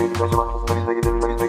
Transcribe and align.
gitseydik 0.00 0.22
acaba? 0.22 0.48
Aslında 0.54 0.80
biz 0.80 0.88
de 0.88 0.94
gidebilirdik. 0.94 1.40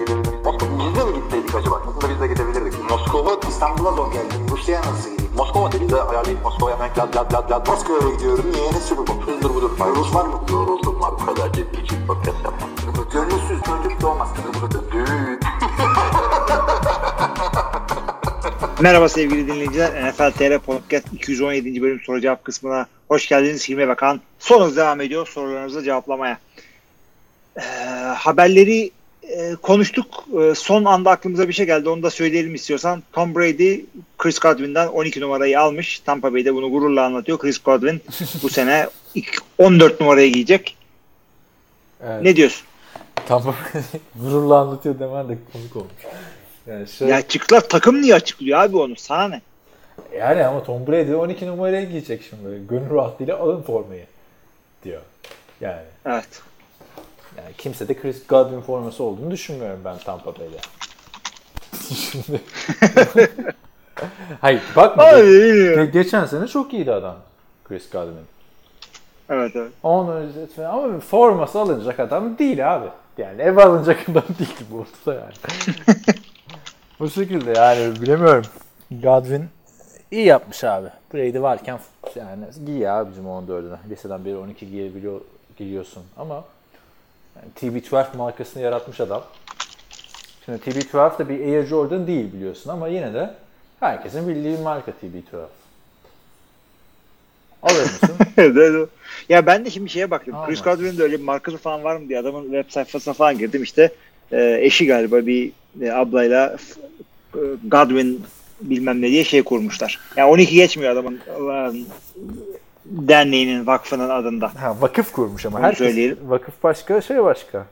Biz 0.80 0.96
de 0.96 1.04
mi 1.06 1.14
gitseydik 1.16 1.56
acaba? 1.56 1.82
Aslında 1.88 2.14
biz 2.14 2.22
de 2.22 2.28
gidebilirdik. 2.28 2.90
Moskova, 2.90 3.40
İstanbul'a 3.50 3.92
zor 3.92 4.12
geldim. 4.14 4.48
Rusya'ya 4.52 4.82
nasıl 4.82 5.12
gideyim? 5.12 5.32
Moskova 5.38 5.72
dedi 5.72 5.90
de 5.90 6.02
ayarlayıp 6.02 6.44
Moskova'ya 6.44 6.76
hemen 6.76 6.90
lad 6.98 7.16
lad 7.16 7.34
lad 7.34 7.52
lad. 7.52 7.68
Moskova'ya 7.68 8.16
gidiyorum. 8.16 8.46
Niye? 8.52 8.72
Ne 8.72 8.80
Super 8.80 9.08
Bowl? 9.08 9.32
Hızdır 9.32 9.50
budur. 9.50 9.72
Rus 9.96 10.16
var 10.16 10.26
mı? 10.26 10.42
Yoruldum 10.52 11.02
var. 11.02 11.12
Bu 11.22 11.26
kadar 11.26 11.54
ciddi 11.54 11.82
için 11.82 12.08
podcast 12.08 12.38
yapmam. 12.44 12.70
Gönülsüz 13.14 13.62
çocuk 13.64 14.02
doğmaz. 14.02 14.30
Merhaba 18.82 19.10
sevgili 19.10 19.48
dinleyiciler. 19.48 20.10
NFL 20.10 20.32
TR 20.32 20.60
Podcast 20.60 21.14
217. 21.14 21.82
bölüm 21.82 22.00
soru 22.00 22.22
cevap 22.22 22.44
kısmına 22.44 22.86
hoş 23.08 23.28
geldiniz. 23.28 23.70
Hilmi 23.70 23.88
Bakan 23.88 24.22
sorunuz 24.40 24.78
devam 24.78 25.02
ediyor 25.02 25.28
sorularınızı 25.28 25.84
cevaplamaya. 25.84 26.38
Ee, 27.58 27.62
haberleri 28.16 28.92
e, 29.24 29.56
konuştuk. 29.56 30.26
E, 30.42 30.56
son 30.56 30.86
anda 30.86 31.12
aklımıza 31.12 31.48
bir 31.48 31.54
şey 31.54 31.66
geldi. 31.66 31.90
Onu 31.90 32.04
da 32.04 32.10
söyleyelim 32.10 32.56
istiyorsan. 32.56 33.04
Tom 33.14 33.36
Brady 33.36 33.80
Chris 34.18 34.40
Godwin'den 34.40 34.88
12 34.88 35.22
numarayı 35.22 35.60
almış. 35.60 36.00
Tampa 36.00 36.34
Bay'de 36.34 36.56
bunu 36.56 36.72
gururla 36.72 37.06
anlatıyor. 37.06 37.38
Chris 37.38 37.58
Godwin 37.60 38.02
bu 38.44 38.50
sene 38.50 38.88
ilk 39.16 39.38
14 39.58 40.02
numarayı 40.02 40.34
giyecek. 40.34 40.78
Evet. 42.04 42.24
Ne 42.24 42.36
diyorsun? 42.36 42.68
Tamam. 43.28 43.56
Gururla 44.16 44.60
anlatıyor 44.60 45.00
demen 45.00 45.30
de 45.30 45.38
komik 45.54 45.76
olmuş. 45.76 45.92
Yani, 46.68 46.88
şey, 46.88 47.08
Ya 47.08 47.22
çıktılar 47.22 47.70
takım 47.70 48.02
niye 48.02 48.16
açıklıyor 48.16 48.60
abi 48.60 48.78
onu? 48.78 48.96
Sana 48.96 49.28
ne? 49.28 49.42
yani 50.18 50.46
ama 50.46 50.64
Tom 50.64 50.88
Brady 50.88 51.16
12 51.16 51.48
numaraya 51.48 51.84
giyecek 51.84 52.22
şimdi. 52.30 52.68
Gönül 52.70 52.90
rahatlığıyla 52.90 53.40
alın 53.40 53.62
formayı 53.62 54.06
diyor. 54.84 55.02
Yani, 55.62 55.82
Evet. 56.06 56.42
Yani 57.38 57.54
kimse 57.58 57.88
de 57.88 58.02
Chris 58.02 58.28
Godwin 58.28 58.62
forması 58.62 59.04
olduğunu 59.04 59.32
düşünmüyorum 59.32 59.80
ben 59.86 59.98
Tampa 59.98 60.36
Bay'de. 60.40 60.58
şimdi. 61.96 62.42
Hayır 64.42 64.62
bakma. 64.76 65.04
Abi, 65.04 65.18
Ge- 65.18 65.92
geçen 65.92 66.26
sene 66.26 66.48
çok 66.48 66.74
iyiydi 66.74 66.92
adam 66.92 67.16
Chris 67.68 67.90
Godwin. 67.90 68.26
Evet 69.30 69.52
evet. 69.56 69.72
Onun 69.84 70.16
öncesi 70.16 70.68
ama 70.68 71.00
forması 71.00 71.60
alınacak 71.60 72.00
adam 72.00 72.38
değil 72.38 72.76
abi. 72.76 72.88
Yani 73.18 73.42
ev 73.42 73.58
alınacak 73.58 74.00
adam 74.10 74.24
değil 74.40 74.56
bu 74.72 74.78
ortada 74.78 75.20
yani. 75.22 75.34
bu 77.00 77.10
şekilde 77.10 77.52
yani 77.52 78.02
bilemiyorum. 78.02 78.46
Godwin 78.92 79.46
iyi 80.12 80.26
yapmış 80.26 80.64
abi. 80.64 80.88
Brady 81.14 81.42
varken 81.42 81.80
yani 82.16 82.46
giy 82.66 82.78
ya 82.78 83.10
bizim 83.10 83.26
14'üne. 83.26 83.78
Liseden 83.90 84.26
beri 84.26 84.38
12 84.38 84.70
giyebiliyor, 84.70 85.22
giyiyorsun 85.58 86.04
ama 86.18 86.44
yani 87.36 87.82
TB12 87.82 88.18
markasını 88.18 88.64
yaratmış 88.64 89.00
adam. 89.00 89.24
Şimdi 90.46 90.58
TB12 90.58 91.20
da 91.20 91.30
bir 91.30 91.40
Air 91.40 91.66
Jordan 91.66 92.08
değil 92.08 92.34
biliyorsun 92.34 92.70
ama 92.70 92.88
yine 92.88 93.14
de 93.14 93.34
herkesin 93.80 94.28
bildiği 94.28 94.58
bir 94.58 94.64
marka 94.64 94.92
TB12. 94.92 95.46
Alır 97.64 97.82
mısın? 97.82 98.16
Ya 99.30 99.46
ben 99.46 99.66
de 99.66 99.70
şimdi 99.70 99.90
şeye 99.90 100.12
baktım. 100.12 100.36
Almaz. 100.36 100.50
Chris 100.50 100.62
Godwin'in 100.62 100.98
de 100.98 101.04
öyle 101.04 101.20
bir 101.20 101.24
markası 101.24 101.58
falan 101.58 101.84
var 101.84 101.96
mı 101.96 102.10
diye 102.10 102.20
adamın 102.20 102.44
web 102.44 102.70
sayfasına 102.70 103.14
falan 103.14 103.38
girdim. 103.38 103.64
İşte 103.64 103.92
e, 104.32 104.58
eşi 104.62 104.88
galiba 104.88 105.26
bir 105.26 105.52
e, 105.82 105.92
ablayla 105.92 106.58
e, 107.36 107.40
Godwin 107.68 108.24
bilmem 108.62 109.02
ne 109.02 109.08
diye 109.08 109.24
şey 109.24 109.44
kurmuşlar. 109.44 110.00
Yani 110.16 110.32
12 110.32 110.56
geçmiyor 110.56 110.92
adamın 110.92 111.20
derneğinin, 112.86 113.68
vakfının 113.68 114.10
adında. 114.10 114.52
Ha, 114.62 114.82
vakıf 114.82 115.12
kurmuş 115.12 115.46
ama. 115.46 115.58
Onu 115.58 115.66
Herkes, 115.66 115.88
söyleyelim. 115.88 116.18
vakıf 116.24 116.64
başka, 116.64 117.02
şey 117.02 117.24
başka. 117.24 117.66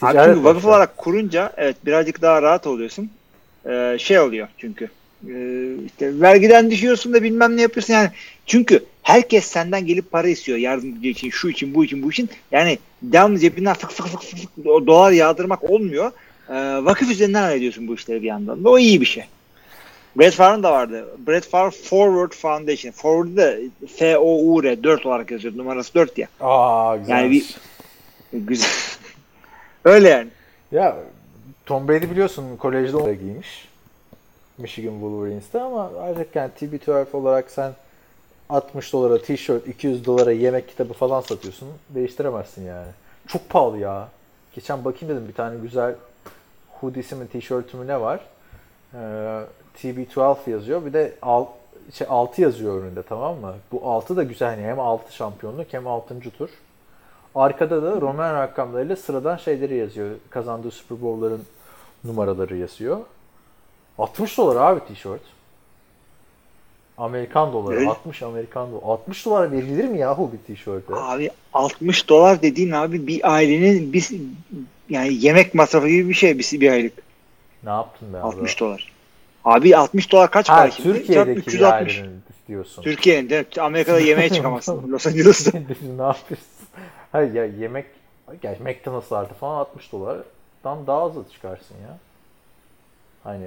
Aha, 0.00 0.08
Abi 0.08 0.18
çünkü 0.24 0.44
vakıf 0.44 0.64
olarak 0.64 0.96
kurunca 0.96 1.52
evet 1.56 1.76
birazcık 1.86 2.22
daha 2.22 2.42
rahat 2.42 2.66
oluyorsun. 2.66 3.10
Ee, 3.66 3.96
şey 4.00 4.20
oluyor 4.20 4.48
çünkü. 4.58 4.88
Ee, 5.28 5.74
işte 5.86 6.20
vergiden 6.20 6.70
düşüyorsun 6.70 7.14
da 7.14 7.22
bilmem 7.22 7.56
ne 7.56 7.62
yapıyorsun 7.62 7.94
yani. 7.94 8.10
Çünkü 8.46 8.84
herkes 9.02 9.44
senden 9.44 9.86
gelip 9.86 10.10
para 10.10 10.28
istiyor 10.28 10.58
yardımcı 10.58 11.08
için, 11.08 11.30
şu 11.30 11.48
için, 11.48 11.74
bu 11.74 11.84
için, 11.84 12.02
bu 12.02 12.10
için. 12.10 12.30
Yani 12.50 12.78
devamlı 13.02 13.38
cebinden 13.38 13.74
fık 13.74 13.90
fık 13.90 14.06
fık 14.08 14.22
fık, 14.22 14.64
dolar 14.64 15.12
yağdırmak 15.12 15.70
olmuyor. 15.70 16.12
Ee, 16.48 16.54
vakıf 16.84 17.10
üzerinden 17.10 17.42
hallediyorsun 17.42 17.88
bu 17.88 17.94
işleri 17.94 18.22
bir 18.22 18.26
yandan. 18.26 18.64
da. 18.64 18.68
O 18.70 18.78
iyi 18.78 19.00
bir 19.00 19.06
şey. 19.06 19.24
Brett 20.18 20.34
Favre'ın 20.34 20.62
da 20.62 20.72
vardı. 20.72 21.08
Brett 21.26 21.48
Favre 21.48 21.70
Forward 21.70 22.32
Foundation. 22.32 22.92
Forward'ı 22.92 23.36
da 23.36 23.56
F-O-U-R 23.96 24.82
4 24.84 25.06
olarak 25.06 25.30
yazıyor. 25.30 25.56
Numarası 25.56 25.94
4 25.94 26.18
ya. 26.18 26.28
Aa 26.40 26.96
güzel. 26.96 27.10
Yani 27.14 27.30
bir- 27.30 27.56
Güzel. 28.32 28.68
Öyle 29.84 30.08
yani. 30.08 30.28
Ya 30.72 30.96
Tom 31.66 31.88
Brady 31.88 32.10
biliyorsun 32.10 32.56
kolejde 32.56 32.96
oraya 32.96 33.14
giymiş. 33.14 33.68
Michigan 34.58 34.92
Wolverines'te 34.92 35.60
ama 35.60 35.90
artık 36.00 36.36
yani 36.36 36.50
TB12 36.60 37.16
olarak 37.16 37.50
sen 37.50 37.72
60 38.48 38.92
dolara 38.92 39.22
tişört, 39.22 39.68
200 39.68 40.04
dolara 40.04 40.32
yemek 40.32 40.68
kitabı 40.68 40.92
falan 40.92 41.20
satıyorsun. 41.20 41.68
Değiştiremezsin 41.88 42.66
yani. 42.66 42.88
Çok 43.28 43.48
pahalı 43.48 43.78
ya. 43.78 44.08
Geçen 44.54 44.84
bakayım 44.84 45.14
dedim 45.14 45.28
bir 45.28 45.34
tane 45.34 45.56
güzel 45.62 45.94
hoodiesi 46.70 47.14
mi 47.14 47.28
tişörtü 47.28 47.76
mü 47.76 47.86
ne 47.86 48.00
var. 48.00 48.20
Ee, 48.94 49.40
TB12 49.78 50.50
yazıyor. 50.50 50.86
Bir 50.86 50.92
de 50.92 51.14
al, 51.22 51.46
şey, 51.92 52.06
6 52.10 52.42
yazıyor 52.42 52.82
önünde 52.82 53.02
tamam 53.02 53.40
mı? 53.40 53.54
Bu 53.72 53.90
6 53.90 54.16
da 54.16 54.22
güzel. 54.22 54.58
Yani 54.58 54.62
hem 54.62 54.80
6 54.80 55.14
şampiyonluk 55.14 55.72
hem 55.72 55.86
6. 55.86 56.20
tur. 56.38 56.48
Arkada 57.34 57.82
da 57.82 58.00
Roman 58.00 58.34
rakamlarıyla 58.34 58.96
sıradan 58.96 59.36
şeyleri 59.36 59.76
yazıyor. 59.76 60.10
Kazandığı 60.30 60.70
Super 60.70 61.02
Bowl'ların 61.02 61.42
numaraları 62.04 62.56
yazıyor. 62.56 63.00
60 63.98 64.38
dolar 64.38 64.56
abi 64.56 64.80
tişört. 64.86 65.20
Amerikan 66.98 67.52
doları. 67.52 67.76
Öyle. 67.76 67.88
60 67.88 68.22
Amerikan 68.22 68.72
doları. 68.72 68.84
60 68.84 69.26
dolar 69.26 69.52
verilir 69.52 69.84
mi 69.84 69.98
yahu 69.98 70.30
bir 70.32 70.54
tişörte? 70.54 70.94
Abi 70.94 71.30
60 71.52 72.08
dolar 72.08 72.42
dediğin 72.42 72.70
abi 72.70 73.06
bir 73.06 73.32
ailenin 73.32 73.92
bir 73.92 74.10
yani 74.88 75.14
yemek 75.14 75.54
masrafı 75.54 75.88
gibi 75.88 76.08
bir 76.08 76.14
şey 76.14 76.38
bir, 76.38 76.60
bir 76.60 76.72
aylık. 76.72 76.92
Ne 77.64 77.70
yaptın 77.70 78.12
be 78.12 78.18
abi? 78.18 78.26
60 78.26 78.60
dolar. 78.60 78.92
Abi 79.44 79.76
60 79.76 80.12
dolar 80.12 80.30
kaç 80.30 80.48
Ha, 80.48 80.56
para 80.56 80.70
şimdi? 80.70 80.98
Türkiye'deki 80.98 81.40
360. 81.40 81.96
yerlerini 81.98 82.18
diyorsun. 82.48 82.82
Türkiye'nin 82.82 83.30
mi? 83.30 83.44
Amerika'da 83.60 84.00
yemeğe 84.00 84.30
çıkamazsın. 84.30 84.88
Los 84.92 85.06
Angeles'ta. 85.06 85.58
ne 85.98 86.02
yapıyorsun? 86.02 86.46
Hayır 87.12 87.34
ya 87.34 87.44
yemek 87.44 87.86
yani 88.42 88.58
McDonald'slarda 88.60 89.34
falan 89.34 89.58
60 89.58 89.92
dolardan 89.92 90.86
daha 90.86 91.02
az 91.02 91.12
çıkarsın 91.32 91.74
ya. 91.82 91.98
Hani 93.24 93.46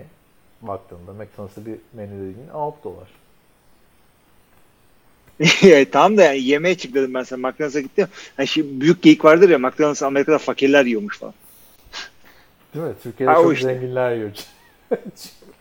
baktığında 0.61 1.13
McDonald's'ta 1.13 1.65
bir 1.65 1.75
menü 1.93 2.11
dediğin 2.11 2.49
6 2.53 2.77
dolar. 2.83 3.07
Tamam 5.91 6.17
da 6.17 6.23
yani 6.23 6.43
yemeğe 6.43 6.77
çık 6.77 6.93
dedim 6.93 7.13
ben 7.13 7.23
sana. 7.23 7.47
McDonald's'a 7.47 7.79
gittim. 7.79 8.07
Yani 8.37 8.47
şimdi 8.47 8.81
büyük 8.81 9.01
geyik 9.01 9.25
vardır 9.25 9.49
ya 9.49 9.57
McDonald's 9.59 10.03
Amerika'da 10.03 10.37
fakirler 10.37 10.85
yiyormuş 10.85 11.19
falan. 11.19 11.33
Değil 12.73 12.85
mi? 12.85 12.93
Türkiye'de 13.03 13.31
Ha, 13.33 13.41
çok 13.41 13.53
işte. 13.53 13.65
zenginler 13.73 14.15
yiyor. 14.15 14.31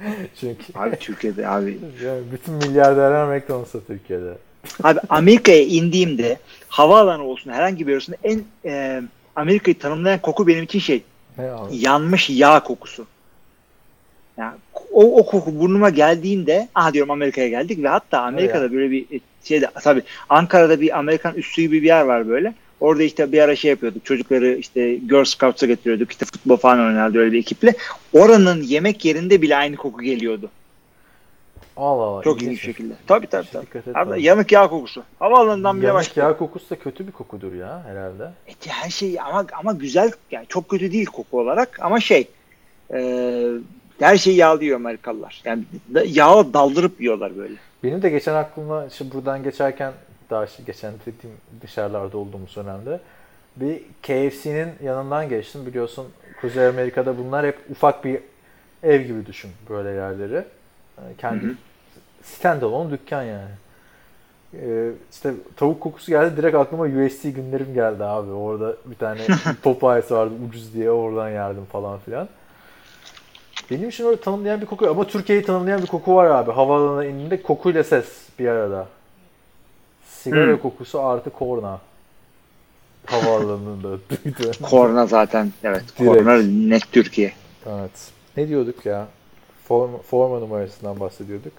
Çünkü 0.41 0.65
Abi 0.75 0.97
Türkiye'de 0.97 1.49
abi. 1.49 1.79
yani 2.05 2.23
bütün 2.33 2.55
milyarderler 2.55 3.39
McDonald's'ta 3.39 3.81
Türkiye'de. 3.81 4.35
Abi 4.83 5.01
Amerika'ya 5.09 5.63
indiğimde 5.63 6.39
havaalanı 6.69 7.23
olsun 7.23 7.51
herhangi 7.53 7.87
bir 7.87 7.93
yer 7.93 7.97
olsun 7.97 8.15
en 8.25 8.45
e, 8.65 9.03
Amerika'yı 9.37 9.79
tanımlayan 9.79 10.19
koku 10.19 10.47
benim 10.47 10.65
için 10.65 10.79
şey 10.79 11.03
yanmış 11.71 12.31
yağ 12.31 12.61
kokusu. 12.61 13.07
Yani 14.37 14.55
o, 14.93 15.19
o 15.19 15.27
koku 15.27 15.61
burnuma 15.61 15.91
geldiğinde 15.91 16.69
ah 16.75 16.93
diyorum 16.93 17.11
Amerika'ya 17.11 17.49
geldik 17.49 17.83
ve 17.83 17.89
hatta 17.89 18.21
Amerika'da 18.21 18.73
böyle 18.73 18.91
bir 18.91 19.21
şeyde 19.45 19.71
tabii 19.83 20.03
Ankara'da 20.29 20.81
bir 20.81 20.99
Amerikan 20.99 21.35
üssü 21.35 21.63
gibi 21.63 21.83
bir 21.83 21.87
yer 21.87 22.03
var 22.03 22.29
böyle. 22.29 22.55
Orada 22.85 23.03
işte 23.03 23.33
bir 23.33 23.39
ara 23.41 23.57
şey 23.57 23.71
yapıyorduk. 23.71 24.05
Çocukları 24.05 24.55
işte 24.55 24.95
Girl 24.95 25.25
Scouts'a 25.25 25.67
getiriyorduk. 25.67 26.11
İşte 26.11 26.25
futbol 26.25 26.57
falan 26.57 26.79
oynardı 26.81 27.19
öyle 27.19 27.33
bir 27.33 27.39
ekiple. 27.39 27.75
Oranın 28.13 28.63
yemek 28.63 29.05
yerinde 29.05 29.43
bile 29.43 29.57
aynı 29.57 29.77
koku 29.77 30.03
geliyordu. 30.03 30.51
Allah 31.77 32.03
Allah. 32.03 32.23
Çok 32.23 32.43
ilginç 32.43 32.59
bir 32.59 32.63
şekilde. 32.63 32.95
Tabii 33.07 33.27
tabii 33.27 33.47
Hiç 33.47 33.53
tabii. 33.85 33.99
Abi, 33.99 34.23
yanık 34.23 34.53
yağ 34.53 34.69
kokusu. 34.69 35.03
Havaalanından 35.19 35.77
bile 35.79 35.87
Yanık 35.87 36.01
başlıyor. 36.01 36.29
yağ 36.29 36.37
kokusu 36.37 36.71
da 36.71 36.79
kötü 36.79 37.07
bir 37.07 37.13
kokudur 37.13 37.53
ya 37.55 37.83
herhalde. 37.87 38.31
Evet, 38.47 38.57
her 38.69 38.91
şey 38.91 39.21
ama 39.21 39.47
ama 39.53 39.73
güzel 39.73 40.11
yani 40.31 40.47
çok 40.49 40.69
kötü 40.69 40.93
değil 40.93 41.07
koku 41.07 41.41
olarak 41.41 41.79
ama 41.83 42.01
şey 42.01 42.29
e, 42.95 43.49
her 44.01 44.17
şeyi 44.17 44.37
yağlıyor 44.37 44.77
Amerikalılar. 44.77 45.43
Yani 45.45 45.65
yağı 46.07 46.55
daldırıp 46.55 47.01
yiyorlar 47.01 47.37
böyle. 47.37 47.55
Benim 47.85 48.03
de 48.03 48.11
geçen 48.11 48.35
aklıma 48.35 48.87
işte 48.87 49.05
buradan 49.15 49.43
geçerken 49.43 49.93
daha 50.31 50.45
işte 50.45 50.63
geçen 50.67 50.93
dediğim 51.07 51.37
dışarılarda 51.63 52.19
olduğumuz 52.19 52.57
dönemde 52.57 53.01
bir 53.57 53.83
KFC'nin 54.03 54.69
yanından 54.83 55.29
geçtim. 55.29 55.67
Biliyorsun 55.67 56.07
Kuzey 56.41 56.67
Amerika'da 56.67 57.19
bunlar 57.19 57.47
hep 57.47 57.59
ufak 57.71 58.05
bir 58.05 58.21
ev 58.83 59.03
gibi 59.03 59.27
düşün 59.27 59.51
böyle 59.69 59.89
yerleri. 59.89 60.45
Yani 60.99 61.17
kendi 61.19 61.47
Hı 61.47 61.51
hı. 61.51 61.55
standalone 62.23 62.91
dükkan 62.91 63.23
yani. 63.23 63.51
Ee, 64.55 64.91
işte 65.13 65.35
tavuk 65.57 65.81
kokusu 65.81 66.13
geldi. 66.13 66.37
Direkt 66.37 66.57
aklıma 66.57 66.85
USC 66.85 67.31
günlerim 67.31 67.75
geldi 67.75 68.05
abi. 68.05 68.31
Orada 68.31 68.77
bir 68.85 68.95
tane 68.95 69.21
Popeyes 69.63 70.11
vardı 70.11 70.35
ucuz 70.49 70.75
diye 70.75 70.91
oradan 70.91 71.31
yerdim 71.31 71.65
falan 71.65 71.99
filan. 71.99 72.29
Benim 73.71 73.89
için 73.89 74.07
öyle 74.07 74.21
tanımlayan 74.21 74.61
bir 74.61 74.67
koku 74.67 74.91
ama 74.91 75.07
Türkiye'yi 75.07 75.45
tanımlayan 75.45 75.83
bir 75.83 75.87
koku 75.87 76.15
var 76.15 76.27
abi. 76.27 76.53
Havaalanına 76.53 77.05
indiğinde 77.05 77.43
kokuyla 77.43 77.85
ses 77.85 78.07
bir 78.39 78.49
arada. 78.49 78.87
Sigara 80.25 80.53
Hmm. 80.53 80.59
kokusu 80.59 81.01
artı 81.05 81.31
korna. 81.31 81.81
Havaalanında 83.07 83.83
duydu. 84.11 84.51
Korna 84.63 85.07
zaten. 85.07 85.53
Evet. 85.65 85.83
Direkt. 85.99 86.15
Korna 86.19 86.43
net 86.43 86.93
Türkiye. 86.93 87.33
evet. 87.67 87.91
Ne 88.37 88.49
diyorduk 88.49 88.87
ya? 88.87 89.07
Forma, 89.69 89.99
forma 89.99 90.39
numarasından 90.39 91.01
bahsediyorduk. 91.01 91.53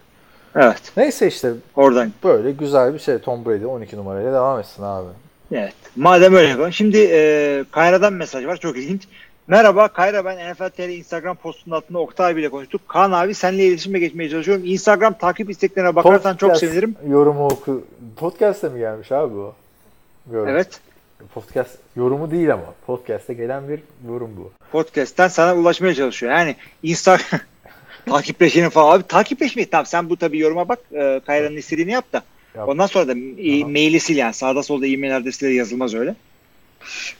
Evet. 0.56 0.82
Neyse 0.98 1.28
işte 1.28 1.54
Oradan. 1.76 2.12
böyle 2.24 2.52
güzel 2.52 2.94
bir 2.94 3.00
şey. 3.00 3.18
Tom 3.20 3.46
Brady 3.46 3.66
12 3.66 3.98
numarayla 3.98 4.34
devam 4.34 4.60
etsin 4.60 4.84
abi. 4.84 5.08
Evet. 5.52 5.74
Madem 5.96 6.36
öyle 6.36 6.48
yapalım. 6.50 6.74
Şimdi 6.74 6.98
e, 7.12 7.64
Kayra'dan 7.72 8.14
mesaj 8.14 8.46
var. 8.46 8.58
Çok 8.58 8.78
ilginç. 8.78 9.04
Merhaba 9.48 9.88
Kayra 9.88 10.26
ben 10.26 10.52
NFL 10.52 10.70
TR 10.70 10.90
Instagram 10.90 11.36
postunun 11.36 11.76
altında 11.76 12.00
Oktay 12.00 12.32
abiyle 12.32 12.50
konuştuk. 12.50 12.82
Kaan 12.88 13.12
abi 13.12 13.34
seninle 13.34 13.66
iletişime 13.66 14.00
geçmeye 14.00 14.30
çalışıyorum. 14.30 14.64
Instagram 14.66 15.14
takip 15.14 15.50
isteklerine 15.50 15.96
bakarsan 15.96 16.36
çok 16.36 16.50
Podcast 16.50 16.60
sevinirim. 16.60 16.96
Yorumu 17.10 17.46
oku. 17.46 17.84
Podcast'e 18.16 18.70
mi 18.70 18.80
gelmiş 18.80 19.12
abi 19.12 19.34
bu? 19.34 19.54
Yorum. 20.34 20.48
Evet. 20.50 20.80
Podcast 21.34 21.78
yorumu 21.96 22.32
değil 22.32 22.54
ama. 22.54 22.74
Podcast'e 22.86 23.34
gelen 23.34 23.70
bir 23.70 23.80
yorum 24.08 24.32
bu. 24.38 24.52
Podcast'ten 24.72 25.28
sana 25.28 25.56
ulaşmaya 25.56 25.96
çalışıyor. 25.96 26.32
Yani 26.32 26.56
Instagram 26.84 27.40
takipleşeni 28.10 28.70
falan. 28.70 28.98
Abi 28.98 29.04
takipleşmeyi 29.04 29.70
tamam 29.70 29.86
sen 29.86 30.10
bu 30.10 30.18
tabii 30.18 30.40
yoruma 30.40 30.70
bak. 30.70 30.80
E, 30.94 31.22
Kayra'nın 31.26 31.58
istediğini 31.58 31.92
yap 31.92 32.14
da. 32.14 32.24
Yap. 32.56 32.70
Ondan 32.70 32.88
sonra 32.88 33.08
da 33.08 33.12
e, 33.38 33.64
maili 33.64 34.00
sil 34.06 34.18
yani. 34.18 34.34
Sağda 34.34 34.64
solda 34.64 34.88
e-mail 34.88 35.18
adresleri 35.18 35.56
yazılmaz 35.56 35.94
öyle. 35.94 36.16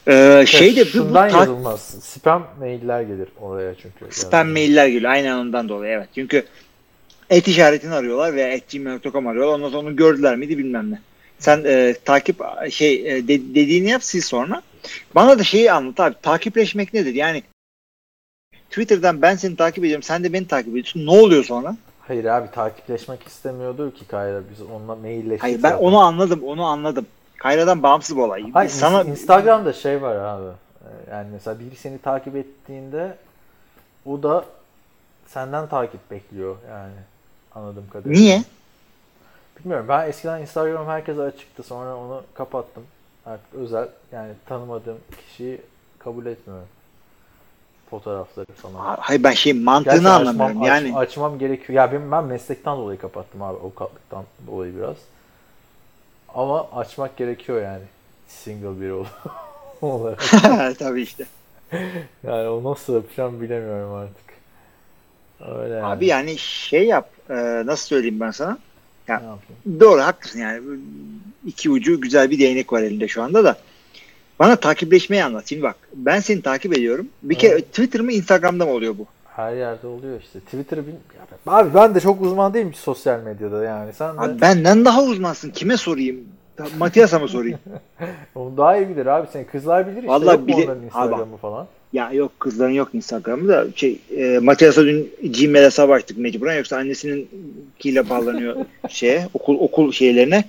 E, 0.08 0.44
şey 0.46 0.76
de 0.76 0.84
bu, 0.94 1.08
bu 1.10 1.12
ta- 1.14 1.28
yazılmaz. 1.28 1.80
Spam 2.02 2.46
mailler 2.58 3.02
gelir 3.02 3.28
oraya 3.40 3.74
çünkü. 3.74 4.14
Spam 4.14 4.46
Yani. 4.46 4.52
mailler 4.52 4.86
geliyor. 4.86 5.12
Aynen 5.12 5.36
ondan 5.36 5.68
dolayı 5.68 5.92
evet. 5.92 6.08
Çünkü 6.14 6.44
et 7.30 7.48
işaretini 7.48 7.94
arıyorlar 7.94 8.34
veya 8.34 8.48
et 8.48 8.70
gmail.com 8.72 9.26
arıyorlar. 9.26 9.54
Ondan 9.54 9.68
sonra 9.68 9.78
onu 9.88 9.96
gördüler 9.96 10.36
miydi 10.36 10.58
bilmem 10.58 10.90
ne. 10.90 11.00
Sen 11.38 11.62
e, 11.66 11.94
takip 12.04 12.40
şey 12.70 12.94
e, 13.16 13.28
de- 13.28 13.54
dediğini 13.54 13.90
yap 13.90 14.04
sil 14.08 14.22
sonra. 14.22 14.62
Bana 15.14 15.38
da 15.38 15.44
şeyi 15.44 15.72
anlat 15.72 16.00
abi. 16.00 16.14
Takipleşmek 16.22 16.94
nedir? 16.94 17.14
Yani 17.14 17.42
Twitter'dan 18.70 19.22
ben 19.22 19.36
seni 19.36 19.56
takip 19.56 19.84
ediyorum. 19.84 20.02
Sen 20.02 20.24
de 20.24 20.32
beni 20.32 20.46
takip 20.46 20.68
ediyorsun. 20.70 21.06
Ne 21.06 21.10
oluyor 21.10 21.44
sonra? 21.44 21.76
Hayır 22.00 22.24
abi 22.24 22.50
takipleşmek 22.50 23.22
istemiyordur 23.26 23.90
ki 23.94 24.04
Kayra. 24.08 24.40
Biz 24.50 24.62
onunla 24.62 24.94
mailleştik. 24.96 25.42
Hayır 25.42 25.62
ben 25.62 25.70
zaten. 25.70 25.84
onu 25.84 25.98
anladım. 25.98 26.42
Onu 26.44 26.64
anladım. 26.64 27.06
Kayra'dan 27.38 27.82
bağımsız 27.82 28.16
bir 28.16 28.22
olay. 28.22 28.50
Hayır, 28.50 28.70
Sana 28.70 29.02
Instagram'da 29.02 29.72
şey 29.72 30.02
var 30.02 30.16
abi. 30.16 30.46
Ee, 30.84 31.10
Yani 31.10 31.28
mesela 31.32 31.58
biri 31.60 31.76
seni 31.76 31.98
takip 31.98 32.36
ettiğinde 32.36 33.16
o 34.06 34.22
da 34.22 34.44
senden 35.26 35.68
takip 35.68 36.10
bekliyor 36.10 36.56
yani 36.70 36.92
anladığım 37.54 37.88
kadarıyla. 37.92 38.20
niye? 38.20 38.42
Bilmiyorum. 39.60 39.86
Ben 39.88 40.08
eskiden 40.08 40.40
Instagram 40.40 40.86
herkese 40.86 41.22
açıktı. 41.22 41.62
Sonra 41.62 41.96
onu 41.96 42.22
kapattım. 42.34 42.82
Artık 43.26 43.54
özel 43.54 43.88
yani 44.12 44.32
tanımadığım 44.46 44.98
kişiyi 45.28 45.60
kabul 45.98 46.26
etmiyorum. 46.26 46.66
Fotoğrafları 47.90 48.46
falan. 48.46 48.96
Hayır 49.00 49.22
ben 49.24 49.32
şey 49.32 49.52
mantığını 49.52 49.94
Gerçi 49.94 50.08
anlamıyorum. 50.08 50.50
açmam, 50.56 50.62
aç- 50.62 50.68
yani 50.68 50.96
açmam 50.96 51.38
gerekiyor. 51.38 51.76
Ya 51.76 51.92
benim 51.92 52.12
ben 52.12 52.24
meslekten 52.24 52.76
dolayı 52.76 52.98
kapattım 52.98 53.42
abi. 53.42 53.58
Avukatlıktan 53.58 54.24
dolayı 54.46 54.76
biraz. 54.76 54.96
Ama 56.36 56.70
açmak 56.70 57.16
gerekiyor 57.16 57.62
yani. 57.62 57.82
Single 58.28 58.80
biri 58.80 58.92
ol- 58.92 59.04
olarak. 59.82 60.24
tabii 60.78 61.02
işte. 61.02 61.24
Yani 62.26 62.48
o 62.48 62.72
nasıl 62.72 62.94
yapacağım 62.94 63.40
bilemiyorum 63.40 63.92
artık. 63.94 64.26
Öyle 65.60 65.74
yani. 65.74 65.86
Abi 65.86 66.06
yani 66.06 66.38
şey 66.38 66.86
yap. 66.86 67.10
e, 67.30 67.34
nasıl 67.66 67.86
söyleyeyim 67.86 68.20
ben 68.20 68.30
sana? 68.30 68.58
Yapayım? 69.08 69.80
Doğru 69.80 70.00
haklısın 70.00 70.38
yani. 70.38 70.62
İki 71.46 71.70
ucu 71.70 72.00
güzel 72.00 72.30
bir 72.30 72.38
değnek 72.38 72.72
var 72.72 72.82
elinde 72.82 73.08
şu 73.08 73.22
anda 73.22 73.44
da. 73.44 73.56
Bana 74.38 74.56
takipleşmeyi 74.56 75.24
anlat. 75.24 75.48
Şimdi 75.48 75.62
bak 75.62 75.76
ben 75.94 76.20
seni 76.20 76.42
takip 76.42 76.72
ediyorum. 76.78 77.08
Bir 77.22 77.34
kere 77.38 77.52
Evet. 77.52 77.70
Twitter 77.70 78.00
mı 78.00 78.12
Instagram'da 78.12 78.66
mı 78.66 78.72
oluyor 78.72 78.98
bu? 78.98 79.06
Her 79.36 79.52
yerde 79.52 79.86
oluyor 79.86 80.20
işte. 80.20 80.40
Twitter'ı 80.40 80.86
bil... 80.86 80.92
Ya 80.92 81.52
Abi 81.52 81.74
ben 81.74 81.94
de 81.94 82.00
çok 82.00 82.22
uzman 82.22 82.54
değilim 82.54 82.70
ki 82.70 82.78
sosyal 82.78 83.20
medyada 83.20 83.64
yani. 83.64 83.92
Sen 83.92 84.16
de 84.16 84.20
Abi 84.20 84.40
benden 84.40 84.84
daha 84.84 85.02
uzmansın. 85.02 85.50
Kime 85.50 85.76
sorayım? 85.76 86.20
Matias'a 86.78 87.18
mı 87.18 87.28
sorayım? 87.28 87.58
onu 88.34 88.56
daha 88.56 88.76
iyi 88.76 88.88
bilir 88.88 89.06
abi. 89.06 89.26
Senin 89.32 89.44
kızlar 89.44 89.86
bilir 89.86 89.96
işte. 89.96 90.08
Vallahi 90.08 90.54
onların 90.54 90.84
Instagram'ı 90.84 91.36
falan. 91.36 91.66
ya 91.92 92.12
yok 92.12 92.32
kızların 92.38 92.72
yok 92.72 92.88
Instagram'ı 92.92 93.48
da 93.48 93.66
şey 93.74 93.98
e, 94.16 94.38
Matias'a 94.38 94.84
dün 94.84 95.12
Gmail 95.22 95.64
hesabı 95.64 95.92
açtık 95.92 96.18
mecburen 96.18 96.56
yoksa 96.56 96.76
annesinin 96.76 97.28
kiyle 97.78 98.10
bağlanıyor 98.10 98.56
şeye 98.88 99.28
okul 99.34 99.58
okul 99.60 99.92
şeylerine. 99.92 100.44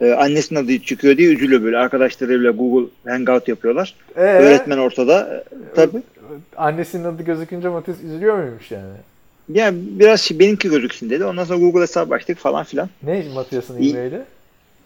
E, 0.00 0.12
annesinin 0.12 0.64
adı 0.64 0.78
çıkıyor 0.78 1.16
diye 1.16 1.32
üzülüyor 1.32 1.62
böyle. 1.62 1.78
Arkadaşlarıyla 1.78 2.50
Google 2.50 2.88
Hangout 3.06 3.48
yapıyorlar. 3.48 3.94
Ee, 4.16 4.20
Öğretmen 4.20 4.78
ortada. 4.78 5.44
E, 5.52 5.74
Tabii. 5.74 6.02
Annesinin 6.56 7.04
adı 7.04 7.22
gözükünce 7.22 7.68
Matias 7.68 8.00
üzülüyor 8.00 8.38
muymuş 8.38 8.70
yani? 8.70 8.94
Ya 9.48 9.70
biraz 9.74 10.20
şey, 10.20 10.38
benimki 10.38 10.68
gözüksün 10.68 11.10
dedi. 11.10 11.24
Ondan 11.24 11.44
sonra 11.44 11.58
Google 11.58 11.80
hesabı 11.80 12.14
açtık 12.14 12.38
falan 12.38 12.64
filan. 12.64 12.88
Ne 13.02 13.24
Matias'ın 13.34 13.76
e-maili? 13.76 14.22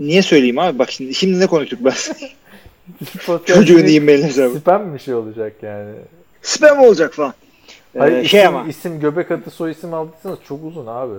Niye 0.00 0.22
söyleyeyim 0.22 0.58
abi? 0.58 0.78
Bak 0.78 0.90
şimdi 0.90 1.14
şimdi 1.14 1.40
ne 1.40 1.46
konuştuk 1.46 1.78
ben? 1.84 1.94
Çocuğun 3.46 3.86
e-mail 3.86 4.22
hesabı. 4.22 4.58
Spam 4.58 4.94
bir 4.94 4.98
şey 4.98 5.14
olacak 5.14 5.52
yani. 5.62 5.90
Spam 6.42 6.78
olacak 6.78 7.14
falan. 7.14 7.34
Ee, 7.94 7.98
Hayır, 7.98 8.24
şey 8.24 8.40
isim, 8.40 8.56
ama 8.56 8.68
isim 8.68 9.00
göbek 9.00 9.30
atı 9.30 9.50
soy 9.50 9.70
isim 9.70 9.94
aldıysanız 9.94 10.38
çok 10.48 10.64
uzun 10.64 10.86
abi. 10.86 11.14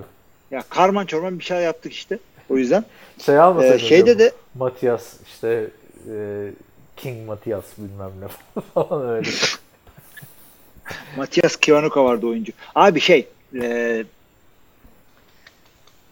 ya 0.52 0.64
karman 0.70 1.06
çorman 1.06 1.40
bir 1.40 1.44
şey 1.44 1.58
yaptık 1.58 1.94
işte. 1.94 2.20
O 2.50 2.58
yüzden. 2.58 2.86
Şey 3.26 3.40
almasaydın. 3.40 3.76
Ee, 3.76 3.80
şeyde 3.80 4.20
de 4.20 4.32
Matias 4.56 5.14
işte 5.28 5.68
e, 6.12 6.48
King 6.98 7.28
Matias 7.28 7.66
bilmem 7.78 8.12
ne 8.22 8.62
falan 8.74 9.10
öyle. 9.10 9.30
Matias 11.18 11.56
Kivanuka 11.56 12.06
vardı 12.06 12.28
oyuncu. 12.28 12.52
Abi 12.76 13.00
şey 13.00 13.28
e, 13.62 14.04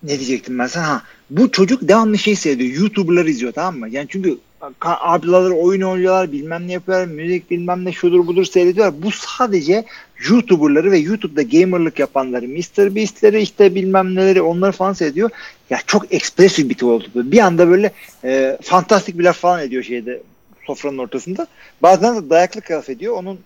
ne 0.04 0.20
diyecektim 0.20 0.60
ben 0.60 0.68
sana? 0.68 0.88
Ha, 0.88 1.04
bu 1.30 1.52
çocuk 1.52 1.88
devamlı 1.88 2.18
şey 2.18 2.36
seyrediyor. 2.36 2.80
YouTuber'ları 2.80 3.30
izliyor 3.30 3.54
tamam 3.54 3.80
mı? 3.80 3.90
Yani 3.90 4.08
çünkü 4.10 4.38
ablaları 4.82 5.54
oyun 5.54 5.82
oynuyorlar 5.82 6.32
bilmem 6.32 6.68
ne 6.68 6.72
yapıyorlar 6.72 7.08
müzik 7.08 7.52
bilmem 7.52 7.86
ne 7.86 7.92
şudur 7.92 8.28
budur 8.28 8.46
seyrediyorlar. 8.46 9.04
Bu 9.04 9.12
sadece 9.12 9.86
YouTuber'ları 10.30 10.92
ve 10.92 10.98
YouTube'da 10.98 11.42
gamerlık 11.42 12.00
yapanları 12.00 12.48
Mr. 12.48 12.96
Beast'leri 12.96 13.42
işte 13.42 13.76
bilmem 13.76 14.16
neleri 14.16 14.42
onları 14.42 14.72
falan 14.72 14.94
seyrediyor. 14.94 15.30
Ya 15.70 15.80
çok 15.88 16.14
ekspresif 16.14 16.70
bir 16.70 16.74
tip 16.74 16.84
oldu. 16.84 17.06
Bir 17.16 17.40
anda 17.40 17.68
böyle 17.68 17.92
e, 18.24 18.58
fantastik 18.62 19.20
bir 19.20 19.24
laf 19.24 19.38
falan 19.38 19.62
ediyor 19.62 19.84
şeyde 19.84 20.22
sofranın 20.68 20.98
ortasında. 20.98 21.48
Bazen 21.82 22.16
de 22.16 22.30
dayaklık 22.30 22.72
laf 22.72 22.90
ediyor. 22.90 23.14
Onun 23.18 23.40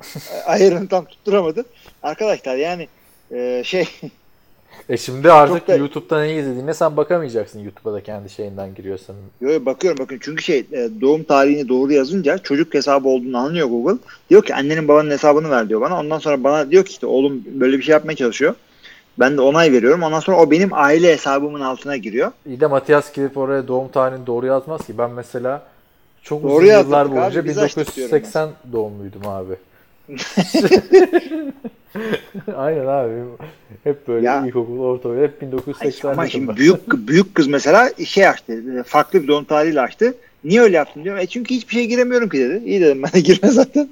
ayarını 0.46 0.88
tam 0.88 1.04
tutturamadı. 1.04 1.64
Arkadaşlar 2.02 2.56
yani 2.56 2.88
e, 3.30 3.62
şey 3.64 3.88
E 4.88 4.96
şimdi 4.96 5.32
artık 5.32 5.68
da- 5.68 5.76
YouTube'da 5.76 6.20
ne 6.20 6.36
izlediğine 6.36 6.74
sen 6.74 6.96
bakamayacaksın 6.96 7.60
YouTube'a 7.60 7.92
da 7.92 8.02
kendi 8.02 8.30
şeyinden 8.30 8.74
giriyorsan. 8.74 9.16
Yo, 9.40 9.50
yo, 9.50 9.64
bakıyorum 9.66 9.98
bakın 9.98 10.18
çünkü 10.20 10.42
şey 10.42 10.58
e, 10.58 10.88
doğum 11.00 11.22
tarihini 11.22 11.68
doğru 11.68 11.92
yazınca 11.92 12.38
çocuk 12.38 12.74
hesabı 12.74 13.08
olduğunu 13.08 13.38
anlıyor 13.38 13.68
Google. 13.68 13.98
Diyor 14.30 14.44
ki 14.44 14.54
annenin 14.54 14.88
babanın 14.88 15.10
hesabını 15.10 15.50
ver 15.50 15.68
diyor 15.68 15.80
bana. 15.80 16.00
Ondan 16.00 16.18
sonra 16.18 16.44
bana 16.44 16.70
diyor 16.70 16.84
ki 16.84 16.90
işte 16.90 17.06
oğlum 17.06 17.44
böyle 17.46 17.78
bir 17.78 17.82
şey 17.82 17.92
yapmaya 17.92 18.16
çalışıyor. 18.16 18.54
Ben 19.18 19.36
de 19.36 19.40
onay 19.40 19.72
veriyorum. 19.72 20.02
Ondan 20.02 20.20
sonra 20.20 20.36
o 20.36 20.50
benim 20.50 20.68
aile 20.72 21.12
hesabımın 21.12 21.60
altına 21.60 21.96
giriyor. 21.96 22.32
İyi 22.46 22.60
de 22.60 22.66
Matias 22.66 23.12
gidip 23.12 23.36
oraya 23.36 23.68
doğum 23.68 23.88
tarihini 23.88 24.26
doğru 24.26 24.46
yazmaz 24.46 24.86
ki. 24.86 24.98
Ben 24.98 25.10
mesela 25.10 25.62
çok 26.22 26.42
Doğru 26.42 26.64
uzun 26.64 26.66
yıllar 26.66 27.12
boyunca 27.12 27.44
biz 27.44 27.58
açtık 27.58 27.96
diyorum 27.96 28.12
1980 28.16 28.50
doğumluydum 28.72 29.26
abi. 29.26 29.54
Aynen 32.56 32.86
abi. 32.86 33.12
Hep 33.84 34.08
böyle 34.08 34.26
Ya- 34.26 34.46
ilkokul, 34.46 34.78
ortaokul 34.78 35.22
hep 35.22 35.42
Ay, 35.42 35.48
1980 35.48 36.08
ama 36.10 36.28
şimdi 36.28 36.56
büyük 36.56 36.92
büyük 37.08 37.34
kız 37.34 37.46
mesela 37.46 37.90
şey 38.06 38.28
açtı. 38.28 38.84
Farklı 38.86 39.22
bir 39.22 39.28
doğum 39.28 39.44
tarihiyle 39.44 39.80
açtı. 39.80 40.14
Niye 40.44 40.60
öyle 40.60 40.76
yaptın 40.76 41.04
diyorum. 41.04 41.20
E 41.22 41.26
çünkü 41.26 41.54
hiçbir 41.54 41.74
şeye 41.74 41.84
giremiyorum 41.86 42.28
ki 42.28 42.38
dedi. 42.38 42.62
İyi 42.66 42.80
dedim 42.80 43.02
ben 43.02 43.12
de 43.12 43.20
girme 43.26 43.48
zaten. 43.48 43.88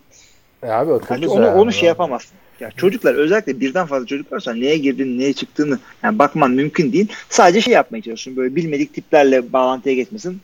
E 0.63 0.67
abi 0.67 0.91
Yani 0.91 1.03
akıllıca 1.03 1.31
onu 1.31 1.45
yani. 1.45 1.55
onu 1.59 1.73
şey 1.73 1.89
yapamazsın. 1.89 2.37
Ya 2.61 2.71
çocuklar 2.71 3.15
özellikle 3.15 3.61
birden 3.61 3.87
fazla 3.87 4.07
çocuk 4.07 4.33
varsa 4.33 4.55
neye 4.55 4.77
girdiğini, 4.79 5.19
neye 5.19 5.33
çıktığını 5.33 5.79
yani 6.03 6.19
bakman 6.19 6.51
mümkün 6.51 6.93
değil. 6.93 7.09
Sadece 7.29 7.61
şey 7.61 7.75
yapmaya 7.75 8.03
çalışıyorsun. 8.03 8.37
Böyle 8.37 8.57
bilmedik 8.57 8.95
tiplerle 8.95 9.53
bağlantıya 9.53 9.95
geçmesin. 9.95 10.41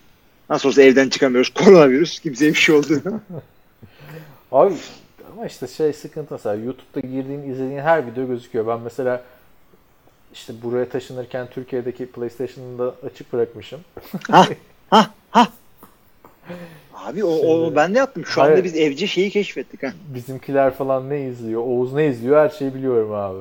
Nasıl 0.50 0.68
olsa 0.68 0.82
evden 0.82 1.08
çıkamıyoruz. 1.08 1.48
Koronavirüs. 1.54 2.18
Kimseye 2.20 2.48
bir 2.50 2.58
şey 2.58 2.74
oldu. 2.74 3.02
Abi 4.52 4.74
ama 5.40 5.46
işte 5.46 5.66
şey 5.66 5.92
sıkıntı 5.92 6.34
mesela 6.34 6.54
YouTube'da 6.54 7.00
girdiğin 7.00 7.42
izlediğin 7.42 7.78
her 7.78 8.06
video 8.06 8.26
gözüküyor. 8.26 8.66
Ben 8.66 8.80
mesela 8.80 9.22
işte 10.32 10.52
buraya 10.62 10.88
taşınırken 10.88 11.46
Türkiye'deki 11.50 12.06
PlayStation'ı 12.06 12.78
da 12.78 12.94
açık 13.06 13.32
bırakmışım. 13.32 13.80
Ha 14.30 14.46
ha 14.90 15.10
ha. 15.30 15.48
Abi 16.94 17.24
o, 17.24 17.28
o 17.28 17.64
Şimdi- 17.64 17.76
ben 17.76 17.94
de 17.94 17.98
yaptım. 17.98 18.26
Şu 18.26 18.40
Hayır. 18.40 18.52
anda 18.52 18.64
biz 18.64 18.76
evci 18.76 19.08
şeyi 19.08 19.30
keşfettik 19.30 19.82
ha. 19.82 19.92
Bizimkiler 20.14 20.74
falan 20.74 21.10
ne 21.10 21.26
izliyor, 21.26 21.60
Oğuz 21.60 21.92
ne 21.92 22.06
izliyor 22.06 22.36
her 22.44 22.48
şeyi 22.48 22.74
biliyorum 22.74 23.12
abi. 23.12 23.38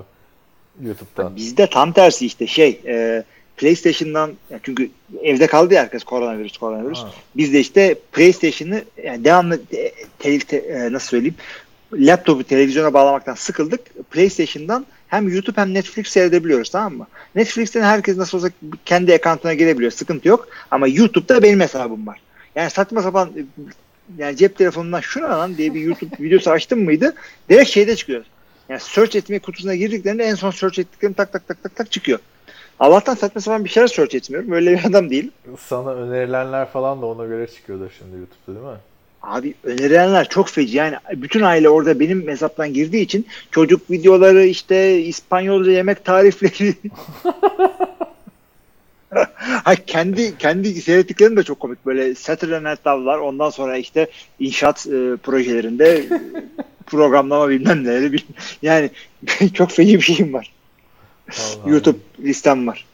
YouTube'dan. 0.82 1.36
Bizde 1.36 1.70
tam 1.70 1.91
tersi 1.94 2.25
işte 2.25 2.48
şey 2.48 2.82
e, 2.86 3.24
PlayStation'dan 3.58 4.32
çünkü 4.63 4.89
evde 5.22 5.48
kaldı 5.48 5.74
ya 5.74 5.82
herkes 5.82 6.03
koronavirüs 6.03 6.58
koronavirüs. 6.58 7.00
Ha. 7.00 7.10
Biz 7.38 7.53
de 7.53 7.60
işte 7.60 7.96
PlayStation'ı 8.12 8.84
yani 9.03 9.24
devamlı 9.24 9.62
e, 9.74 9.91
te- 10.20 10.39
te- 10.39 10.58
e, 10.58 10.91
nasıl 10.94 11.08
söyleyeyim 11.08 11.36
laptopu 11.93 12.43
televizyona 12.43 12.93
bağlamaktan 12.93 13.34
sıkıldık. 13.34 14.10
PlayStation'dan 14.12 14.86
hem 15.08 15.29
YouTube 15.29 15.62
hem 15.62 15.74
Netflix 15.74 16.08
seyredebiliyoruz 16.08 16.69
tamam 16.69 16.93
mı? 16.93 17.08
Netflix'ten 17.36 17.81
herkes 17.81 18.17
nasıl 18.17 18.38
olsa 18.38 18.50
kendi 18.86 19.13
account'una 19.13 19.53
girebiliyor. 19.53 19.91
Sıkıntı 19.91 20.27
yok. 20.27 20.48
Ama 20.72 20.88
YouTube'da 20.88 21.43
benim 21.43 21.60
hesabım 21.60 22.08
var. 22.08 22.22
Yani 22.55 22.69
saçma 22.69 23.01
sapan 23.01 23.29
e, 23.29 23.41
yani 24.17 24.38
cep 24.38 24.58
telefonundan 24.58 25.00
şuna 25.00 25.39
lan 25.39 25.58
diye 25.58 25.74
bir 25.74 25.81
YouTube 25.81 26.15
videosu 26.19 26.51
açtım 26.51 26.84
mıydı? 26.84 27.15
Direkt 27.50 27.69
şeyde 27.69 27.96
çıkıyor. 27.96 28.25
Yani 28.69 28.79
search 28.79 29.15
etme 29.15 29.39
kutusuna 29.39 29.75
girdiklerinde 29.75 30.24
en 30.24 30.36
son 30.36 30.51
search 30.51 30.79
ettiklerim 30.79 31.13
tak 31.13 31.34
tak 31.34 31.48
tak 31.48 31.63
tak 31.63 31.75
tak 31.75 31.91
çıkıyor. 31.91 32.19
Allah'tan 32.79 33.15
saçma 33.15 33.41
sapan 33.41 33.65
bir 33.65 33.69
şeyler 33.69 33.88
search 33.88 34.15
etmiyorum. 34.15 34.51
Öyle 34.51 34.72
bir 34.72 34.86
adam 34.86 35.10
değil. 35.10 35.31
Sana 35.60 35.93
önerilenler 35.93 36.69
falan 36.69 37.01
da 37.01 37.05
ona 37.05 37.25
göre 37.25 37.48
çıkıyordur 37.48 37.89
şimdi 38.00 38.17
YouTube'da 38.17 38.55
değil 38.55 38.74
mi? 38.75 38.79
Abi 39.22 39.54
önerilenler 39.64 40.30
çok 40.30 40.50
feci. 40.50 40.78
Yani 40.78 40.96
bütün 41.16 41.42
aile 41.42 41.70
orada 41.70 42.00
benim 42.00 42.28
hesaptan 42.28 42.74
girdiği 42.74 43.02
için 43.02 43.28
çocuk 43.52 43.92
videoları 43.92 44.46
işte 44.46 45.02
İspanyolca 45.02 45.72
yemek 45.72 46.06
tarifleri. 46.06 46.76
ha 49.64 49.76
kendi 49.76 50.38
kendi 50.38 50.82
seyrettiklerim 50.82 51.38
de 51.38 51.44
çok 51.44 51.60
komik. 51.60 51.86
Böyle 51.86 52.16
Saturday 52.16 52.64
Night 52.64 52.88
Live 52.88 53.06
var. 53.06 53.18
Ondan 53.18 53.50
sonra 53.50 53.78
işte 53.78 54.08
inşaat 54.40 54.88
e, 54.88 55.18
projelerinde 55.24 55.98
e, 55.98 56.08
programlama 56.86 57.50
bilmem 57.50 57.84
neleri. 57.84 58.18
Yani 58.62 58.90
çok 59.54 59.72
feci 59.72 59.98
bir 59.98 60.02
şeyim 60.02 60.34
var. 60.34 60.54
Vallahi. 61.30 61.70
YouTube 61.70 62.00
listem 62.20 62.68
var. 62.68 62.86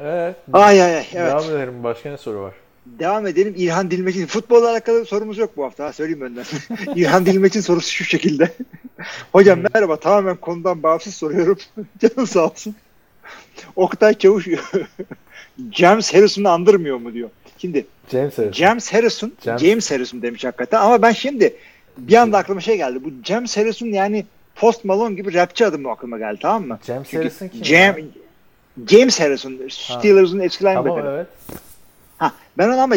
Evet. 0.00 0.36
Ay 0.52 0.82
ay 0.82 0.96
ay. 0.96 1.06
Evet. 1.12 1.30
Devam 1.30 1.44
edelim. 1.44 1.84
Başka 1.84 2.10
ne 2.10 2.16
soru 2.16 2.40
var? 2.40 2.54
Devam 2.86 3.26
edelim. 3.26 3.54
İlhan 3.56 3.90
Dilmeç'in 3.90 4.26
futbolla 4.26 4.70
alakalı 4.70 5.04
sorumuz 5.04 5.38
yok 5.38 5.56
bu 5.56 5.64
hafta. 5.64 5.84
Ha, 5.84 5.92
söyleyeyim 5.92 6.20
önden. 6.20 6.44
İlhan 6.94 7.26
Dilmeç'in 7.26 7.60
sorusu 7.60 7.90
şu 7.90 8.04
şekilde. 8.04 8.52
Hocam 9.32 9.58
merhaba. 9.74 9.96
Tamamen 9.96 10.36
konudan 10.36 10.82
bağımsız 10.82 11.14
soruyorum. 11.14 11.58
Canım 12.00 12.26
sağ 12.26 12.46
olsun. 12.46 12.74
Oktay 13.76 14.14
Çavuş 14.18 14.46
James 15.72 16.14
Harrison'ı 16.14 16.50
andırmıyor 16.50 16.96
mu 16.96 17.14
diyor. 17.14 17.30
Şimdi 17.58 17.86
James 18.12 18.38
Harrison. 18.38 18.52
James 18.52 18.92
Harrison, 18.92 19.32
James- 19.44 19.58
James, 19.58 19.90
Harrison 19.90 20.22
demiş 20.22 20.44
hakikaten 20.44 20.80
ama 20.80 21.02
ben 21.02 21.12
şimdi 21.12 21.56
bir 21.98 22.14
anda 22.14 22.38
aklıma 22.38 22.60
şey 22.60 22.76
geldi. 22.76 23.04
Bu 23.04 23.10
James 23.24 23.56
Harrison 23.56 23.86
yani 23.86 24.26
Post 24.54 24.84
Malone 24.84 25.14
gibi 25.14 25.34
rapçi 25.34 25.66
adı 25.66 25.78
mı 25.78 25.90
aklıma 25.90 26.18
geldi 26.18 26.38
tamam 26.42 26.66
mı? 26.68 26.78
James 26.86 27.08
Çünkü 27.10 27.24
Harrison 27.24 27.48
kim? 27.48 27.64
Jam? 27.64 27.96
James 28.90 29.20
Harrison, 29.20 29.60
Steelers'ın 29.70 30.40
eski 30.40 30.64
Tamam 30.64 30.84
linebacker'ı. 30.86 31.14
evet. 31.14 31.60
Ha, 32.22 32.32
ben 32.58 32.68
onu 32.68 32.80
ama 32.80 32.94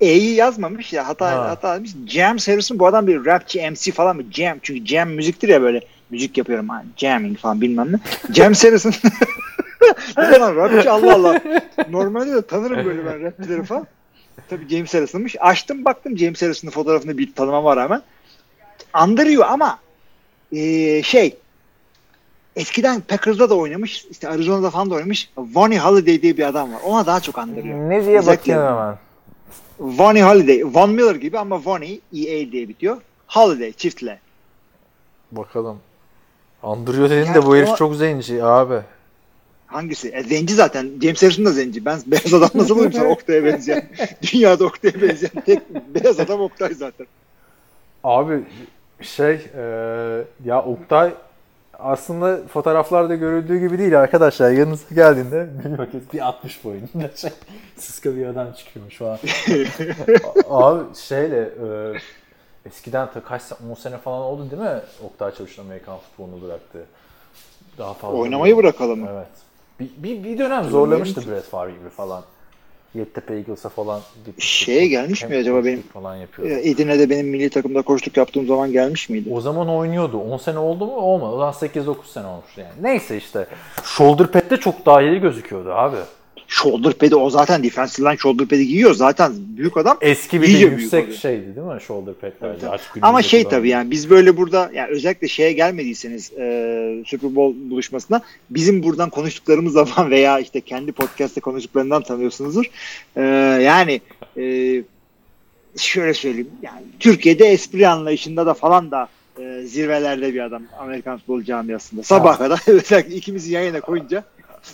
E'yi 0.00 0.34
yazmamış 0.34 0.92
ya 0.92 1.08
hata 1.08 1.30
Ha. 1.30 1.48
hata 1.50 1.68
almış. 1.72 1.90
James 2.06 2.48
Harrison 2.48 2.78
bu 2.78 2.86
adam 2.86 3.06
bir 3.06 3.24
rapçi 3.26 3.70
MC 3.70 3.92
falan 3.92 4.16
mı? 4.16 4.22
Jam 4.32 4.58
çünkü 4.62 4.86
jam 4.86 5.08
müziktir 5.10 5.48
ya 5.48 5.62
böyle 5.62 5.80
müzik 6.10 6.38
yapıyorum 6.38 6.68
hani 6.68 6.86
jamming 6.96 7.38
falan 7.38 7.60
bilmem 7.60 7.92
ne. 7.92 7.96
James 8.34 8.64
Harrison 8.64 8.92
ne 10.16 10.38
lan 10.38 10.56
rapçi 10.56 10.90
Allah 10.90 11.14
Allah. 11.14 11.40
Normalde 11.90 12.32
de 12.34 12.42
tanırım 12.42 12.84
böyle 12.86 13.06
ben 13.06 13.22
rapçileri 13.22 13.62
falan. 13.64 13.86
Tabii 14.48 14.68
James 14.68 14.94
Harrison'mış. 14.94 15.36
Açtım 15.40 15.84
baktım 15.84 16.18
James 16.18 16.42
Harrison'ın 16.42 16.72
fotoğrafını 16.72 17.18
bir 17.18 17.32
tanımama 17.32 17.76
rağmen. 17.76 18.02
Andırıyor 18.92 19.44
ama 19.48 19.78
eee, 20.52 21.02
şey 21.04 21.36
eskiden 22.56 23.00
Packers'da 23.00 23.50
da 23.50 23.54
oynamış. 23.56 24.04
işte 24.10 24.28
Arizona'da 24.28 24.70
falan 24.70 24.90
da 24.90 24.94
oynamış. 24.94 25.30
Vonnie 25.36 25.78
Holiday 25.78 26.22
diye 26.22 26.36
bir 26.36 26.42
adam 26.46 26.72
var. 26.72 26.80
Ona 26.84 27.06
daha 27.06 27.20
çok 27.20 27.38
andırıyor. 27.38 27.90
Ne 27.90 28.04
diye 28.06 28.18
Özellikle- 28.18 28.56
bakayım 28.56 28.78
hemen. 28.80 28.98
Vonnie 29.80 30.22
Holiday. 30.22 30.62
Von 30.64 30.90
Miller 30.90 31.14
gibi 31.14 31.38
ama 31.38 31.60
Vonnie 31.64 32.00
EA 32.12 32.52
diye 32.52 32.68
bitiyor. 32.68 32.96
Holiday 33.26 33.72
çiftle. 33.72 34.18
Bakalım. 35.32 35.78
Andırıyor 36.62 37.10
dedin 37.10 37.26
Ya 37.26 37.34
de 37.34 37.46
bu 37.46 37.56
herif 37.56 37.68
o- 37.68 37.76
çok 37.76 37.96
zenci 37.96 38.44
abi. 38.44 38.80
Hangisi? 39.66 40.08
E, 40.08 40.22
zenci 40.22 40.54
zaten. 40.54 40.90
James 41.02 41.22
Harrison 41.22 41.44
da 41.44 41.50
zenci. 41.50 41.84
Ben 41.84 41.98
beyaz 42.06 42.34
adam 42.34 42.50
nasıl 42.54 42.74
bulayım 42.76 42.92
sana 42.92 43.08
Oktay'a 43.08 43.44
benzeyen? 43.44 43.88
Dünyada 44.32 44.64
Oktay'a 44.64 45.02
benzeyen 45.02 45.44
tek 45.46 45.60
beyaz 45.94 46.20
adam 46.20 46.40
Oktay 46.40 46.74
zaten. 46.74 47.06
Abi 48.04 48.40
şey 49.00 49.32
e, 49.56 49.62
ya 50.44 50.62
Oktay 50.62 51.14
aslında 51.78 52.46
fotoğraflarda 52.48 53.14
görüldüğü 53.14 53.58
gibi 53.58 53.78
değil 53.78 54.00
arkadaşlar. 54.00 54.50
Yanınıza 54.50 54.94
geldiğinde 54.94 55.48
bir 55.64 55.78
bakın 55.78 56.02
bir 56.12 56.20
60 56.20 56.64
boyunda 56.64 57.10
şey, 57.16 57.30
sıska 57.76 58.16
bir 58.16 58.26
adam 58.26 58.52
çıkıyor 58.52 58.90
şu 58.90 59.08
an. 59.08 59.18
Abi 60.50 60.94
şeyle 60.96 61.40
e, 61.40 61.92
eskiden 62.66 63.12
ta 63.12 63.24
kaç 63.24 63.42
se- 63.42 63.70
10 63.70 63.74
sene 63.74 63.98
falan 63.98 64.22
oldu 64.22 64.50
değil 64.50 64.62
mi 64.62 64.80
Oktay 65.04 65.34
Çavuş'un 65.34 65.62
Amerikan 65.64 65.98
futbolunu 65.98 66.42
bıraktı. 66.42 66.78
Daha 67.78 67.94
fazla. 67.94 68.16
Oynamayı 68.16 68.56
bırakalım 68.56 69.00
mı? 69.00 69.08
Evet. 69.12 69.28
Bir, 69.80 69.90
bir, 70.02 70.24
bir 70.24 70.38
dönem 70.38 70.64
zorlamıştı 70.64 71.30
Brett 71.30 71.44
Favre 71.44 71.72
gibi 71.72 71.88
falan. 71.88 72.22
Yeditepe 72.94 73.34
Eagles'a 73.34 73.68
falan 73.68 74.00
gitmişti. 74.26 74.52
Şeye 74.64 74.86
gelmiş 74.88 75.24
mi 75.24 75.36
acaba 75.36 75.64
benim- 75.64 75.82
falan 75.82 76.16
E, 76.16 76.20
yapıyordu. 76.20 76.52
Edirne'de 76.54 77.10
benim 77.10 77.28
milli 77.28 77.50
takımda 77.50 77.82
koçluk 77.82 78.16
yaptığım 78.16 78.46
zaman 78.46 78.72
gelmiş 78.72 79.08
miydi? 79.08 79.28
O 79.32 79.40
zaman 79.40 79.68
oynuyordu. 79.68 80.18
10 80.18 80.36
sene 80.36 80.58
oldu 80.58 80.86
mu? 80.86 80.92
Olmadı. 80.96 81.32
Zaman 81.36 81.52
8-9 81.52 82.06
sene 82.12 82.26
olmuş 82.26 82.58
yani. 82.58 82.68
Neyse 82.82 83.16
işte. 83.16 83.46
Shoulder 83.84 84.26
pad'de 84.26 84.56
çok 84.56 84.86
daha 84.86 85.02
iyi 85.02 85.20
gözüküyordu 85.20 85.72
abi. 85.72 85.96
Shoulder 86.54 86.92
pad'i 86.92 87.16
o 87.16 87.30
zaten 87.30 87.62
defensive 87.62 88.08
line 88.08 88.16
shoulder 88.16 88.46
pad'i 88.46 88.66
giyiyor. 88.66 88.94
Zaten 88.94 89.32
büyük 89.36 89.76
adam. 89.76 89.98
Eski 90.00 90.42
bir 90.42 90.54
de 90.54 90.58
yüksek 90.58 91.04
oluyor. 91.04 91.18
şeydi 91.18 91.56
değil 91.56 91.66
mi? 91.66 91.80
Shoulder 91.86 92.14
pad'lerdi. 92.14 92.66
Evet. 92.68 92.80
Ama 93.02 93.22
şey 93.22 93.44
tabii 93.44 93.68
yani 93.68 93.90
biz 93.90 94.10
böyle 94.10 94.36
burada 94.36 94.70
yani 94.74 94.90
özellikle 94.90 95.28
şeye 95.28 95.52
gelmediyseniz 95.52 96.32
e, 96.32 97.04
Super 97.06 97.34
Bowl 97.34 97.70
buluşmasına 97.70 98.22
bizim 98.50 98.82
buradan 98.82 99.10
konuştuklarımız 99.10 99.72
zaman 99.72 100.10
veya 100.10 100.38
işte 100.38 100.60
kendi 100.60 100.92
podcast'te 100.92 101.40
konuştuklarından 101.40 102.02
tanıyorsunuzdur. 102.02 102.64
E, 103.16 103.22
yani 103.62 104.00
e, 104.36 104.42
şöyle 105.76 106.14
söyleyeyim 106.14 106.50
yani 106.62 106.82
Türkiye'de 107.00 107.46
espri 107.46 107.88
anlayışında 107.88 108.46
da 108.46 108.54
falan 108.54 108.90
da 108.90 109.08
e, 109.38 109.62
zirvelerde 109.62 110.34
bir 110.34 110.40
adam 110.40 110.62
Amerikan 110.78 111.18
futbol 111.18 111.42
camiasında. 111.42 112.02
Sabah 112.02 112.38
kadar 112.38 112.62
özellikle 112.66 113.14
ikimizi 113.14 113.52
yayına 113.52 113.80
koyunca 113.80 114.24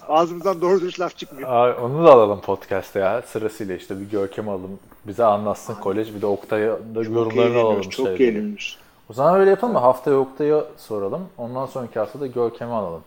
ağzımızdan 0.08 0.60
doğru 0.60 0.80
dürüst 0.80 1.00
laf 1.00 1.16
çıkmıyor. 1.16 1.48
Aa, 1.48 1.76
onu 1.82 2.04
da 2.06 2.12
alalım 2.12 2.40
podcast'te 2.40 2.98
ya. 3.00 3.22
Sırasıyla 3.22 3.76
işte 3.76 4.00
bir 4.00 4.10
Görkem 4.10 4.48
alalım. 4.48 4.78
Bize 5.06 5.24
anlatsın 5.24 5.74
kolej. 5.74 6.14
Bir 6.14 6.22
de 6.22 6.26
Oktay'a 6.26 6.78
da 6.94 7.02
yorumlarını 7.02 7.58
alalım. 7.58 7.80
Çok 7.82 8.06
şeyleri. 8.06 8.22
eğleniyoruz. 8.24 8.78
O 9.10 9.12
zaman 9.12 9.40
öyle 9.40 9.50
yapalım 9.50 9.72
mı? 9.72 9.78
Haftaya 9.78 10.16
Oktay'a 10.16 10.64
soralım. 10.76 11.22
Ondan 11.38 11.66
sonraki 11.66 11.98
hafta 11.98 12.20
da 12.20 12.26
Görkem'i 12.26 12.72
alalım. 12.72 13.02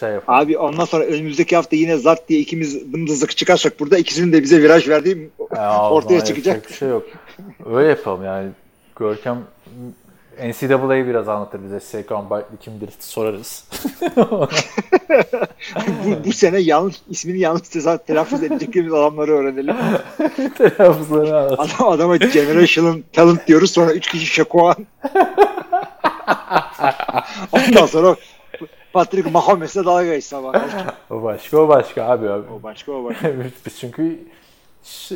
Şey 0.00 0.10
yapalım. 0.10 0.40
Abi 0.40 0.58
ondan 0.58 0.84
sonra 0.84 1.04
önümüzdeki 1.04 1.56
hafta 1.56 1.76
yine 1.76 1.96
zart 1.96 2.28
diye 2.28 2.40
ikimiz 2.40 2.92
dımdızlık 2.92 3.36
çıkarsak 3.36 3.80
burada 3.80 3.98
ikisinin 3.98 4.32
de 4.32 4.42
bize 4.42 4.62
viraj 4.62 4.88
verdiği 4.88 5.30
Ya, 5.56 5.90
ortaya 5.90 6.24
çıkacak. 6.24 6.68
Bir 6.68 6.74
şey 6.74 6.88
yok. 6.88 7.02
Öyle 7.66 7.88
yapalım 7.88 8.24
yani. 8.24 8.50
Görkem 8.96 9.38
NCAA'yı 10.42 11.06
biraz 11.06 11.28
anlatır 11.28 11.64
bize. 11.64 11.80
Saquon 11.80 12.30
Barkley 12.30 12.58
kimdir 12.58 12.90
sorarız. 13.00 13.64
bu, 14.16 14.48
bu 16.24 16.32
sene 16.32 16.58
yanlış 16.58 16.96
ismini 17.10 17.38
yanlış 17.38 17.62
teza- 17.62 18.04
telaffuz 18.06 18.42
edeceklerimiz 18.42 18.94
adamları 18.94 19.32
öğrenelim. 19.32 19.76
Telaffuzlarını 20.58 21.38
anlatır. 21.38 21.74
Adam, 21.76 21.88
adama 21.88 22.16
generational 22.16 22.96
talent 23.12 23.46
diyoruz 23.46 23.70
sonra 23.70 23.92
üç 23.92 24.08
kişi 24.08 24.26
Şakoğan. 24.26 24.76
Ondan 27.52 27.86
sonra 27.86 28.16
Patrick 28.92 29.30
Mahomes'le 29.30 29.76
dalga 29.76 30.04
geçti 30.04 30.28
sabah. 30.28 30.54
O 31.10 31.22
başka 31.22 31.58
o 31.58 31.68
başka 31.68 32.04
abi. 32.04 32.30
abi. 32.30 32.44
O 32.58 32.62
başka 32.62 32.92
o 32.92 33.04
başka. 33.04 33.32
Biz 33.66 33.78
çünkü 33.80 34.18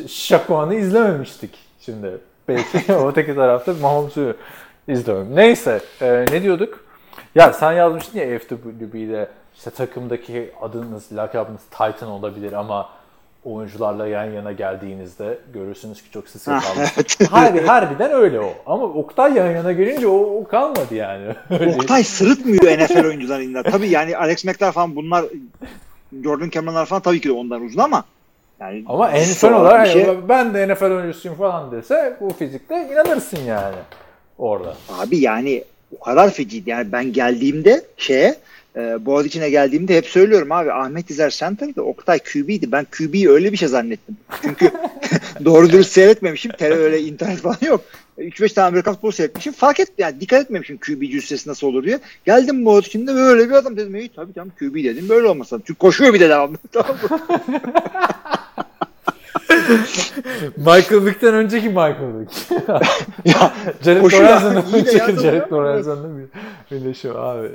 Şakuan'ı 0.07 0.75
izlememiştik 0.75 1.51
şimdi. 1.79 2.17
Belki 2.47 2.93
öteki 2.93 3.35
tarafta 3.35 3.73
Mahomes'u 3.81 4.35
izlemem. 4.89 5.35
Neyse 5.35 5.79
e, 6.01 6.25
ne 6.31 6.43
diyorduk? 6.43 6.83
Ya 7.35 7.53
sen 7.53 7.71
yazmıştın 7.71 8.19
ya 8.19 8.39
FWB'de 8.39 9.27
işte 9.55 9.69
takımdaki 9.71 10.51
adınız, 10.61 11.03
lakabınız 11.13 11.61
Titan 11.71 12.09
olabilir 12.09 12.53
ama 12.53 12.89
oyuncularla 13.45 14.07
yan 14.07 14.25
yana 14.25 14.51
geldiğinizde 14.51 15.39
görürsünüz 15.53 16.03
ki 16.03 16.11
çok 16.11 16.29
sık 16.29 16.45
kalmış. 16.45 17.19
Harbi, 17.31 17.61
harbiden 17.61 18.11
öyle 18.11 18.39
o. 18.39 18.53
Ama 18.65 18.85
Oktay 18.85 19.33
yan 19.33 19.51
yana 19.51 19.71
gelince 19.71 20.07
o, 20.07 20.41
o 20.41 20.47
kalmadı 20.47 20.95
yani. 20.95 21.35
Oktay 21.75 22.03
sırıtmıyor 22.03 22.63
NFL 22.63 23.05
oyuncularında. 23.05 23.63
Tabii 23.63 23.89
yani 23.89 24.17
Alex 24.17 24.45
Mack'ler 24.45 24.71
falan 24.71 24.95
bunlar 24.95 25.25
Jordan 26.23 26.49
Cameron'lar 26.49 26.85
falan 26.85 27.01
tabii 27.01 27.21
ki 27.21 27.29
de 27.29 27.33
ondan 27.33 27.61
uzun 27.61 27.79
ama 27.79 28.03
yani 28.59 28.83
Ama 28.87 29.11
en 29.11 29.23
son 29.23 29.53
olarak 29.53 29.87
şey- 29.87 30.29
ben 30.29 30.53
de 30.53 30.73
NFL 30.73 30.83
oyuncusuyum 30.83 31.37
falan 31.37 31.71
dese 31.71 32.17
bu 32.21 32.33
fizikle 32.33 32.89
inanırsın 32.91 33.39
yani 33.39 33.75
orada. 34.39 34.77
Abi 34.89 35.17
yani 35.17 35.63
o 35.99 36.03
kadar 36.03 36.33
feciydi. 36.33 36.69
Yani 36.69 36.91
ben 36.91 37.13
geldiğimde 37.13 37.85
şeye 37.97 38.35
e, 38.75 39.05
Boğaziçi'ne 39.05 39.49
geldiğimde 39.49 39.97
hep 39.97 40.05
söylüyorum 40.05 40.51
abi 40.51 40.71
Ahmet 40.71 41.09
İzer 41.09 41.29
Center'dı. 41.29 41.81
Oktay 41.81 42.19
QB'ydi. 42.19 42.71
Ben 42.71 42.87
QB'yi 42.97 43.29
öyle 43.29 43.51
bir 43.51 43.57
şey 43.57 43.67
zannettim. 43.67 44.17
Çünkü 44.41 44.71
doğru 45.45 45.69
dürüst 45.69 45.91
seyretmemişim. 45.91 46.51
Tele 46.51 46.73
öyle 46.73 47.01
internet 47.01 47.37
falan 47.37 47.57
yok. 47.61 47.81
3-5 48.17 48.53
tane 48.53 48.67
Amerikan 48.67 48.93
futbolu 48.93 49.11
seyretmişim. 49.11 49.53
Fark 49.53 49.79
et 49.79 49.91
yani 49.97 50.21
dikkat 50.21 50.41
etmemişim 50.41 50.77
QB 50.77 51.01
cüssesi 51.11 51.49
nasıl 51.49 51.67
olur 51.67 51.83
diye. 51.83 51.99
Geldim 52.25 52.65
Boğaziçi'nde 52.65 53.15
böyle 53.15 53.49
bir 53.49 53.53
adam 53.53 53.77
dedim. 53.77 53.95
İyi 53.95 54.09
tabii 54.09 54.33
tamam 54.33 54.51
QB 54.59 54.75
dedim. 54.75 55.09
Böyle 55.09 55.27
olmasa. 55.27 55.57
Çünkü 55.57 55.79
koşuyor 55.79 56.13
bir 56.13 56.19
de 56.19 56.29
devamlı. 56.29 56.57
Tamam 56.71 56.97
mı? 57.11 57.19
Michael 60.57 61.05
Vick'ten 61.05 61.33
önceki 61.33 61.67
Michael 61.69 62.19
Vick. 62.19 62.51
ya, 63.25 63.53
Jared. 63.83 64.03
Lorenzo'nun 64.03 64.55
de 64.73 64.77
önceki 64.77 65.21
Jared. 65.21 65.51
Lorenzo'nun 65.51 66.17
bir 66.19 66.25
birleşiyor 66.75 67.15
abi. 67.15 67.49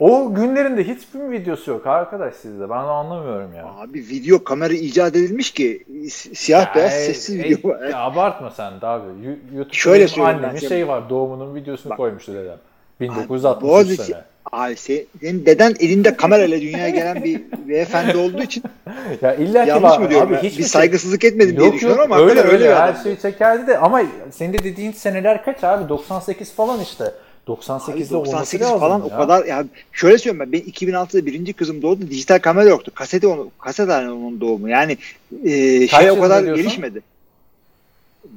O 0.00 0.34
günlerinde 0.34 0.84
hiçbir 0.84 1.30
videosu 1.30 1.70
yok 1.70 1.86
arkadaş 1.86 2.34
sizde. 2.34 2.70
Ben 2.70 2.74
onu 2.76 2.90
anlamıyorum 2.90 3.54
ya. 3.54 3.64
Abi 3.66 3.98
video 3.98 4.44
kamera 4.44 4.74
icat 4.74 5.16
edilmiş 5.16 5.50
ki 5.50 5.84
si- 6.10 6.34
siyah 6.34 6.74
beyaz 6.76 6.92
Ya, 6.92 6.98
sessiz 6.98 7.36
e, 7.40 7.44
video. 7.44 7.70
e, 7.84 7.94
abartma 7.94 8.50
sen 8.50 8.80
de 8.80 8.86
abi. 8.86 9.06
YouTube'da 9.54 9.72
Şöyle 9.72 10.22
annemin 10.22 10.58
şey 10.58 10.88
var. 10.88 11.10
Doğumunun 11.10 11.54
videosunu 11.54 11.90
Bak. 11.90 11.96
koymuştu 11.96 12.34
dedem. 12.34 12.52
Abi, 12.52 13.08
1963 13.08 13.62
Boğaziçi- 13.70 14.02
sene. 14.12 14.22
Abi 14.52 14.72
se- 14.72 15.04
senin 15.20 15.46
deden 15.46 15.74
elinde 15.80 16.16
kamerayla 16.16 16.60
dünyaya 16.60 16.88
gelen 16.88 17.24
bir 17.24 17.40
beyefendi 17.68 18.16
olduğu 18.16 18.42
için 18.42 18.62
Ya 19.22 19.34
illa 19.34 19.64
ki 19.64 19.68
yanlış 19.70 19.98
mı 19.98 20.10
diyorum? 20.10 20.28
Abi 20.28 20.36
hiçbir 20.36 20.48
bir 20.48 20.54
şey- 20.54 20.64
saygısızlık 20.64 21.24
etmedim 21.24 21.56
diye 21.56 21.66
Yok 21.66 21.74
düşünüyorum 21.74 22.02
yok 22.10 22.12
ama 22.12 22.28
öyle 22.30 22.40
öyle 22.40 22.64
bir 22.64 22.74
her 22.74 22.94
şeyi 23.02 23.18
çekerdi 23.22 23.66
de 23.66 23.78
ama 23.78 24.02
senin 24.30 24.52
de 24.52 24.58
dediğin 24.58 24.92
seneler 24.92 25.44
kaç 25.44 25.64
abi 25.64 25.88
98 25.88 26.52
falan 26.52 26.80
işte. 26.80 27.04
Abi 27.04 27.60
98'de 27.60 28.16
olması 28.16 28.32
98 28.32 28.60
lazım 28.66 28.80
falan 28.80 28.98
ya. 28.98 29.04
o 29.04 29.08
kadar 29.08 29.44
ya 29.44 29.64
şöyle 29.92 30.18
söyleyeyim 30.18 30.52
ben, 30.52 30.52
ben 30.52 30.70
2006'da 30.72 31.26
birinci 31.26 31.52
kızım 31.52 31.82
doğdu 31.82 32.10
dijital 32.10 32.38
kamera 32.38 32.68
yoktu. 32.68 32.92
Kaseti 32.94 33.26
onu 33.26 33.50
kaset 33.60 33.88
onun 33.88 34.40
doğumu. 34.40 34.68
Yani 34.68 34.98
e, 35.44 35.86
Kaç 35.86 36.00
şey 36.00 36.10
o 36.10 36.20
kadar 36.20 36.44
diyorsun? 36.44 36.64
gelişmedi. 36.64 37.00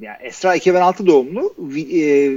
Ya 0.01 0.17
Esra 0.23 0.55
2006 0.55 1.07
doğumlu. 1.07 1.53
E, 1.93 2.31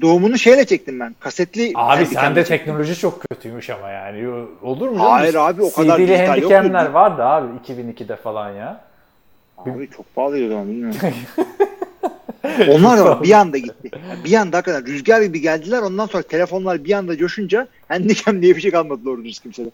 doğumunu 0.00 0.38
şeyle 0.38 0.64
çektim 0.64 1.00
ben. 1.00 1.14
Kasetli 1.20 1.72
Abi 1.74 2.06
sende 2.06 2.44
çektim. 2.44 2.56
teknoloji 2.58 2.98
çok 2.98 3.20
kötüymüş 3.20 3.70
ama 3.70 3.90
yani. 3.90 4.44
Olur 4.62 4.88
mu? 4.88 5.10
Hayır 5.10 5.32
canım? 5.32 5.46
abi, 5.46 5.62
o 5.62 5.72
kadar 5.72 5.98
CD'li 5.98 6.26
handicam'ler 6.26 6.86
vardı 6.86 7.22
abi 7.24 7.46
2002'de 7.66 8.16
falan 8.16 8.50
ya. 8.50 8.80
Abi 9.58 9.90
çok 9.96 10.14
pahalıydı 10.14 10.56
o 10.56 10.64
bilmiyorum. 10.64 11.00
Onlar 12.68 12.98
da 12.98 13.04
bak, 13.04 13.22
bir 13.22 13.32
anda 13.32 13.58
gitti. 13.58 13.90
Yani 14.08 14.24
bir 14.24 14.34
anda 14.34 14.56
hakikaten 14.56 14.86
rüzgar 14.86 15.22
gibi 15.22 15.40
geldiler. 15.40 15.82
Ondan 15.82 16.06
sonra 16.06 16.22
telefonlar 16.22 16.84
bir 16.84 16.92
anda 16.92 17.16
coşunca 17.16 17.68
handicam 17.88 18.42
diye 18.42 18.56
bir 18.56 18.60
şey 18.60 18.70
kalmadı 18.70 19.00
doğru 19.04 19.24
dürüst 19.24 19.42
kimsede. 19.42 19.70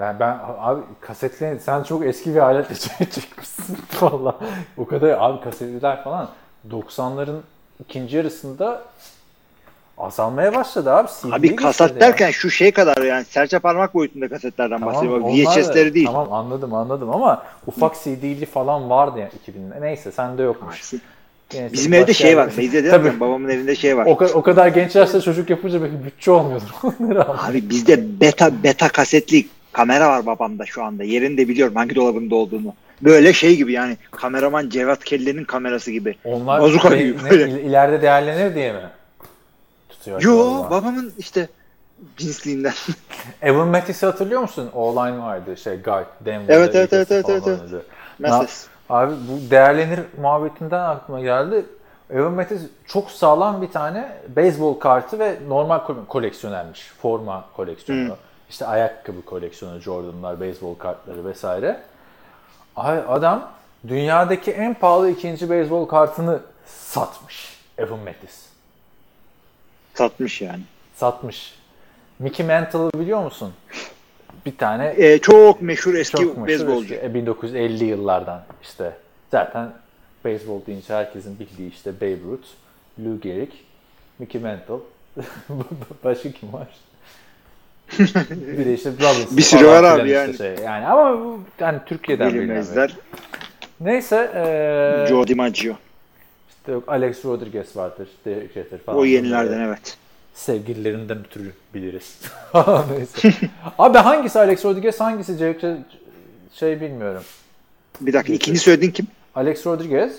Yani 0.00 0.20
ben 0.20 0.38
abi 0.58 0.80
kasetli 1.00 1.58
sen 1.64 1.82
çok 1.82 2.06
eski 2.06 2.34
bir 2.34 2.40
aletle 2.40 2.74
çekmişsin 3.10 3.78
valla. 4.00 4.38
O 4.76 4.86
kadar 4.86 5.16
abi 5.18 5.44
kasetliler 5.44 6.04
falan 6.04 6.28
90'ların 6.70 7.38
ikinci 7.80 8.16
yarısında 8.16 8.82
azalmaya 10.00 10.54
başladı 10.54 10.90
abi. 10.92 11.08
CD 11.08 11.32
Abi 11.32 11.56
kaset 11.56 11.80
geçmedi 11.88 12.04
ya. 12.04 12.08
derken 12.10 12.30
şu 12.30 12.50
şey 12.50 12.72
kadar 12.72 12.96
yani 13.02 13.24
serçe 13.24 13.58
parmak 13.58 13.94
boyutunda 13.94 14.28
kasetlerden 14.28 14.86
bahsediyorum. 14.86 15.24
onlar 15.24 15.46
da- 15.46 15.50
VHS'leri 15.60 15.94
değil. 15.94 16.06
Tamam 16.06 16.32
anladım 16.32 16.74
anladım 16.74 17.10
ama 17.10 17.42
ufak 17.66 17.94
CD'li 18.04 18.46
falan 18.46 18.90
vardı 18.90 19.18
ya 19.18 19.28
2000'de. 19.28 19.80
Neyse 19.80 20.12
sende 20.12 20.42
yokmuş. 20.42 20.92
Neyse, 21.52 21.72
Bizim 21.72 21.92
evde 21.92 22.14
şey 22.14 22.36
var. 22.36 22.50
Tabii. 22.56 22.72
derken 22.72 23.20
babamın 23.20 23.48
evinde 23.48 23.76
şey 23.76 23.96
var. 23.96 24.06
O, 24.06 24.10
ka- 24.10 24.32
o 24.32 24.42
kadar 24.42 24.68
genç 24.68 24.96
yaşta 24.96 25.20
çocuk 25.20 25.50
yapınca 25.50 25.82
belki 25.82 26.04
bütçe 26.04 26.30
olmuyordur. 26.30 26.66
Abi 27.48 27.70
bizde 27.70 28.20
beta 28.20 28.50
beta 28.64 28.88
kasetli 28.88 29.46
kamera 29.72 30.08
var 30.08 30.26
babamda 30.26 30.66
şu 30.66 30.82
anda. 30.84 31.04
Yerini 31.04 31.36
de 31.38 31.48
biliyorum 31.48 31.74
hangi 31.76 31.94
dolabında 31.94 32.34
olduğunu. 32.34 32.74
Böyle 33.02 33.32
şey 33.32 33.56
gibi 33.56 33.72
yani 33.72 33.96
kameraman 34.10 34.68
Cevat 34.68 35.04
Kelle'nin 35.04 35.44
kamerası 35.44 35.90
gibi. 35.90 36.14
Onlar 36.24 36.60
Bazuka 36.60 36.96
gibi 36.96 37.16
ne- 37.24 37.30
böyle. 37.30 37.62
ileride 37.62 38.02
değerlenir 38.02 38.54
diye 38.54 38.72
mi? 38.72 38.78
Tutuyor 40.00 40.22
Yo 40.22 40.54
acaba? 40.54 40.70
babamın 40.70 41.12
işte 41.18 41.48
cinsliğinden. 42.16 42.72
Evan 43.42 43.68
Mattis'i 43.68 44.06
hatırlıyor 44.06 44.40
musun? 44.40 44.70
O-line 44.74 45.18
vardı 45.18 45.56
şey 45.56 45.82
guard. 45.82 46.06
Denver'da 46.20 46.52
Evet, 46.52 46.74
evet, 46.74 46.92
evet, 46.92 47.10
evet, 47.12 47.26
evet, 47.28 47.42
evet. 47.72 47.84
Mesles. 48.18 48.66
Abi 48.90 49.14
bu 49.14 49.50
değerlenir 49.50 50.00
muhabbetinden 50.20 50.80
aklıma 50.80 51.20
geldi. 51.20 51.64
Evan 52.10 52.32
Mattis 52.32 52.62
çok 52.86 53.10
sağlam 53.10 53.62
bir 53.62 53.70
tane 53.70 54.16
beyzbol 54.28 54.74
kartı 54.74 55.18
ve 55.18 55.38
normal 55.48 55.78
ko- 55.78 56.06
koleksiyonermiş. 56.06 56.92
Forma 57.02 57.44
koleksiyonu. 57.56 58.08
Hı. 58.10 58.16
İşte 58.50 58.66
ayakkabı 58.66 59.24
koleksiyonu, 59.24 59.78
Jordan'lar, 59.78 60.40
beyzbol 60.40 60.74
kartları 60.74 61.24
vesaire. 61.24 61.80
Ay 62.76 62.98
adam 63.08 63.48
dünyadaki 63.88 64.50
en 64.52 64.74
pahalı 64.74 65.10
ikinci 65.10 65.50
beyzbol 65.50 65.84
kartını 65.86 66.40
satmış. 66.66 67.58
Evan 67.78 67.98
Mattis. 67.98 68.49
Satmış 70.04 70.40
yani. 70.40 70.60
Satmış. 70.96 71.54
Mickey 72.18 72.46
Mantle'ı 72.46 72.90
biliyor 73.00 73.24
musun? 73.24 73.52
Bir 74.46 74.56
tane 74.56 74.94
Ee, 74.96 75.18
çok 75.18 75.62
meşhur 75.62 75.94
eski 75.94 76.16
çok 76.16 76.36
meşhur 76.36 76.46
beyzbolcu. 76.46 76.94
eski, 76.94 77.06
e, 77.06 77.14
1950 77.14 77.84
yıllardan 77.84 78.42
işte. 78.62 78.92
Zaten 79.30 79.72
beyzbol 80.24 80.66
deyince 80.66 80.94
herkesin 80.94 81.38
bildiği 81.38 81.70
işte 81.72 81.96
Babe 82.00 82.16
Ruth, 82.30 82.46
Lou 83.04 83.20
Gehrig, 83.20 83.50
Mickey 84.18 84.40
Mantle. 84.40 84.74
Başka 86.04 86.30
kim 86.32 86.52
var? 86.52 86.68
bir 88.58 88.64
de 88.66 88.74
işte 88.74 88.90
Robinson. 88.90 89.36
Bir 89.36 89.42
sürü 89.42 89.66
var 89.66 89.84
abi 89.84 90.00
işte 90.00 90.12
yani. 90.12 90.36
Şey. 90.36 90.54
yani 90.64 90.86
ama 90.86 91.24
bu 91.24 91.40
yani 91.60 91.78
Türkiye'den 91.86 92.34
Bilinmezler. 92.34 92.96
Neyse 93.80 94.30
eee 94.34 95.06
Joe 95.08 95.26
DiMaggio. 95.26 95.72
İşte 96.70 96.74
yok, 96.74 96.84
Alex 96.88 97.24
Rodriguez 97.24 97.76
vardır, 97.76 98.08
Derek 98.24 98.52
Jeter 98.52 98.78
falan. 98.78 98.98
O 98.98 99.04
yenilerden 99.04 99.52
Böyle 99.52 99.64
evet. 99.64 99.96
Sevgililerinden 100.34 101.18
ötürü 101.18 101.52
biliriz. 101.74 102.20
Neyse. 102.90 103.32
Abi 103.78 103.98
hangisi 103.98 104.38
Alex 104.38 104.64
Rodriguez 104.64 105.00
hangisi 105.00 105.38
Derek 105.38 105.60
Jeter 105.60 105.76
şey 106.54 106.80
bilmiyorum. 106.80 107.22
Bir 108.00 108.12
dakika 108.12 108.32
ikinci 108.32 108.58
söylediğin 108.58 108.92
kim? 108.92 109.06
Alex 109.34 109.66
Rodriguez 109.66 110.12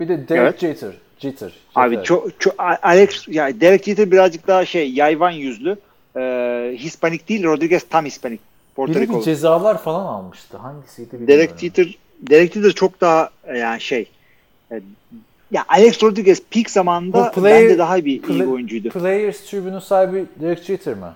bir 0.00 0.08
de 0.08 0.28
Derek 0.28 0.40
Evet. 0.40 0.60
Jeter. 0.60 0.92
Jeter. 1.18 1.52
Abi 1.74 1.94
Jeter. 1.94 2.04
çok, 2.04 2.40
çok 2.40 2.54
Alex 2.82 3.28
ya 3.28 3.60
Derek 3.60 3.84
Jeter 3.84 4.10
birazcık 4.10 4.46
daha 4.46 4.64
şey 4.64 4.92
yayvan 4.92 5.30
yüzlü. 5.30 5.76
Ee, 6.16 6.74
Hispanik 6.78 7.28
değil 7.28 7.44
Rodriguez 7.44 7.82
tam 7.90 8.04
Hispanik. 8.04 8.40
Porto 8.74 8.94
Biri 8.94 9.10
bir 9.10 9.20
cezalar 9.20 9.82
falan 9.82 10.06
almıştı. 10.06 10.56
Hangisiydi 10.56 11.12
bilmiyorum. 11.12 11.28
Derek 11.28 11.58
Jeter 11.58 11.98
Derek 12.20 12.54
Jeter 12.54 12.72
çok 12.72 13.00
daha 13.00 13.30
e, 13.44 13.58
yani 13.58 13.80
şey 13.80 14.10
e, 14.72 14.80
ya 15.50 15.64
Alex 15.68 16.02
Rodriguez 16.02 16.42
peak 16.50 16.70
zamanında 16.70 17.32
Bu 17.36 17.40
player- 17.40 17.64
bence 17.64 17.78
daha 17.78 17.96
bir 17.96 18.04
iyi 18.10 18.20
play- 18.22 18.40
bir 18.40 18.46
oyuncuydu. 18.46 18.88
Players 18.88 19.40
Tribune'un 19.40 19.80
sahibi 19.80 20.24
Derek 20.40 20.62
Jeter 20.64 20.94
mi? 20.94 21.06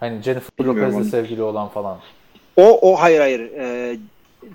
Hani 0.00 0.22
Jennifer 0.22 0.64
Lopez'le 0.64 1.10
sevgili 1.10 1.42
olan 1.42 1.68
falan. 1.68 1.98
O 2.56 2.92
o 2.92 3.00
hayır 3.00 3.20
hayır. 3.20 3.40
Ee, 3.40 3.96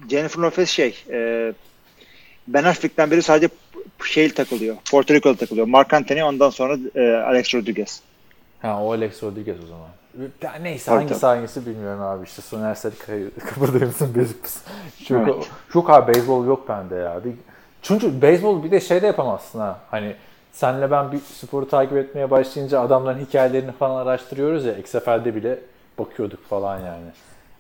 Jennifer 0.10 0.40
Lopez 0.42 0.70
şey 0.70 1.04
e, 1.10 1.54
Ben 2.48 2.64
Affleck'ten 2.64 3.12
beri 3.12 3.22
sadece 3.22 3.50
şey 4.06 4.34
takılıyor. 4.34 4.76
Porto 4.92 5.14
Rico'da 5.14 5.36
takılıyor. 5.38 5.68
Mark 5.68 5.94
Anthony 5.94 6.24
ondan 6.24 6.50
sonra 6.50 6.78
e, 6.96 7.02
Alex 7.16 7.56
Rodriguez. 7.56 8.02
Ha 8.62 8.84
o 8.84 8.92
Alex 8.94 9.24
Rodriguez 9.24 9.58
o 9.64 9.68
zaman. 9.68 9.88
Ya 10.42 10.54
neyse 10.62 10.86
Tabii, 10.86 10.96
hangisi 10.96 11.22
tabii. 11.22 11.36
hangisi 11.38 11.66
bilmiyorum 11.66 12.02
abi 12.02 12.26
işte 12.26 12.42
Soner 12.42 12.76
Sarıkaya 12.76 13.20
bezik 14.16 14.44
misin? 14.44 14.62
Çok, 15.08 15.18
Evet. 15.28 15.36
çok 15.74 15.90
abi 15.90 16.14
beyzbol 16.14 16.46
yok 16.48 16.70
bende 16.70 16.96
ya. 16.96 17.22
Bir, 17.26 17.32
çünkü 17.86 18.22
beyzbol 18.22 18.64
bir 18.64 18.72
de 18.72 18.80
şey 18.80 19.02
de 19.02 19.08
yapamazsın 19.08 19.60
ha. 19.60 19.80
Hani 19.92 20.16
senle 20.52 20.92
ben 20.92 21.12
bir 21.12 21.20
sporu 21.20 21.70
takip 21.70 21.98
etmeye 21.98 22.32
başlayınca 22.32 22.82
adamların 22.82 23.26
hikayelerini 23.26 23.72
falan 23.72 24.06
araştırıyoruz 24.06 24.66
ya. 24.66 24.78
XFL'de 24.78 25.36
bile 25.36 25.60
bakıyorduk 26.00 26.50
falan 26.50 26.80
yani. 26.80 27.06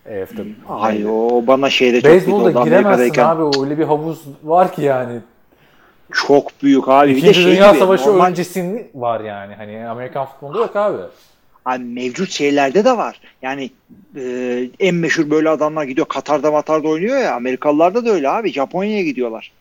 EF'de. 0.06 0.46
Ay 0.70 1.06
o 1.08 1.44
bana 1.48 1.70
şeyde 1.70 2.02
çok 2.02 2.12
büyük 2.12 2.28
Beyzbolda 2.28 2.64
giremezsin 2.64 3.22
abi. 3.22 3.60
Öyle 3.62 3.78
bir 3.78 3.84
havuz 3.84 4.22
var 4.44 4.74
ki 4.74 4.82
yani. 4.82 5.20
Çok 6.12 6.64
büyük 6.64 6.88
abi. 6.88 7.10
Bir 7.10 7.16
de 7.16 7.20
İkinci 7.20 7.42
şey 7.42 7.52
Dünya 7.52 7.70
gibi, 7.72 7.80
Savaşı 7.80 8.10
normal- 8.10 8.30
öncesinin 8.30 8.88
var 8.96 9.20
yani. 9.20 9.56
Hani 9.56 9.88
Amerikan 9.88 10.26
futbolunda 10.26 10.58
yok 10.60 10.76
abi. 10.76 10.98
Abi 11.66 11.84
mevcut 11.84 12.30
şeylerde 12.32 12.86
de 12.86 12.98
var. 12.98 13.22
Yani 13.42 13.70
e, 14.16 14.68
en 14.80 14.96
meşhur 14.96 15.30
böyle 15.30 15.50
adamlar 15.50 15.84
gidiyor 15.84 16.08
Katar'da 16.08 16.52
Matar'da 16.52 16.88
oynuyor 16.88 17.18
ya. 17.18 17.36
Amerikalılarda 17.36 18.06
da 18.06 18.10
öyle 18.10 18.30
abi. 18.30 18.52
Japonya'ya 18.52 19.04
gidiyorlar. 19.04 19.52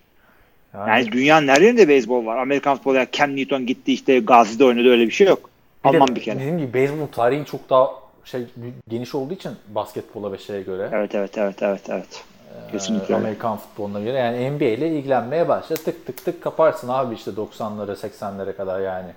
Yani, 0.75 0.91
Yani 0.91 1.13
dünyanın 1.13 1.49
her 1.49 1.61
yerinde 1.61 1.89
beyzbol 1.89 2.27
var. 2.27 2.37
Amerikan 2.37 2.77
futbolu 2.77 2.97
yani 2.97 3.09
Cam 3.13 3.37
Newton 3.37 3.67
gitti 3.67 3.93
işte 3.93 4.19
Gazi'de 4.19 4.65
oynadı 4.65 4.89
öyle 4.89 5.07
bir 5.07 5.11
şey 5.11 5.27
yok. 5.27 5.51
bir 5.85 5.93
de 5.93 5.97
Alman 5.97 6.17
bir 6.17 6.23
kere. 6.23 6.39
Dediğim 6.39 6.59
gibi 6.59 6.75
beyzbol 6.75 7.07
tarihi 7.07 7.45
çok 7.45 7.71
daha 7.71 7.91
şey 8.25 8.47
geniş 8.89 9.15
olduğu 9.15 9.35
için 9.35 9.53
basketbola 9.69 10.33
ve 10.33 10.39
şeye 10.39 10.63
göre. 10.63 10.89
Evet 10.93 11.15
evet 11.15 11.39
evet 11.39 11.63
evet 11.63 11.83
evet. 11.89 12.25
Kesinlikle. 12.73 13.15
Ee, 13.15 13.17
öyle. 13.17 13.27
Amerikan 13.27 13.57
futboluna 13.57 14.01
göre 14.01 14.19
yani 14.19 14.51
NBA 14.51 14.65
ile 14.65 14.89
ilgilenmeye 14.89 15.49
başla 15.49 15.77
tık 15.77 16.07
tık 16.07 16.25
tık 16.25 16.43
kaparsın 16.43 16.89
abi 16.89 17.15
işte 17.15 17.31
90'lara 17.31 17.97
80'lere 17.97 18.57
kadar 18.57 18.81
yani. 18.81 19.11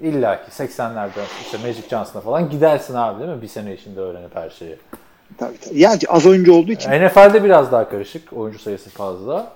İlla 0.00 0.44
ki 0.44 0.50
80'lerden 0.50 1.24
işte 1.44 1.58
Magic 1.58 1.88
Johnson'a 1.90 2.22
falan 2.22 2.50
gidersin 2.50 2.94
abi 2.94 3.20
değil 3.22 3.36
mi? 3.36 3.42
Bir 3.42 3.48
sene 3.48 3.74
içinde 3.74 4.00
öğrenip 4.00 4.36
her 4.36 4.50
şeyi. 4.50 4.76
Tabii, 5.38 5.58
tabii. 5.58 5.78
Yani 5.78 5.98
az 6.08 6.26
oyuncu 6.26 6.54
olduğu 6.54 6.72
için. 6.72 6.90
NFL'de 6.90 7.44
biraz 7.44 7.72
daha 7.72 7.88
karışık. 7.88 8.32
Oyuncu 8.32 8.58
sayısı 8.58 8.90
fazla. 8.90 9.52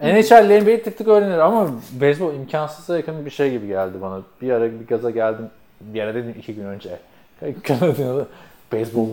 NHL 0.00 0.60
NBA'yi 0.62 0.82
tık 0.82 0.98
tık 0.98 1.08
öğrenir 1.08 1.38
ama 1.38 1.70
beyzbol 1.92 2.34
imkansıza 2.34 2.96
yakın 2.96 3.26
bir 3.26 3.30
şey 3.30 3.50
gibi 3.50 3.66
geldi 3.66 3.92
bana. 4.00 4.22
Bir 4.42 4.50
ara 4.50 4.64
bir 4.64 4.86
gaza 4.88 5.10
geldim. 5.10 5.46
Bir 5.80 6.00
ara 6.00 6.14
dedim 6.14 6.34
iki 6.38 6.54
gün 6.54 6.64
önce. 6.64 6.98
Kanada'da 7.62 8.26
beyzbol? 8.72 9.08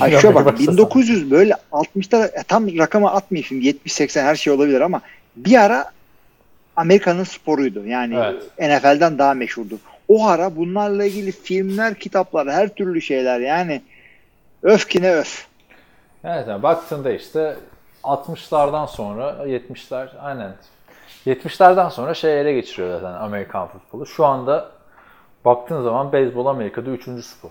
Ay 0.00 0.10
şöyle 0.20 0.34
bak 0.34 0.46
Başlasam. 0.46 0.74
1900 0.76 1.30
böyle 1.30 1.54
60'ta 1.72 2.26
e, 2.26 2.42
tam 2.48 2.78
rakamı 2.78 3.10
atmayayım 3.10 3.46
şimdi 3.46 3.68
70-80 3.68 4.22
her 4.22 4.34
şey 4.34 4.52
olabilir 4.52 4.80
ama 4.80 5.00
bir 5.36 5.60
ara 5.64 5.90
Amerika'nın 6.76 7.24
sporuydu. 7.24 7.86
Yani 7.86 8.14
Evet. 8.16 8.42
NFL'den 8.58 9.18
daha 9.18 9.34
meşhurdu. 9.34 9.78
O 10.08 10.26
ara 10.26 10.56
bunlarla 10.56 11.04
ilgili 11.04 11.32
filmler, 11.32 11.94
kitaplar, 11.94 12.50
her 12.50 12.68
türlü 12.68 13.00
şeyler 13.00 13.40
yani 13.40 13.82
öf 14.62 14.88
ki 14.88 15.02
ne 15.02 15.14
öf. 15.14 15.46
Evet 16.24 16.48
yani 16.48 16.62
baktığında 16.62 17.12
işte 17.12 17.56
60'lardan 18.02 18.86
sonra 18.86 19.30
70'ler 19.46 20.08
aynen 20.20 20.52
70'lerden 21.26 21.88
sonra 21.88 22.14
şey 22.14 22.40
ele 22.40 22.52
geçiriyor 22.52 23.00
zaten 23.00 23.18
Amerikan 23.20 23.68
futbolu. 23.68 24.06
Şu 24.06 24.26
anda 24.26 24.68
baktığın 25.44 25.82
zaman 25.82 26.12
beyzbol 26.12 26.46
Amerika'da 26.46 26.90
3. 26.90 27.24
spor. 27.24 27.50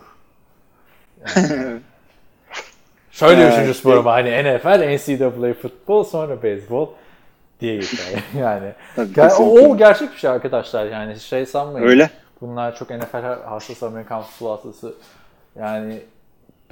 Yani- 1.37 1.79
Şöyle 3.11 3.41
Evet. 3.41 3.53
üçüncü 3.53 3.73
spor 3.73 3.97
ama 3.97 4.11
hani 4.13 4.29
NFL, 4.43 4.95
NCAA 4.95 5.53
futbol 5.53 6.03
sonra 6.03 6.43
beyzbol 6.43 6.87
diye 7.59 7.75
geçer. 7.75 8.23
yani 8.39 8.73
Ger- 8.97 9.13
kesinlikle. 9.13 9.67
o 9.69 9.77
gerçek 9.77 10.11
bir 10.11 10.17
şey 10.17 10.29
arkadaşlar 10.29 10.85
yani 10.85 11.19
şey 11.19 11.45
sanmayın. 11.45 11.87
Öyle. 11.87 12.09
Bunlar 12.41 12.75
çok 12.75 12.89
NFL 12.89 13.43
hastası, 13.45 13.85
Amerikan 13.87 14.21
futbol 14.21 14.51
hastası. 14.51 14.93
Yani 15.59 16.01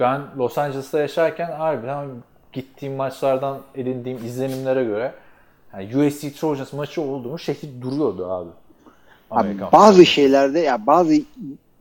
ben 0.00 0.20
Los 0.38 0.58
Angeles'ta 0.58 1.00
yaşarken 1.00 1.52
harbiden 1.52 2.08
gittiğim 2.52 2.94
maçlardan 2.94 3.58
edindiğim 3.74 4.26
izlenimlere 4.26 4.84
göre 4.84 5.12
yani 5.74 5.96
USC 5.96 6.32
Trojans 6.32 6.72
maçı 6.72 7.02
olduğu 7.02 7.38
şehir 7.38 7.68
duruyordu 7.80 8.30
abi. 8.30 8.50
Abi 9.30 9.56
bazı 9.72 10.06
şeylerde 10.06 10.60
ya 10.60 10.86
bazı 10.86 11.14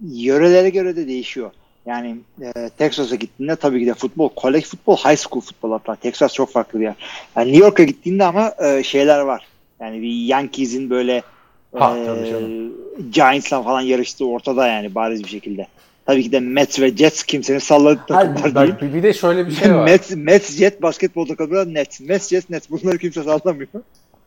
yörelere 0.02 0.70
göre 0.70 0.96
de 0.96 1.08
değişiyor. 1.08 1.52
Yani 1.86 2.18
e, 2.42 2.70
Texas'a 2.70 3.16
gittiğinde 3.16 3.56
tabii 3.56 3.80
ki 3.80 3.86
de 3.86 3.94
futbol, 3.94 4.30
kolej 4.30 4.64
futbol, 4.66 4.96
high 4.98 5.18
school 5.18 5.42
futbol 5.42 5.72
hatta. 5.72 5.96
Texas 5.96 6.34
çok 6.34 6.52
farklı 6.52 6.80
bir 6.80 6.84
yer. 6.84 6.96
Yani 7.36 7.52
New 7.52 7.66
York'a 7.66 7.84
gittiğinde 7.84 8.24
ama 8.24 8.54
e, 8.64 8.84
şeyler 8.84 9.20
var. 9.20 9.48
Yani 9.80 10.02
bir 10.02 10.26
Yankees'in 10.26 10.90
böyle 10.90 11.24
Ha, 11.78 11.98
e. 11.98 12.70
Giants'la 13.12 13.64
falan 13.64 13.82
yarıştığı 13.82 14.26
ortada 14.26 14.68
yani 14.68 14.96
bariz 14.96 15.24
bir 15.24 15.30
şekilde. 15.30 15.68
Tabii 16.10 16.24
ki 16.24 16.32
de 16.32 16.40
Mets 16.40 16.80
ve 16.80 16.98
Jets 16.98 17.24
kimsenin 17.24 17.60
salladığı 17.60 18.06
takımlar 18.08 18.56
değil. 18.56 18.76
bir- 18.82 18.94
bir 18.94 19.04
de 19.04 19.14
şöyle 19.14 19.48
bir 19.48 19.52
şey 19.52 19.74
var. 19.76 19.84
Mets, 19.84 20.12
Mets, 20.16 20.58
Jet 20.58 20.82
basketbol 20.82 21.28
takımları 21.28 21.74
Nets. 21.74 22.00
Mets, 22.02 22.30
Jets, 22.30 22.50
Nets. 22.50 22.70
Bunları 22.70 22.98
kimse 22.98 23.24
sallamıyor. 23.24 23.68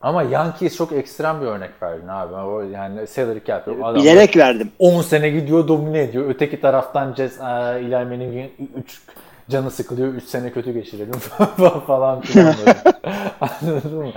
Ama 0.01 0.23
Yankees 0.23 0.77
çok 0.77 0.91
ekstrem 0.91 1.41
bir 1.41 1.45
örnek 1.45 1.69
verdin 1.81 2.07
abi. 2.07 2.33
O 2.35 2.61
yani 2.61 3.07
salary 3.07 3.39
cap 3.47 3.67
yok. 3.67 3.77
Adam 3.83 4.01
Bilerek 4.01 4.37
verdim. 4.37 4.69
10 4.79 5.01
sene 5.01 5.29
gidiyor 5.29 5.67
domine 5.67 5.99
ediyor. 5.99 6.29
Öteki 6.29 6.61
taraftan 6.61 7.13
Jazz 7.13 7.31
e, 7.39 7.43
Eli 7.79 7.89
Manning'in 8.05 8.51
3 8.83 9.01
canı 9.49 9.71
sıkılıyor. 9.71 10.13
3 10.13 10.23
sene 10.23 10.51
kötü 10.51 10.73
geçirelim 10.73 11.13
falan 11.87 12.21
filan. 12.21 12.55
Anladın 13.41 13.97
mı? 13.97 14.11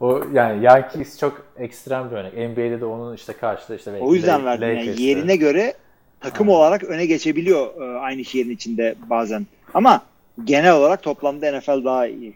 O 0.00 0.20
yani 0.32 0.64
Yankees 0.64 1.18
çok 1.18 1.42
ekstrem 1.58 2.10
bir 2.10 2.16
örnek. 2.16 2.32
NBA'de 2.32 2.80
de 2.80 2.84
onun 2.84 3.14
işte 3.14 3.32
karşıda 3.32 3.74
işte 3.74 3.90
O 4.00 4.14
yüzden 4.14 4.44
verdim. 4.44 4.68
Yani 4.68 5.02
yerine 5.02 5.36
göre 5.36 5.74
takım 6.22 6.48
olarak 6.48 6.84
öne 6.84 7.06
geçebiliyor 7.06 7.80
e, 7.82 7.98
aynı 7.98 8.24
şehrin 8.24 8.50
içinde 8.50 8.94
bazen. 9.10 9.46
Ama 9.74 10.02
genel 10.44 10.72
olarak 10.74 11.02
toplamda 11.02 11.58
NFL 11.58 11.84
daha 11.84 12.06
iyi. 12.06 12.34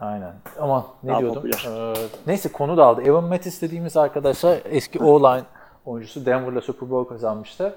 Aynen. 0.00 0.32
Ama 0.60 0.86
ne 1.02 1.10
Daha 1.10 1.20
diyordum? 1.20 1.42
popüler. 1.42 1.92
Ee, 1.92 1.94
neyse 2.26 2.52
konu 2.52 2.76
dağıldı. 2.76 3.02
Evan 3.02 3.24
Mattis 3.24 3.62
dediğimiz 3.62 3.96
arkadaşlar 3.96 4.58
eski 4.70 4.98
O-line 4.98 5.44
oyuncusu 5.86 6.26
Denver'la 6.26 6.60
Super 6.60 6.90
Bowl 6.90 7.08
kazanmıştı. 7.14 7.74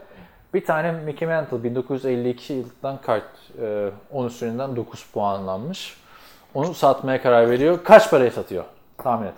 Bir 0.53 0.65
tane 0.65 0.91
Mickey 0.91 1.27
Mantle 1.27 1.63
1952 1.63 2.53
yılından 2.53 3.01
kart 3.01 3.23
e, 3.61 3.89
10 4.11 4.25
üstünden 4.27 4.75
9 4.75 5.05
puanlanmış. 5.13 5.97
Onu 6.53 6.73
satmaya 6.73 7.21
karar 7.21 7.49
veriyor. 7.49 7.79
Kaç 7.83 8.09
paraya 8.11 8.31
satıyor? 8.31 8.63
Tahmin 8.97 9.27
et. 9.27 9.33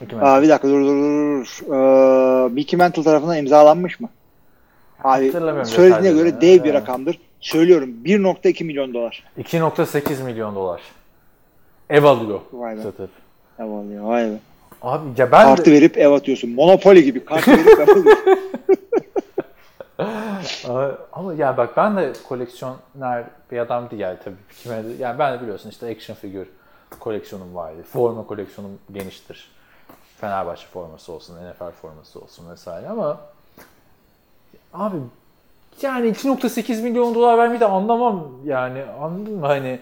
Mickey 0.00 0.18
Mantle. 0.18 0.30
Aa, 0.32 0.42
bir 0.42 0.48
dakika 0.48 0.68
dur 0.68 0.80
dur 0.80 0.86
dur. 0.86 1.62
dur. 1.68 1.74
Ee, 1.74 2.48
Mickey 2.48 2.78
Mantle 2.78 3.02
tarafından 3.02 3.36
imzalanmış 3.36 4.00
mı? 4.00 4.08
Abi 5.04 5.32
söylediğine 5.64 6.18
göre 6.18 6.40
dev 6.40 6.64
bir 6.64 6.74
rakamdır. 6.74 7.18
Söylüyorum 7.40 7.90
1.2 8.04 8.64
milyon 8.64 8.94
dolar. 8.94 9.24
2.8 9.38 10.22
milyon 10.24 10.54
dolar. 10.54 10.80
Ev 11.90 12.04
alıyor. 12.04 12.40
Vay 12.52 12.76
be. 12.76 12.82
Satıp. 12.82 13.10
Ne 13.58 13.64
oluyor 13.64 14.04
vay 14.04 14.24
be. 14.30 14.36
Abi 14.82 15.08
ya 15.16 15.32
ben 15.32 15.44
Kartı 15.44 15.64
de, 15.64 15.72
verip 15.72 15.98
ev 15.98 16.10
atıyorsun. 16.10 16.50
Monopoly 16.50 17.02
gibi 17.02 17.24
kart 17.24 17.48
verip 17.48 17.66
ev 17.78 17.80
atıyorsun. 17.80 18.06
Aa, 20.68 20.90
Ama 21.12 21.34
yani 21.34 21.56
bak 21.56 21.76
ben 21.76 21.96
de 21.96 22.12
koleksiyoner 22.28 23.24
bir 23.52 23.58
adam 23.58 23.90
değil 23.90 24.02
yani 24.02 24.18
tabii. 24.24 24.36
Kime 24.62 24.84
de- 24.84 25.02
yani 25.02 25.18
ben 25.18 25.34
de 25.38 25.42
biliyorsun 25.42 25.70
işte 25.70 25.86
action 25.90 26.16
figür 26.16 26.46
koleksiyonum 27.00 27.54
vardı. 27.54 27.82
Forma 27.92 28.26
koleksiyonum 28.26 28.78
geniştir. 28.92 29.50
Fenerbahçe 30.20 30.66
forması 30.66 31.12
olsun, 31.12 31.34
NFL 31.34 31.70
forması 31.82 32.20
olsun 32.20 32.50
vesaire 32.50 32.88
ama 32.88 33.20
abi 34.78 34.96
yani 35.82 36.08
2.8 36.08 36.82
milyon 36.82 37.14
dolar 37.14 37.38
vermeyi 37.38 37.60
de 37.60 37.66
anlamam 37.66 38.28
yani 38.46 38.82
anladın 39.00 39.34
mı 39.34 39.46
hani 39.46 39.78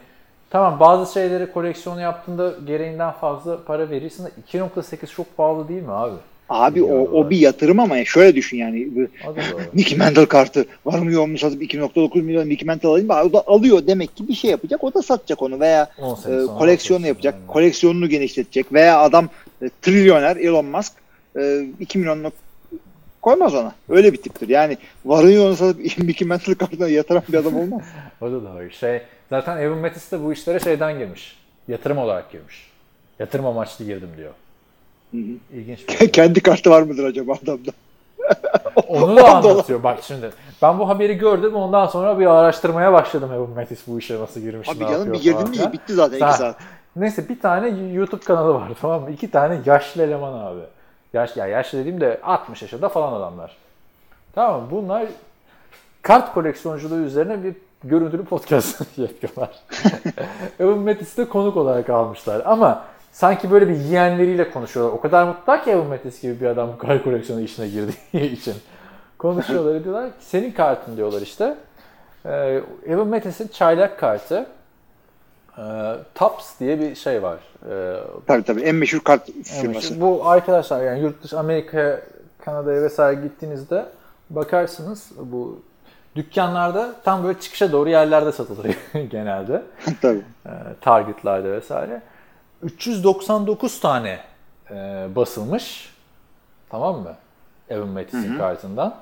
tamam 0.51 0.81
bazı 0.81 1.13
şeyleri 1.13 1.53
koleksiyon 1.53 1.99
yaptığında 2.01 2.55
gereğinden 2.67 3.11
fazla 3.13 3.65
para 3.65 3.91
verirsin 3.91 4.25
de 4.25 4.31
2.8 4.53 5.07
çok 5.15 5.37
pahalı 5.37 5.69
değil 5.69 5.83
mi 5.83 5.93
abi? 5.93 6.15
Abi 6.49 6.83
o, 6.83 6.87
Milyon 6.87 7.07
o 7.13 7.13
dolar. 7.13 7.31
bir 7.31 7.37
yatırım 7.39 7.81
ama 7.81 8.05
şöyle 8.05 8.35
düşün 8.37 8.57
yani. 8.57 8.89
Mickey 9.73 9.99
Mantle 9.99 10.27
kartı 10.27 10.67
var 10.85 10.99
mı 10.99 11.13
yok 11.13 11.29
mu 11.29 11.39
satıp 11.39 11.63
2.9 11.63 12.23
milyon 12.23 12.47
Mickey 12.47 12.67
Mantle 12.67 12.89
alayım. 12.89 13.11
O 13.11 13.33
da 13.33 13.45
alıyor 13.47 13.87
demek 13.87 14.17
ki 14.17 14.29
bir 14.29 14.35
şey 14.35 14.51
yapacak. 14.51 14.85
O 14.85 14.95
da 14.95 15.03
satacak 15.03 15.43
onu 15.43 15.61
veya 15.61 15.89
10 15.99 16.15
sene 16.15 16.43
e, 16.43 16.47
koleksiyonu 16.47 17.07
yapacak. 17.07 17.35
aynen. 17.35 17.47
Koleksiyonunu 17.47 18.09
genişletecek 18.09 18.73
veya 18.73 19.01
adam 19.01 19.29
e, 19.63 19.71
trilyoner 19.83 20.37
Elon 20.37 20.65
Musk 20.65 20.93
e, 21.39 21.67
2 21.81 21.99
milyonluk 21.99 22.33
koymaz 23.25 23.55
ona. 23.55 23.73
Öyle 23.89 24.13
bir 24.13 24.23
tiptir. 24.23 24.49
Yani 24.49 24.79
varın 25.05 25.31
yoğunu 25.31 25.57
satıp 25.57 25.79
Mickey 25.99 26.29
Mantle 26.29 26.55
kartına 26.55 26.89
yatıran 26.89 27.23
bir 27.29 27.39
adam 27.39 27.57
olmaz. 27.57 27.83
O 28.21 28.27
da 28.27 28.33
doğru. 28.33 28.71
Şey, 28.71 29.03
zaten 29.31 29.57
Evan 29.57 29.79
Mattis 29.79 30.13
de 30.13 30.25
bu 30.25 30.33
işlere 30.33 30.61
şeyden 30.61 30.99
girmiş. 30.99 31.37
Yatırım 31.69 31.99
olarak 31.99 32.33
girmiş. 32.33 32.71
Yatırım 33.19 33.47
amaçlı 33.47 33.85
girdim 33.85 34.09
diyor. 34.17 34.33
İlginç 35.53 35.89
bir 35.89 35.93
şey. 35.99 36.11
Kendi 36.11 36.41
kartı 36.41 36.71
var 36.71 36.83
mıdır 36.83 37.05
acaba 37.05 37.33
adamda? 37.45 37.71
Onu 38.89 39.17
da 39.17 39.35
anlatıyor. 39.37 39.83
Bak 39.83 39.99
şimdi 40.03 40.31
ben 40.63 40.79
bu 40.79 40.89
haberi 40.89 41.15
gördüm 41.15 41.55
ondan 41.55 41.87
sonra 41.87 42.19
bir 42.19 42.27
araştırmaya 42.27 42.93
başladım 42.93 43.31
Evan 43.35 43.51
Mattis 43.51 43.81
bu 43.87 43.99
işe 43.99 44.21
nasıl 44.21 44.41
girmiş, 44.41 44.69
Abi 44.69 44.85
ne 44.85 44.89
canım 44.89 45.13
bir 45.13 45.21
girdin 45.21 45.51
mi 45.51 45.73
bitti 45.73 45.95
zaten 45.95 46.17
2 46.17 46.25
Ha. 46.25 46.33
saat. 46.33 46.57
Neyse 46.97 47.29
bir 47.29 47.41
tane 47.41 47.93
YouTube 47.93 48.25
kanalı 48.25 48.55
var 48.55 48.69
tamam 48.81 49.03
mı? 49.03 49.11
İki 49.11 49.31
tane 49.31 49.61
yaşlı 49.67 50.03
eleman 50.03 50.33
abi. 50.47 50.61
Yaş, 51.15 51.37
ya 51.37 51.47
yaşlı 51.47 51.79
dediğim 51.79 52.01
de 52.01 52.21
60 52.23 52.63
yaşında 52.63 52.89
falan 52.89 53.13
adamlar. 53.13 53.57
Tamam 54.35 54.61
mı? 54.63 54.69
Bunlar 54.71 55.07
kart 56.03 56.35
koleksiyonculuğu 56.35 57.01
üzerine 57.01 57.45
bir 57.45 57.55
görüntülü 57.85 58.25
podcast 58.25 58.81
yapıyorlar. 58.99 59.51
Evan 60.61 60.79
Mattis'i 60.79 61.17
de 61.17 61.29
konuk 61.29 61.57
olarak 61.57 61.91
almışlar. 61.91 62.43
Ama 62.45 62.85
sanki 63.13 63.51
böyle 63.51 63.69
bir 63.69 63.77
yeğenleriyle 63.77 64.51
konuşuyorlar. 64.51 64.93
O 64.93 65.01
kadar 65.01 65.25
mutlular 65.25 65.65
ki 65.65 65.71
Evan 65.71 65.87
Mattis 65.87 66.23
gibi 66.23 66.41
bir 66.41 66.47
adam 66.47 66.79
kart 66.79 67.05
koleksiyonu 67.05 67.43
işine 67.43 67.69
girdiği 67.69 68.33
için. 68.33 68.55
Konuşuyorlar 69.19 69.85
diyorlar 69.85 70.09
ki 70.09 70.25
senin 70.25 70.53
kartın 70.53 70.97
diyorlar 70.97 71.23
işte. 71.23 71.55
Ee, 72.27 72.61
Evan 72.87 73.09
Mattis'in 73.09 73.49
çaylak 73.49 73.99
kartı. 73.99 74.47
Ee, 75.59 75.63
Tops 76.15 76.61
diye 76.61 76.81
bir 76.81 76.95
şey 76.95 77.23
var. 77.23 77.39
Ee, 77.71 77.97
Tabii 78.27 78.43
tabii 78.43 78.61
en 78.63 78.75
meşhur 78.75 79.01
kart 79.01 79.31
firması. 79.45 80.01
bu 80.01 80.29
arkadaşlar 80.29 80.83
yani 80.85 81.01
yurt 81.01 81.23
dışı 81.23 81.39
Amerika'ya, 81.39 82.01
Kanada'ya 82.45 82.83
vesaire 82.83 83.21
gittiğinizde 83.21 83.87
bakarsınız 84.31 85.11
bu 85.19 85.63
Dükkanlarda 86.17 86.95
tam 87.05 87.25
böyle 87.25 87.41
çıkışa 87.41 87.73
doğru 87.73 87.89
yerlerde 87.89 88.33
satılır 88.33 88.77
genelde. 89.11 89.63
Tabii. 90.03 90.23
E, 90.47 90.51
Target'larda 90.81 91.53
vesaire. 91.53 92.03
399 92.63 93.81
tane 93.81 94.19
e, 94.71 94.75
basılmış. 95.17 95.95
Tamam 96.71 97.01
mı? 97.01 97.15
Evan 97.71 97.89
Mattis'in 97.89 98.39
kartından. 98.39 98.95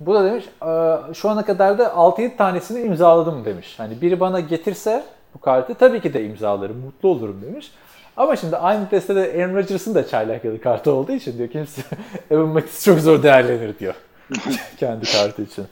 Bu 0.00 0.14
da 0.14 0.24
demiş 0.24 0.44
e, 0.66 1.14
şu 1.14 1.28
ana 1.30 1.44
kadar 1.44 1.78
da 1.78 1.84
6-7 1.84 2.36
tanesini 2.36 2.80
imzaladım 2.80 3.44
demiş. 3.44 3.74
Hani 3.78 4.00
biri 4.00 4.20
bana 4.20 4.40
getirse 4.40 5.04
bu 5.34 5.40
kartı 5.40 5.74
tabii 5.74 6.00
ki 6.00 6.14
de 6.14 6.24
imzalarım, 6.24 6.76
mutlu 6.76 7.08
olurum 7.08 7.42
demiş. 7.42 7.72
Ama 8.16 8.36
şimdi 8.36 8.56
aynı 8.56 8.88
testte 8.88 9.16
de 9.16 9.20
Aaron 9.20 9.54
Rodgers'ın 9.54 9.94
da 9.94 10.06
çaylak 10.06 10.62
kartı 10.62 10.92
olduğu 10.92 11.12
için 11.12 11.38
diyor 11.38 11.48
kimse 11.48 11.82
Evan 12.30 12.48
Mattis 12.48 12.84
çok 12.84 13.00
zor 13.00 13.22
değerlenir 13.22 13.78
diyor. 13.78 13.94
Kendi 14.76 15.12
kartı 15.12 15.42
için. 15.42 15.66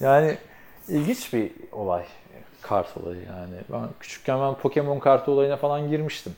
Yani 0.00 0.36
ilginç 0.88 1.32
bir 1.32 1.50
olay. 1.72 2.02
Kart 2.62 2.96
olayı 2.96 3.20
yani. 3.20 3.54
Ben 3.72 3.88
küçükken 4.00 4.40
ben 4.40 4.54
Pokemon 4.54 4.98
kartı 4.98 5.30
olayına 5.30 5.56
falan 5.56 5.90
girmiştim. 5.90 6.32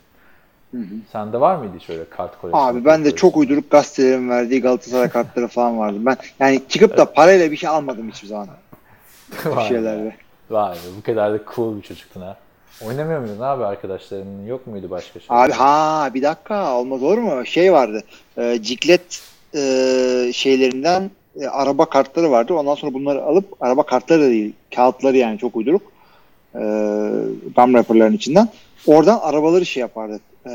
Sende 1.13 1.41
var 1.41 1.57
mıydı 1.57 1.73
hiç 1.79 1.91
öyle 1.91 2.05
kart 2.09 2.41
koleksiyonu? 2.41 2.69
Abi 2.69 2.85
ben 2.85 3.05
de 3.05 3.17
çok 3.17 3.37
uyduruk 3.37 3.71
gazetelerin 3.71 4.31
verdiği 4.31 4.61
Galatasaray 4.63 5.09
kartları 5.09 5.49
falan 5.49 5.79
vardı. 5.79 5.97
Ben 6.01 6.17
yani 6.41 6.63
çıkıp 6.69 6.97
da 6.97 7.13
parayla 7.13 7.51
bir 7.51 7.57
şey 7.57 7.69
almadım 7.69 8.11
hiçbir 8.11 8.29
zaman. 8.29 8.49
Be. 9.45 9.69
şeylerde. 9.69 10.17
Vay 10.51 10.75
be, 10.75 10.79
bu 10.99 11.03
kadar 11.03 11.33
da 11.33 11.39
cool 11.55 11.77
bir 11.77 11.83
çocuktun 11.83 12.21
ha. 12.21 12.37
Oynamıyor 12.81 13.21
muydun 13.21 13.41
abi 13.41 13.65
arkadaşlarının? 13.65 14.47
Yok 14.47 14.67
muydu 14.67 14.91
başka 14.91 15.21
şey? 15.21 15.27
Abi 15.29 15.53
ha 15.53 16.11
bir 16.15 16.23
dakika 16.23 16.75
olmaz 16.75 17.03
olur 17.03 17.19
mu? 17.19 17.47
Şey 17.47 17.73
vardı. 17.73 18.03
E, 18.39 18.59
ciklet 18.63 19.23
e, 19.55 20.31
şeylerinden 20.35 21.11
e, 21.41 21.47
araba 21.47 21.85
kartları 21.85 22.31
vardı. 22.31 22.55
Ondan 22.55 22.75
sonra 22.75 22.95
bunları 22.95 23.23
alıp 23.23 23.63
araba 23.63 23.83
kartları 23.83 24.23
da 24.23 24.27
değil. 24.27 24.53
Kağıtları 24.75 25.17
yani 25.17 25.39
çok 25.39 25.57
uyduruk. 25.57 25.83
E, 26.55 26.61
gum 27.57 27.73
wrapper'ların 27.73 28.13
içinden. 28.13 28.49
Oradan 28.87 29.19
arabaları 29.23 29.67
şey 29.67 29.81
yapardık. 29.81 30.23
E, 30.47 30.51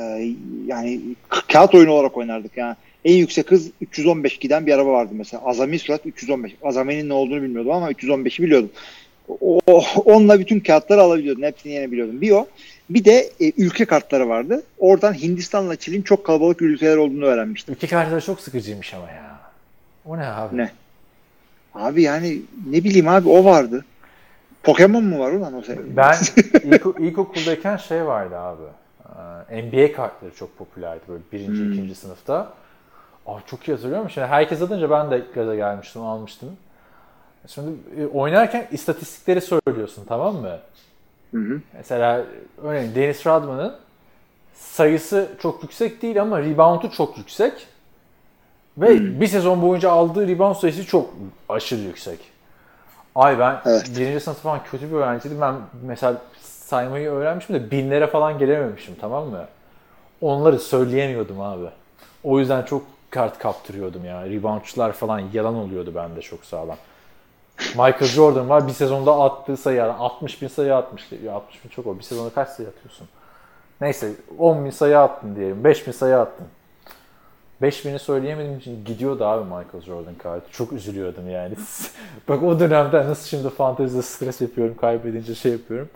yani 0.68 1.02
kağıt 1.30 1.76
oyunu 1.76 1.92
olarak 1.92 2.18
oynardık. 2.18 2.58
Yani 2.58 2.76
en 3.06 3.16
yüksek 3.16 3.52
hız 3.52 3.72
315 3.82 4.38
giden 4.38 4.66
bir 4.66 4.74
araba 4.74 4.92
vardı 4.92 5.12
mesela. 5.14 5.44
Azami 5.46 5.80
sürat 5.80 6.06
315. 6.06 6.56
Azami'nin 6.64 7.10
ne 7.10 7.14
olduğunu 7.14 7.42
bilmiyordum 7.42 7.72
ama 7.72 7.92
315'i 7.92 8.44
biliyordum. 8.44 8.70
O, 9.42 9.60
onunla 10.06 10.40
bütün 10.40 10.60
kağıtları 10.60 11.02
alabiliyordun. 11.02 11.44
Hepsini 11.44 11.74
yenebiliyordun. 11.74 12.22
Bir 12.22 12.32
o. 12.32 12.48
Bir 12.90 13.06
de 13.06 13.30
e, 13.40 13.52
ülke 13.58 13.86
kartları 13.86 14.30
vardı. 14.30 14.64
Oradan 14.80 15.14
Hindistan'la 15.14 15.76
Çin'in 15.76 16.02
çok 16.02 16.26
kalabalık 16.26 16.62
ülkeler 16.62 16.98
olduğunu 16.98 17.26
öğrenmiştim. 17.26 17.74
Ülke 17.76 17.88
kartları 17.88 18.22
çok 18.22 18.40
sıkıcıymış 18.40 18.94
ama 18.94 19.12
ya. 19.12 19.40
O 20.06 20.18
ne 20.18 20.28
abi? 20.28 20.58
Ne? 20.58 20.72
Abi 21.74 22.02
yani 22.02 22.42
ne 22.70 22.84
bileyim 22.84 23.08
abi 23.08 23.30
o 23.30 23.46
vardı. 23.46 23.86
Pokemon 24.64 25.04
mu 25.04 25.20
var 25.20 25.32
ulan 25.32 25.54
o 25.54 25.64
şey? 25.64 25.76
Ben 25.96 26.16
ilk, 26.64 26.86
ilkokuldayken 27.00 27.78
şey 27.78 28.06
vardı 28.06 28.38
abi. 28.38 28.64
Ee, 29.52 29.64
NBA 29.64 29.92
kartları 29.94 30.36
çok 30.36 30.58
popülerdi 30.58 31.02
böyle 31.08 31.24
birinci, 31.32 31.62
Hmm. 31.62 31.74
ikinci 31.74 31.96
sınıfta. 31.96 32.54
Aa, 33.26 33.40
çok 33.48 33.68
iyi 33.68 33.72
hatırlıyorum. 33.72 34.10
Şimdi 34.10 34.28
herkes 34.28 34.62
alınca 34.62 34.90
ben 34.90 35.12
de 35.12 35.22
gaza 35.36 35.56
gelmiştim, 35.56 36.02
almıştım. 36.02 36.50
Şimdi 37.48 37.72
e, 38.02 38.06
oynarken 38.06 38.68
istatistikleri 38.72 39.42
söylüyorsun 39.42 40.06
tamam 40.08 40.36
mı? 40.36 40.60
Hı 41.32 41.38
hı. 41.38 41.62
Mesela 41.74 42.24
örneğin 42.64 42.96
Dennis 42.96 43.26
Rodman'ın 43.28 43.76
sayısı 44.54 45.30
çok 45.40 45.64
yüksek 45.64 46.02
değil 46.02 46.22
ama 46.22 46.40
rebound'u 46.42 46.92
çok 46.92 47.18
yüksek. 47.18 47.68
Ve 48.78 49.20
bir 49.22 49.28
sezon 49.28 49.62
boyunca 49.62 49.92
aldığı 49.92 50.28
rebound 50.28 50.56
sayısı 50.56 50.86
çok 50.86 51.14
aşırı 51.50 51.82
yüksek. 51.82 52.20
Ay 53.16 53.40
ben 53.40 53.62
Evet. 53.66 53.92
birinci 53.98 54.20
sınıf 54.20 54.38
falan 54.38 54.60
kötü 54.72 54.92
bir 54.92 54.96
öğrenciydim. 54.96 55.42
Ben 55.42 55.56
mesela 55.84 56.22
saymayı 56.42 57.10
öğrenmişim 57.10 57.56
de 57.56 57.72
binlere 57.72 58.08
falan 58.08 58.40
gelememişim 58.40 58.96
tamam 59.02 59.28
mı? 59.28 59.46
Onları 60.22 60.60
söyleyemiyordum 60.60 61.42
abi. 61.42 61.66
O 62.24 62.40
yüzden 62.40 62.64
çok 62.64 62.84
kart 63.10 63.40
kaptırıyordum 63.40 64.06
ya. 64.06 64.26
Reboundçular 64.26 64.92
falan 64.92 65.22
yalan 65.34 65.56
oluyordu 65.56 65.92
bende 65.96 66.22
çok 66.22 66.46
sağlam. 66.46 66.78
Michael 67.70 68.06
Jordan 68.06 68.50
var 68.50 68.68
bir 68.68 68.74
sezonda 68.74 69.20
attığı 69.20 69.58
sayı 69.58 69.78
yani 69.78 69.92
60 69.92 70.42
bin 70.42 70.48
sayı 70.48 70.76
atmış. 70.76 71.04
Ya 71.26 71.34
60 71.34 71.64
bin 71.64 71.70
çok 71.70 71.88
o. 71.88 71.98
Bir 72.00 72.04
sezonda 72.04 72.30
kaç 72.30 72.50
sayı 72.50 72.70
atıyorsun? 72.70 73.08
Neyse 73.82 74.12
10 74.38 74.66
bin 74.66 74.70
sayı 74.70 75.00
attın 75.00 75.36
diyelim. 75.36 75.64
5 75.64 75.88
bin 75.88 75.92
sayı 75.92 76.18
attın. 76.18 76.48
5 77.62 77.86
bini 77.86 78.00
söyleyemediğim 78.00 78.58
için 78.58 78.86
gidiyordu 78.86 79.26
abi 79.26 79.44
Michael 79.44 79.84
Jordan 79.86 80.16
kartı. 80.24 80.52
Çok 80.52 80.74
üzülüyordum 80.74 81.30
yani. 81.30 81.54
Bak 82.30 82.44
o 82.44 82.60
dönemden 82.60 83.08
nasıl 83.10 83.28
şimdi 83.28 83.50
fantezide 83.50 84.02
stres 84.02 84.42
yapıyorum 84.42 84.76
kaybedince 84.82 85.36
şey 85.36 85.52
yapıyorum. 85.52 85.90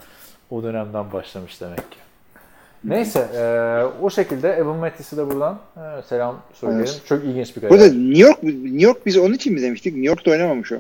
O 0.52 0.64
dönemden 0.64 1.14
başlamış 1.14 1.62
demek 1.62 1.78
ki. 1.92 1.98
Neyse 2.84 3.28
eee, 3.34 3.86
o 4.02 4.10
şekilde 4.10 4.50
Evan 4.50 4.76
Mattis'i 4.78 5.18
de 5.18 5.28
buradan 5.30 5.60
eee, 5.78 5.84
selam 6.10 6.38
söyleyelim. 6.54 6.86
Evet. 6.92 7.02
Çok 7.06 7.24
ilginç 7.24 7.56
bir 7.58 7.62
Bu 7.62 7.66
da 7.66 7.70
kariyer. 7.70 7.92
New 7.92 8.20
York 8.20 8.44
New 8.44 8.82
York 8.86 9.06
biz 9.06 9.18
onun 9.18 9.34
için 9.34 9.54
mi 9.54 9.62
demiştik? 9.62 9.94
New 9.94 10.08
York'ta 10.08 10.32
oynamamış 10.32 10.72
o. 10.72 10.76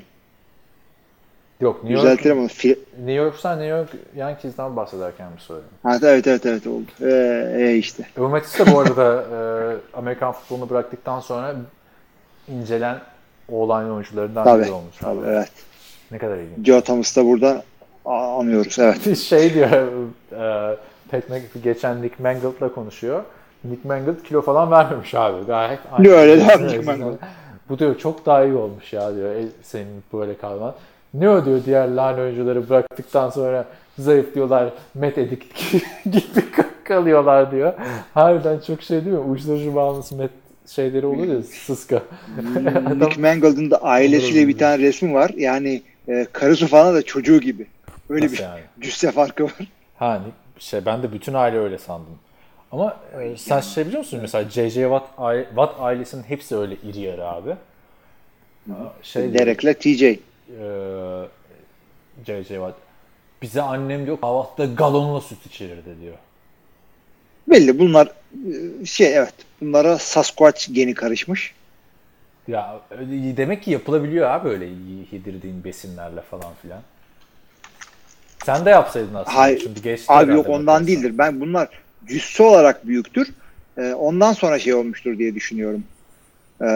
Yok 1.61 1.83
New 1.83 1.93
York, 1.93 2.03
Düzeltirim 2.03 2.39
onu. 2.39 2.47
Fi- 2.47 2.79
New 2.97 3.11
York'tan 3.13 3.59
New 3.59 3.77
York 3.77 3.89
Yankees'den 4.15 4.75
bahsederken 4.75 5.27
mi 5.27 5.37
söyledim? 5.39 5.69
Ha, 5.83 5.97
evet 6.03 6.27
evet 6.27 6.45
evet 6.45 6.67
oldu. 6.67 6.85
Ee, 7.01 7.55
e, 7.59 7.75
işte. 7.75 8.03
Evan 8.17 8.31
Mattis 8.31 8.59
de 8.59 8.73
bu 8.73 8.79
arada 8.79 9.23
eee, 9.31 9.77
Amerikan 9.93 10.31
futbolunu 10.31 10.69
bıraktıktan 10.69 11.19
sonra 11.19 11.55
incelen 12.47 12.99
oğlan 13.49 13.91
oyuncularından 13.91 14.43
Tabii. 14.43 14.63
biri 14.63 14.71
olmuş. 14.71 14.95
Tabii 14.99 15.19
abi. 15.19 15.27
evet. 15.27 15.51
Ne 16.11 16.17
kadar 16.17 16.37
ilginç. 16.37 16.67
Joe 16.67 16.81
Thomas'ı 16.81 17.21
da 17.21 17.25
burada 17.25 17.63
anıyoruz. 18.05 18.79
Evet. 18.79 19.17
şey 19.17 19.53
diyor 19.53 19.69
e, 20.31 20.77
Pat 21.11 21.29
McAfee 21.29 21.61
geçen 21.63 22.01
Nick 22.01 22.23
Mangald'la 22.23 22.73
konuşuyor. 22.73 23.23
Nick 23.63 23.87
Mangold 23.87 24.23
kilo 24.23 24.41
falan 24.41 24.71
vermemiş 24.71 25.15
abi. 25.15 25.45
Gayet 25.45 25.79
Ne 25.99 26.09
öyle 26.09 26.33
Evet, 26.33 26.59
Nick 26.61 26.81
Mangold. 26.81 27.15
Bu 27.69 27.79
diyor 27.79 27.97
çok 27.97 28.25
daha 28.25 28.43
iyi 28.43 28.53
olmuş 28.55 28.93
ya 28.93 29.15
diyor 29.15 29.35
e, 29.35 29.45
senin 29.63 30.03
böyle 30.13 30.37
kalman. 30.37 30.73
Ne 31.13 31.29
o 31.29 31.45
diyor 31.45 31.61
diğer 31.65 31.87
line 31.87 32.21
oyuncuları 32.21 32.69
bıraktıktan 32.69 33.29
sonra 33.29 33.65
zayıf 33.99 34.35
diyorlar 34.35 34.73
met 34.93 35.17
edik 35.17 35.55
gibi 36.05 36.45
kalıyorlar 36.83 37.51
diyor. 37.51 37.73
Harbiden 38.13 38.59
çok 38.59 38.81
şey 38.81 39.05
değil 39.05 39.15
mi? 39.15 39.19
Uyuşturucu 39.21 39.75
bağımlısı 39.75 40.15
met 40.15 40.31
şeyleri 40.67 41.05
olur 41.05 41.27
ya 41.27 41.41
sıska. 41.43 42.01
Nick 42.95 43.21
Mangold'un 43.21 43.71
da 43.71 43.77
ailesiyle 43.83 44.47
bir 44.47 44.57
tane 44.57 44.83
resmi 44.83 45.13
var. 45.13 45.31
Yani 45.37 45.81
e, 46.07 46.27
karısı 46.31 46.67
falan 46.67 46.95
da 46.95 47.01
çocuğu 47.01 47.39
gibi. 47.39 47.67
Öyle 48.09 48.25
Nasıl 48.25 48.37
bir 48.37 48.41
yani? 48.41 48.61
cüsse 48.81 49.11
farkı 49.11 49.43
var. 49.43 49.53
Ha 49.97 50.21
şey 50.59 50.85
ben 50.85 51.03
de 51.03 51.13
bütün 51.13 51.33
aile 51.33 51.57
öyle 51.57 51.77
sandım. 51.77 52.17
Ama 52.71 52.97
e, 53.21 53.37
sen 53.37 53.59
şey 53.59 53.85
biliyor 53.85 53.99
musun 53.99 54.19
mesela 54.21 54.49
J.J. 54.49 54.81
Watt, 54.81 55.05
Watt 55.47 55.75
ailesinin 55.79 56.23
hepsi 56.23 56.55
öyle 56.55 56.75
iri 56.89 56.99
yarı 56.99 57.27
abi. 57.27 57.55
Şey 59.03 59.33
Derek'le 59.33 59.79
TJ. 59.79 60.03
E, 60.59 60.65
J.J. 62.25 62.47
Watt 62.47 62.75
bize 63.41 63.61
annem 63.61 64.05
diyor 64.05 64.21
kahvaltıda 64.21 64.65
galonla 64.65 65.21
süt 65.21 65.45
içirirdi 65.45 66.01
diyor. 66.01 66.15
Belli 67.47 67.79
bunlar 67.79 68.07
e, 68.81 68.85
şey 68.85 69.17
evet 69.17 69.33
bunlara 69.61 69.97
Sasquatch 69.97 70.67
geni 70.73 70.93
karışmış. 70.93 71.53
Ya 72.47 72.79
demek 73.37 73.63
ki 73.63 73.71
yapılabiliyor 73.71 74.29
abi 74.29 74.49
öyle 74.49 74.65
yedirdiğin 75.11 75.63
besinlerle 75.63 76.21
falan 76.21 76.53
filan. 76.61 76.81
Sen 78.45 78.65
de 78.65 78.69
yapsaydın 78.69 79.15
aslında. 79.15 79.37
Hayır. 79.37 79.59
Şimdi 79.59 79.81
geçti 79.81 80.05
Abi 80.13 80.31
yok 80.31 80.49
ondan 80.49 80.67
bakarsan. 80.67 80.87
değildir. 80.87 81.17
Ben 81.17 81.41
bunlar 81.41 81.69
cüsse 82.07 82.43
olarak 82.43 82.87
büyüktür. 82.87 83.29
E, 83.77 83.93
ondan 83.93 84.33
sonra 84.33 84.59
şey 84.59 84.73
olmuştur 84.73 85.17
diye 85.17 85.35
düşünüyorum. 85.35 85.83
E, 86.61 86.67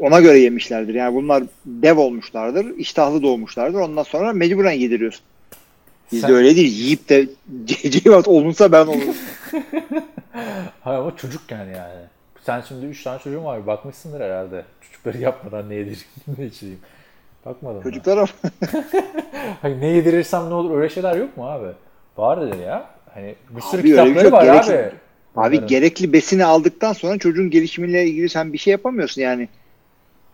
ona 0.00 0.20
göre 0.20 0.38
yemişlerdir. 0.38 0.94
Yani 0.94 1.14
bunlar 1.14 1.42
dev 1.66 1.98
olmuşlardır. 1.98 2.66
iştahlı 2.76 3.22
doğmuşlardır. 3.22 3.78
Ondan 3.80 4.02
sonra 4.02 4.32
mecburen 4.32 4.72
yediriyorsun. 4.72 5.22
Bizde 6.12 6.26
Sen- 6.26 6.36
öyle 6.36 6.56
değil. 6.56 6.72
Yiyip 6.78 7.08
de 7.08 7.26
Watt 7.92 8.28
olunsa 8.28 8.72
ben 8.72 8.86
olurum. 8.86 9.14
Hayır 10.80 10.98
ama 10.98 11.16
çocukken 11.16 11.64
yani. 11.64 12.00
Sen 12.42 12.60
şimdi 12.68 12.86
3 12.86 13.02
tane 13.02 13.18
çocuğun 13.18 13.44
var. 13.44 13.66
Bakmışsındır 13.66 14.20
herhalde. 14.20 14.64
Çocukları 14.80 15.18
yapmadan 15.18 15.70
ne 15.70 15.74
yedireyim, 15.74 16.00
ne 16.38 16.46
içireyim. 16.46 16.80
Bakmadın 17.46 17.76
mı? 17.76 17.82
Çocuklar 17.82 18.16
ama 18.16 18.26
Hani 19.62 19.80
ne 19.80 19.86
yedirirsem 19.86 20.50
ne 20.50 20.54
olur 20.54 20.78
öyle 20.78 20.88
şeyler 20.88 21.16
yok 21.16 21.36
mu 21.36 21.50
abi? 21.50 21.66
Vardır 22.16 22.58
ya. 22.58 22.86
Hani 23.14 23.34
bir 23.50 23.60
sürü 23.60 23.80
Abi 23.80 23.88
kitapları 23.88 24.20
şey 24.24 24.32
var 24.32 24.44
Gerekli- 24.44 24.90
abi. 25.36 25.56
Bunların. 25.56 25.68
gerekli 25.68 26.12
besini 26.12 26.44
aldıktan 26.44 26.92
sonra 26.92 27.18
çocuğun 27.18 27.50
gelişimiyle 27.50 28.06
ilgili 28.06 28.28
sen 28.28 28.52
bir 28.52 28.58
şey 28.58 28.70
yapamıyorsun 28.70 29.22
yani. 29.22 29.48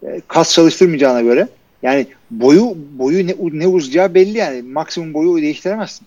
E, 0.02 0.20
Kas 0.28 0.54
çalıştırmayacağına 0.54 1.20
göre. 1.20 1.48
Yani 1.82 2.06
boyu 2.30 2.76
boyu 2.98 3.26
ne, 3.26 3.34
ne 3.38 3.66
uzayacağı 3.66 4.14
belli 4.14 4.38
yani. 4.38 4.62
Maksimum 4.62 5.14
boyu 5.14 5.42
değiştiremezsin. 5.42 6.06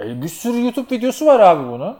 E, 0.00 0.22
bir 0.22 0.28
sürü 0.28 0.62
YouTube 0.62 0.96
videosu 0.96 1.26
var 1.26 1.40
abi 1.40 1.72
bunu. 1.72 1.96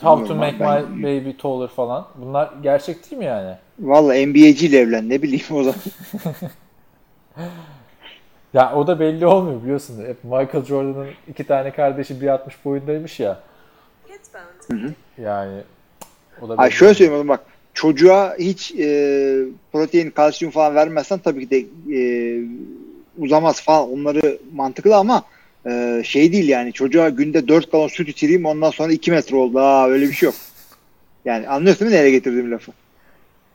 How 0.00 0.28
to 0.28 0.34
Bilmiyorum 0.34 0.58
make 0.58 0.66
abi, 0.66 0.94
my 0.94 1.02
baby 1.02 1.30
taller 1.42 1.68
falan. 1.68 2.06
Bunlar 2.16 2.50
gerçek 2.62 3.10
değil 3.10 3.18
mi 3.18 3.24
yani? 3.24 3.56
Valla 3.78 4.26
NBA'ciyle 4.26 4.78
evlen 4.78 5.08
ne 5.08 5.22
bileyim 5.22 5.44
o 5.50 5.62
zaman. 5.62 5.80
Ya 8.54 8.74
o 8.74 8.86
da 8.86 9.00
belli 9.00 9.26
olmuyor 9.26 9.62
biliyorsun. 9.62 10.04
Hep 10.06 10.24
Michael 10.24 10.64
Jordan'ın 10.64 11.08
iki 11.28 11.44
tane 11.44 11.70
kardeşi 11.70 12.14
1.60 12.14 12.38
boyundaymış 12.64 13.20
ya. 13.20 13.40
Yani 15.22 15.60
o 16.42 16.48
da 16.48 16.54
Ay 16.58 16.70
şöyle 16.70 16.94
söyleyeyim 16.94 17.28
bak. 17.28 17.40
Çocuğa 17.74 18.36
hiç 18.38 18.74
e, 18.78 19.44
protein, 19.72 20.10
kalsiyum 20.10 20.52
falan 20.52 20.74
vermezsen 20.74 21.18
tabii 21.18 21.48
ki 21.48 21.50
de 21.50 21.66
e, 21.96 22.40
uzamaz 23.18 23.62
falan. 23.62 23.90
Onları 23.90 24.38
mantıklı 24.52 24.96
ama 24.96 25.24
e, 25.66 26.02
şey 26.04 26.32
değil 26.32 26.48
yani. 26.48 26.72
Çocuğa 26.72 27.08
günde 27.08 27.48
4 27.48 27.72
galon 27.72 27.88
süt 27.88 28.08
içireyim 28.08 28.46
ondan 28.46 28.70
sonra 28.70 28.92
2 28.92 29.10
metre 29.10 29.36
oldu. 29.36 29.58
Aa 29.58 29.88
öyle 29.88 30.08
bir 30.08 30.12
şey 30.12 30.26
yok. 30.26 30.34
Yani 31.24 31.48
anlıyorsun 31.48 31.80
değil 31.80 31.92
mi 31.92 31.98
nereye 31.98 32.10
getirdiğim 32.10 32.50
lafı? 32.52 32.72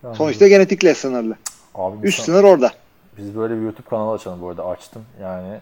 Tamam. 0.01 0.17
Sonuçta 0.17 0.47
genetikle 0.47 0.93
sınırlı. 0.93 1.35
Abi 1.75 2.07
Üst 2.07 2.21
sınır 2.23 2.43
orada. 2.43 2.71
biz 3.17 3.35
böyle 3.35 3.55
bir 3.57 3.61
YouTube 3.61 3.89
kanalı 3.89 4.13
açalım 4.13 4.41
bu 4.41 4.49
arada 4.49 4.65
açtım. 4.65 5.01
Yani 5.21 5.57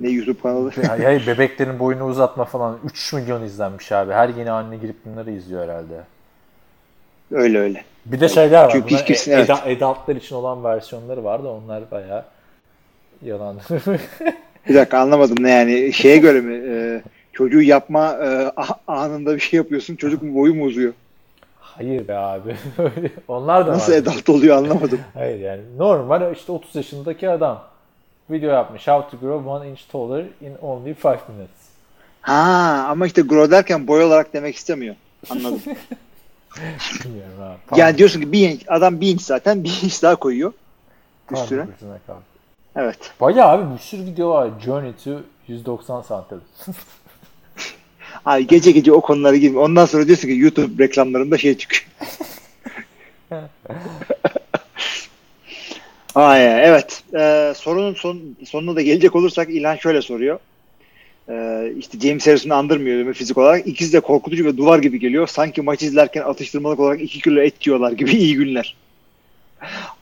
Ne 0.00 0.08
YouTube 0.08 0.40
kanalı. 0.42 0.72
ya, 1.02 1.10
ya 1.10 1.26
bebeklerin 1.26 1.78
boyunu 1.78 2.04
uzatma 2.04 2.44
falan 2.44 2.78
3 2.84 3.12
milyon 3.12 3.42
izlenmiş 3.42 3.92
abi. 3.92 4.12
Her 4.12 4.28
yeni 4.28 4.50
anne 4.50 4.76
girip 4.76 4.96
bunları 5.04 5.30
izliyor 5.30 5.64
herhalde. 5.64 6.00
öyle 7.30 7.58
öyle. 7.58 7.84
Bir 8.06 8.20
de 8.20 8.28
şeyler 8.28 8.64
var. 8.64 8.70
Çünkü 8.72 8.96
hiç 8.96 9.28
evet. 9.28 9.50
adultlar 9.50 10.16
için 10.16 10.34
olan 10.36 10.64
versiyonları 10.64 11.24
var 11.24 11.44
da 11.44 11.48
onlar 11.48 11.90
bayağı 11.90 12.24
yalan. 13.22 13.56
Bir 14.68 14.74
dakika 14.74 14.98
anlamadım 14.98 15.36
ne 15.40 15.50
yani 15.50 15.92
şeye 15.92 16.16
göre 16.16 16.40
mi 16.40 16.54
e, 16.68 17.02
çocuğu 17.32 17.62
yapma 17.62 18.12
e, 18.12 18.52
a- 18.56 18.80
anında 18.86 19.34
bir 19.34 19.40
şey 19.40 19.56
yapıyorsun 19.56 19.96
çocuk 19.96 20.22
mu 20.22 20.34
boyu 20.34 20.54
mu 20.54 20.64
uzuyor? 20.64 20.92
Hayır 21.60 22.08
be 22.08 22.14
abi. 22.16 22.56
Onlar 23.28 23.66
da 23.66 23.72
Nasıl 23.72 23.92
var. 23.92 23.98
adult 23.98 24.28
oluyor 24.28 24.56
anlamadım. 24.56 25.00
Hayır 25.14 25.40
yani 25.40 25.60
normal 25.78 26.32
işte 26.34 26.52
30 26.52 26.76
yaşındaki 26.76 27.30
adam 27.30 27.62
video 28.30 28.50
yapmış. 28.50 28.86
How 28.86 29.10
to 29.10 29.26
grow 29.26 29.50
one 29.50 29.68
inch 29.68 29.80
taller 29.92 30.24
in 30.40 30.54
only 30.62 30.94
5 30.94 31.04
minutes. 31.04 31.68
Ha 32.20 32.86
ama 32.90 33.06
işte 33.06 33.22
grow 33.22 33.50
derken 33.50 33.88
boy 33.88 34.04
olarak 34.04 34.32
demek 34.32 34.56
istemiyor. 34.56 34.94
Anladım. 35.30 35.60
Bilmiyorum. 37.04 37.58
Yani 37.76 37.98
diyorsun 37.98 38.20
ki 38.20 38.32
bir 38.32 38.50
inç, 38.50 38.60
adam 38.68 39.00
bir 39.00 39.08
inç 39.12 39.22
zaten 39.22 39.64
bir 39.64 39.80
inç 39.82 40.02
daha 40.02 40.16
koyuyor 40.16 40.52
üstüne. 41.32 41.66
kaldı. 42.06 42.20
Evet. 42.76 42.98
Bayağı 43.20 43.48
abi 43.48 43.74
bir 43.74 43.78
sürü 43.78 44.02
video 44.02 44.30
var. 44.30 44.50
Journey 44.64 44.92
to 45.04 45.20
190 45.48 46.02
santim. 46.02 46.40
Abi 48.26 48.46
gece 48.46 48.70
gece 48.70 48.92
o 48.92 49.00
konulara 49.00 49.36
girme. 49.36 49.58
Ondan 49.58 49.86
sonra 49.86 50.06
diyorsun 50.06 50.28
ki 50.28 50.38
YouTube 50.38 50.84
reklamlarında 50.84 51.38
şey 51.38 51.58
çıkıyor. 51.58 51.84
Ay, 56.18 56.44
evet. 56.44 57.02
Ee, 57.18 57.52
sorunun 57.56 57.94
son, 57.94 58.20
sonuna 58.44 58.76
da 58.76 58.82
gelecek 58.82 59.16
olursak 59.16 59.50
İlhan 59.50 59.76
şöyle 59.76 60.02
soruyor. 60.02 60.38
Ee, 61.28 61.72
işte 61.78 61.98
James 62.00 62.26
Harrison'ı 62.26 62.54
andırmıyor 62.54 63.02
mi 63.02 63.14
fizik 63.14 63.38
olarak. 63.38 63.66
İkisi 63.66 63.92
de 63.92 64.00
korkutucu 64.00 64.44
ve 64.44 64.56
duvar 64.56 64.78
gibi 64.78 65.00
geliyor. 65.00 65.26
Sanki 65.26 65.62
maç 65.62 65.82
izlerken 65.82 66.22
atıştırmalık 66.22 66.80
olarak 66.80 67.00
2 67.00 67.20
kilo 67.20 67.40
et 67.40 67.66
yiyorlar 67.66 67.92
gibi 67.92 68.10
iyi 68.16 68.34
günler. 68.34 68.76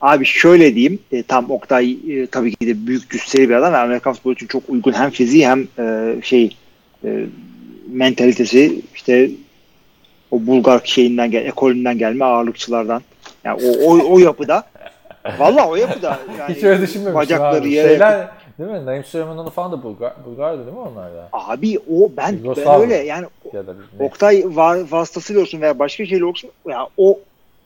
Abi 0.01 0.25
şöyle 0.25 0.75
diyeyim. 0.75 0.99
E, 1.11 1.23
tam 1.23 1.51
Oktay 1.51 1.91
e, 1.91 2.27
tabii 2.27 2.55
ki 2.55 2.67
de 2.67 2.87
büyük 2.87 3.09
cüsseli 3.09 3.49
bir 3.49 3.53
adam 3.53 3.73
ve 3.73 3.77
Amerikan 3.77 4.13
futbolu 4.13 4.33
için 4.33 4.47
çok 4.47 4.69
uygun 4.69 4.93
hem 4.93 5.09
fiziği 5.09 5.47
hem 5.47 5.67
e, 5.79 6.15
şey 6.23 6.55
e, 7.03 7.25
mentalitesi 7.87 8.81
işte 8.95 9.31
o 10.31 10.47
Bulgar 10.47 10.81
şeyinden 10.83 11.31
gel, 11.31 11.45
ekolünden 11.45 11.97
gelme 11.97 12.25
ağırlıkçılardan. 12.25 13.01
Yani 13.43 13.61
o, 13.63 13.91
o, 13.91 14.13
o 14.13 14.19
yapıda 14.19 14.63
Valla 15.39 15.69
o 15.69 15.75
yapıda 15.75 16.19
yani 16.39 16.55
Hiç 16.55 16.63
öyle 16.63 16.81
düşünmemiştim 16.81 17.13
bacakları 17.15 17.61
abi. 17.61 17.71
yere 17.71 17.89
Şeyler 17.89 18.27
değil 18.59 18.69
mi? 18.69 18.85
Naim 18.85 19.03
Süleymanoğlu 19.03 19.49
falan 19.49 19.71
da 19.71 19.83
Bulgar, 19.83 20.13
Bulgar'dı 20.25 20.65
değil 20.65 20.77
mi 20.77 20.83
onlar 20.93 21.13
da? 21.13 21.29
Abi 21.31 21.79
o 21.79 22.11
ben, 22.17 22.39
ben 22.57 22.81
öyle 22.81 22.95
yani 22.95 23.25
Ya 23.53 23.67
da? 23.67 23.75
Oktay 23.99 24.43
var, 24.45 24.79
vasıtasıyla 24.91 25.41
olsun 25.41 25.61
veya 25.61 25.79
başka 25.79 26.05
şeyle 26.05 26.25
olsun 26.25 26.49
ya 26.67 26.87
o 26.97 27.19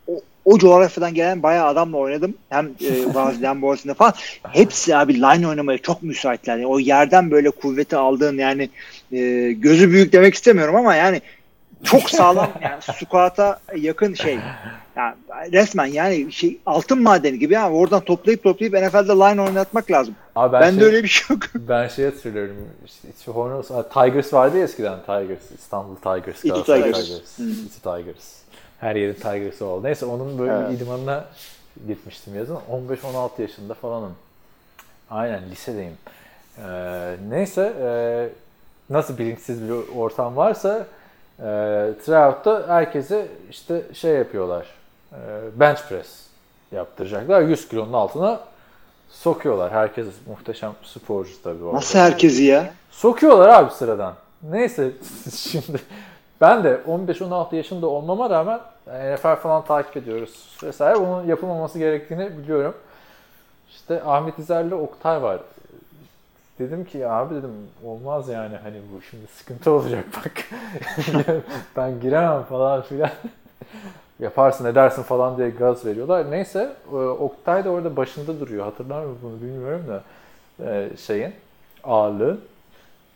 o, 0.08 0.22
o 0.46 0.58
coğrafyadan 0.58 1.14
gelen 1.14 1.44
bayağı 1.44 1.68
adamla 1.68 1.98
oynadım. 1.98 2.34
Hem 2.50 2.66
e, 2.66 2.90
Gazi'den 3.14 3.62
Boğaziçi'nde 3.62 3.94
falan. 3.94 4.14
Hepsi 4.52 4.96
abi 4.96 5.16
line 5.22 5.48
oynamaya 5.48 5.78
çok 5.78 6.04
müsaitler. 6.04 6.58
Yani 6.58 6.68
o 6.68 6.80
yerden 6.80 7.32
böyle 7.32 7.50
kuvveti 7.50 7.96
aldığın 7.96 8.38
yani 8.38 8.70
e, 9.12 9.52
gözü 9.52 9.92
büyük 9.92 10.14
demek 10.14 10.34
istemiyorum 10.34 10.76
ama 10.76 10.96
yani 10.96 11.22
çok 11.84 12.10
sağlam 12.10 12.50
yani 12.62 12.82
squat'a 12.82 13.60
yakın 13.76 14.14
şey. 14.14 14.40
Yani 14.96 15.16
resmen 15.52 15.86
yani 15.86 16.32
şey 16.32 16.60
altın 16.66 17.02
madeni 17.04 17.40
gibi 17.40 17.54
yani 17.54 17.76
oradan 17.76 18.02
toplayıp 18.02 18.44
toplayıp 18.44 18.74
NFL'de 18.74 19.12
line 19.12 19.42
oynatmak 19.42 19.92
lazım. 19.92 20.16
Abi 20.36 20.54
ben 20.54 20.62
Bende 20.62 20.80
şey- 20.80 20.88
öyle 20.88 21.04
bir 21.04 21.08
şey 21.08 21.36
yok. 21.36 21.44
Ben 21.56 21.88
şey 21.88 22.06
hatırlıyorum. 22.06 22.56
İşte, 22.86 23.08
işte 23.20 23.32
Hornets, 23.32 23.68
Tigers 23.94 24.34
vardı 24.34 24.58
ya 24.58 24.64
eskiden. 24.64 25.00
Tigers. 25.00 25.52
İstanbul 25.60 25.96
Tigers. 25.96 26.46
İti 26.46 26.64
Tigers. 26.64 27.06
Tigers. 27.06 27.40
İti 27.40 27.82
Tigers. 27.82 28.42
Her 28.80 28.96
yerin 28.96 29.14
Tigers'ı 29.14 29.66
oldu. 29.66 29.84
Neyse 29.88 30.06
onun 30.06 30.40
böyle 30.40 30.52
Evet. 30.52 30.82
idmanına 30.82 31.26
gitmiştim 31.88 32.36
yazın. 32.36 32.58
15-16 32.72 33.42
yaşında 33.42 33.74
falanım. 33.74 34.16
Aynen 35.10 35.42
lisedeyim. 35.52 35.94
Ee, 36.58 37.16
neyse 37.30 37.74
e, 37.82 37.90
nasıl 38.90 39.18
bilinçsiz 39.18 39.62
bir 39.70 39.96
ortam 39.98 40.36
varsa 40.36 40.88
e, 41.42 41.46
tryout'ta 42.06 42.68
herkese 42.68 43.28
işte 43.50 43.82
şey 43.94 44.12
yapıyorlar. 44.12 44.66
E, 45.14 45.18
bench 45.56 45.80
press 45.90 46.26
yaptıracaklar. 46.72 47.42
100 47.42 47.68
kilonun 47.68 47.94
altına 47.94 48.40
sokuyorlar. 49.10 49.72
Herkes 49.72 50.08
muhteşem 50.28 50.72
sporcu 50.84 51.44
tabii 51.44 51.64
orada. 51.64 51.78
Nasıl 51.78 52.00
herkesi 52.00 52.44
ya? 52.44 52.74
Sokuyorlar 52.92 53.50
abi 53.50 53.72
sıradan. 53.74 54.14
Neyse 54.44 54.92
şimdi 55.38 55.82
ben 56.42 56.64
de 56.64 56.82
15-16 56.88 57.56
yaşında 57.56 57.88
olmama 57.88 58.30
rağmen 58.30 58.60
NFL 58.88 59.36
falan 59.36 59.66
takip 59.66 59.98
ediyoruz 59.98 60.58
vesaire. 60.64 61.00
Bunun 61.00 61.28
yapılmaması 61.28 61.80
gerektiğini 61.80 62.38
biliyorum. 62.38 62.74
İşte 63.70 64.04
Ahmet 64.04 64.40
İzer'le 64.40 64.72
Oktay 64.72 65.22
var. 65.22 65.40
Dedim 66.62 66.86
ki 66.86 67.08
abi 67.08 67.36
dedim 67.36 67.52
olmaz 67.86 68.30
yani 68.30 68.56
hani 68.64 68.76
bu 68.94 69.02
şimdi 69.02 69.28
sıkıntı 69.28 69.72
olacak 69.72 70.06
bak. 70.16 70.32
ben 71.76 72.00
giremem 72.00 72.44
falan 72.44 72.82
filan. 72.82 73.10
Yaparsın 74.20 74.66
edersin 74.66 75.04
falan 75.04 75.38
diye 75.38 75.50
gaz 75.50 75.86
veriyorlar. 75.86 76.32
Neyse 76.32 76.76
e, 76.92 76.96
Oktay 76.96 77.66
da 77.66 77.70
orada 77.70 77.96
başında 77.96 78.40
duruyor. 78.40 78.66
Hatırlar 78.66 79.06
mı 79.06 79.16
bunu 79.24 79.42
bilmiyorum 79.42 79.86
da 79.88 80.04
e, 80.66 80.90
şeyin 80.98 81.34
ağırlığın. 81.84 82.42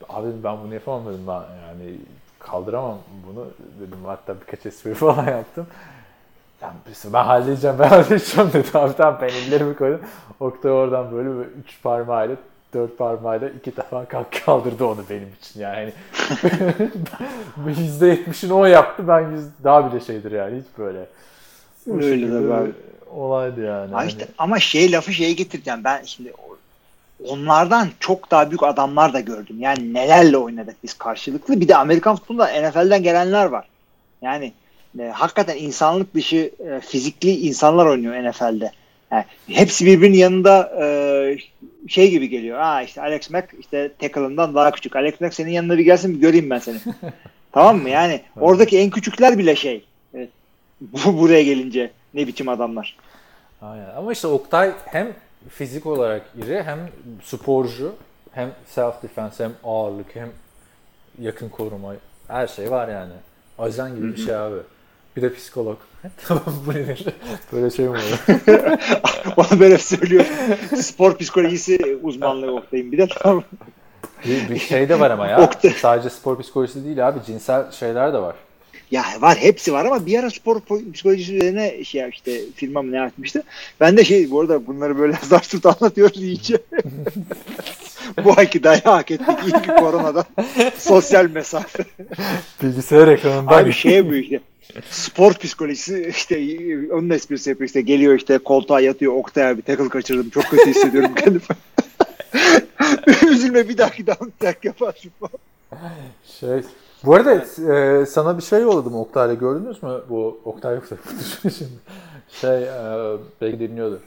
Abi 0.10 0.28
dedim 0.28 0.42
ben 0.44 0.58
bunu 0.64 0.74
yapamam 0.74 1.14
dedim 1.14 1.24
ben 1.28 1.34
yani 1.34 1.96
kaldıramam 2.40 2.98
bunu 3.28 3.48
dedim 3.82 3.98
hatta 4.06 4.36
birkaç 4.42 4.66
espri 4.66 4.94
falan 4.94 5.26
yaptım. 5.26 5.68
Ben, 6.62 6.72
ben 7.14 7.24
halledeceğim 7.24 7.80
ben 7.80 7.88
halledeceğim 7.90 8.54
dedi 8.54 8.68
abi 8.74 8.94
tamam 8.98 9.18
ben 9.22 9.28
ellerimi 9.30 9.76
koydum. 9.76 10.02
Oktay 10.40 10.72
oradan 10.72 11.12
böyle 11.12 11.30
üç 11.30 11.84
parmağıyla 11.84 12.36
dört 12.76 12.98
parmağıyla 12.98 13.50
iki 13.50 13.78
defa 13.78 14.06
kalk 14.06 14.46
kaldırdı 14.46 14.86
onu 14.86 15.04
benim 15.10 15.30
için 15.42 15.60
yani. 15.60 15.94
Yüzde 17.80 18.08
yetmişini 18.08 18.54
o 18.54 18.66
yaptı 18.66 19.08
ben 19.08 19.32
yüz, 19.32 19.46
daha 19.64 19.92
bile 19.92 20.02
şeydir 20.02 20.32
yani 20.32 20.58
hiç 20.58 20.78
böyle. 20.78 21.06
Öyle 21.88 22.26
abi. 22.26 22.68
bir 22.68 22.74
Olaydı 23.16 23.62
yani. 23.64 23.92
Ha 23.92 23.98
Hani- 23.98 24.08
işte, 24.08 24.28
ama 24.38 24.60
şey 24.60 24.92
lafı 24.92 25.14
şeye 25.14 25.34
getireceğim. 25.34 25.84
Ben 25.84 26.04
şimdi 26.04 26.34
onlardan 27.28 27.88
çok 28.00 28.32
daha 28.32 28.50
büyük 28.50 28.64
adamlar 28.64 29.14
da 29.14 29.20
gördüm. 29.20 29.56
Yani 29.60 29.94
nelerle 29.94 30.38
oynadık 30.38 30.76
biz 30.84 30.94
karşılıklı. 30.94 31.62
Bir 31.62 31.68
de 31.68 31.76
Amerikan 31.76 32.16
futbolunda 32.16 32.46
NFL'den 32.48 33.04
gelenler 33.04 33.46
var. 33.46 33.68
Yani 34.22 34.54
e, 35.00 35.04
hakikaten 35.04 35.58
insanlık 35.58 36.14
dışı 36.16 36.52
e, 36.68 36.80
fizikli 36.80 37.30
insanlar 37.30 37.86
oynuyor 37.86 38.30
NFL'de. 38.30 38.72
Yani 39.12 39.26
hepsi 39.48 39.86
birbirinin 39.86 40.18
yanında 40.18 40.72
e, 40.82 40.86
şey 41.88 42.10
gibi 42.10 42.30
geliyor. 42.30 42.60
Ha 42.60 42.82
işte 42.82 43.02
Alex 43.02 43.30
Mack 43.30 43.54
işte 43.60 43.92
tackle'ından 44.00 44.56
daha 44.56 44.72
küçük. 44.72 44.96
Alex 44.96 45.22
Mack 45.22 45.34
senin 45.34 45.52
yanına 45.52 45.78
bir 45.78 45.84
gelsin 45.84 46.14
bir 46.16 46.20
göreyim 46.20 46.50
ben 46.50 46.60
seni. 46.60 46.78
tamam 47.52 47.82
mı? 47.82 47.90
Yani 47.90 48.22
oradaki 48.40 48.80
en 48.80 48.90
küçükler 48.90 49.38
bile 49.38 49.56
şey. 49.56 49.86
Evet. 50.14 50.30
Bu 50.82 51.20
buraya 51.20 51.44
gelince 51.44 51.92
ne 52.14 52.28
biçim 52.28 52.50
adamlar. 52.50 52.98
Aynen. 53.62 53.90
Ama 53.98 54.12
işte 54.12 54.28
Oktay 54.28 54.72
hem 54.86 55.14
fizik 55.50 55.86
olarak 55.86 56.22
iri 56.38 56.64
hem 56.64 56.80
sporcu 57.24 57.96
hem 58.32 58.52
self 58.66 59.04
defense 59.04 59.44
hem 59.44 59.54
ağırlık 59.64 60.16
hem 60.16 60.30
yakın 61.20 61.50
koruma 61.50 61.96
her 62.28 62.48
şey 62.48 62.72
var 62.72 62.88
yani. 62.88 63.14
Ajan 63.58 63.96
gibi 63.96 64.16
bir 64.16 64.26
şey 64.26 64.36
abi. 64.36 64.58
Bir 65.16 65.22
de 65.22 65.34
psikolog. 65.34 65.78
tamam 66.28 66.44
bu 66.66 66.74
nedir? 66.74 67.06
Böyle 67.54 67.70
şey 67.70 67.86
mi 67.86 67.92
olur? 67.92 68.26
Bana 69.38 69.60
böyle 69.60 69.78
söylüyor. 69.78 70.26
Spor 70.82 71.18
psikolojisi 71.18 71.98
uzmanlığı 72.04 72.56
Oktay'ım. 72.56 72.92
Bir 72.92 72.98
de 72.98 73.08
tamam. 73.20 73.44
bir, 74.26 74.50
bir 74.50 74.60
şey 74.60 74.90
de 74.90 75.00
var 75.00 75.12
ama 75.12 75.28
ya. 75.28 75.42
Oktay. 75.42 75.72
Sadece 75.72 76.10
spor 76.10 76.42
psikolojisi 76.42 76.86
değil 76.86 77.08
abi. 77.08 77.20
Cinsel 77.26 77.72
şeyler 77.72 78.14
de 78.14 78.18
var. 78.18 78.36
Ya 78.92 79.04
var 79.20 79.38
hepsi 79.38 79.74
var 79.74 79.86
ama 79.86 80.06
bir 80.06 80.20
ara 80.20 80.30
spor 80.30 80.56
po- 80.60 80.92
psikolojisi 80.92 81.36
üzerine 81.36 81.84
şey 81.84 82.10
işte 82.10 82.40
firma 82.56 82.82
mı 82.82 82.92
ne 82.92 83.02
açmıştı. 83.02 83.44
Ben 83.80 83.98
de 83.98 84.04
şey 84.04 84.32
bu 84.32 84.42
arada 84.42 84.68
bunları 84.68 84.98
böyle 84.98 85.14
zar 85.22 85.44
tut 85.44 85.66
anlatıyoruz 85.66 86.24
iyice. 86.24 86.58
bu 88.24 88.34
ayki 88.38 88.64
dayağı 88.64 88.82
hak 88.84 89.12
ettik 89.12 89.38
iyi 89.46 89.62
ki 89.62 89.68
koronadan. 89.80 90.26
Sosyal 90.78 91.30
mesafe. 91.30 91.84
Bilgisayar 92.64 93.08
ekranından 93.08 93.64
Abi 93.64 93.74
şey 93.74 94.00
işte. 94.00 94.40
Spor 94.90 95.34
psikolojisi 95.34 96.08
işte 96.10 96.36
onun 96.94 97.10
esprisi 97.10 97.50
yapıyor 97.50 97.68
işte 97.68 97.82
geliyor 97.82 98.16
işte 98.16 98.38
koltuğa 98.38 98.80
yatıyor 98.80 99.14
Oktay 99.14 99.50
abi 99.50 99.62
tackle 99.62 99.90
kaçırdım 99.90 100.30
çok 100.30 100.44
kötü 100.44 100.70
hissediyorum 100.70 101.16
kendimi. 101.24 101.42
Üzülme 103.32 103.70
bir 103.70 103.78
dahaki 103.78 104.08
daha 104.08 104.20
tek 104.40 104.66
yaparsın. 104.66 105.12
Şey, 106.24 106.62
bu 107.06 107.16
arada 107.16 107.34
e, 107.74 108.06
sana 108.06 108.38
bir 108.38 108.44
şey 108.44 108.62
yolladım 108.62 108.96
Oktay'la 108.96 109.34
gördünüz 109.34 109.84
mü? 109.84 110.02
Bu 110.10 110.40
Oktay 110.46 110.76
yoksa 110.76 110.96
şimdi. 111.42 111.72
Şey, 112.30 112.64
e, 112.64 113.18
belki 113.42 113.60
dinliyordur. 113.60 114.00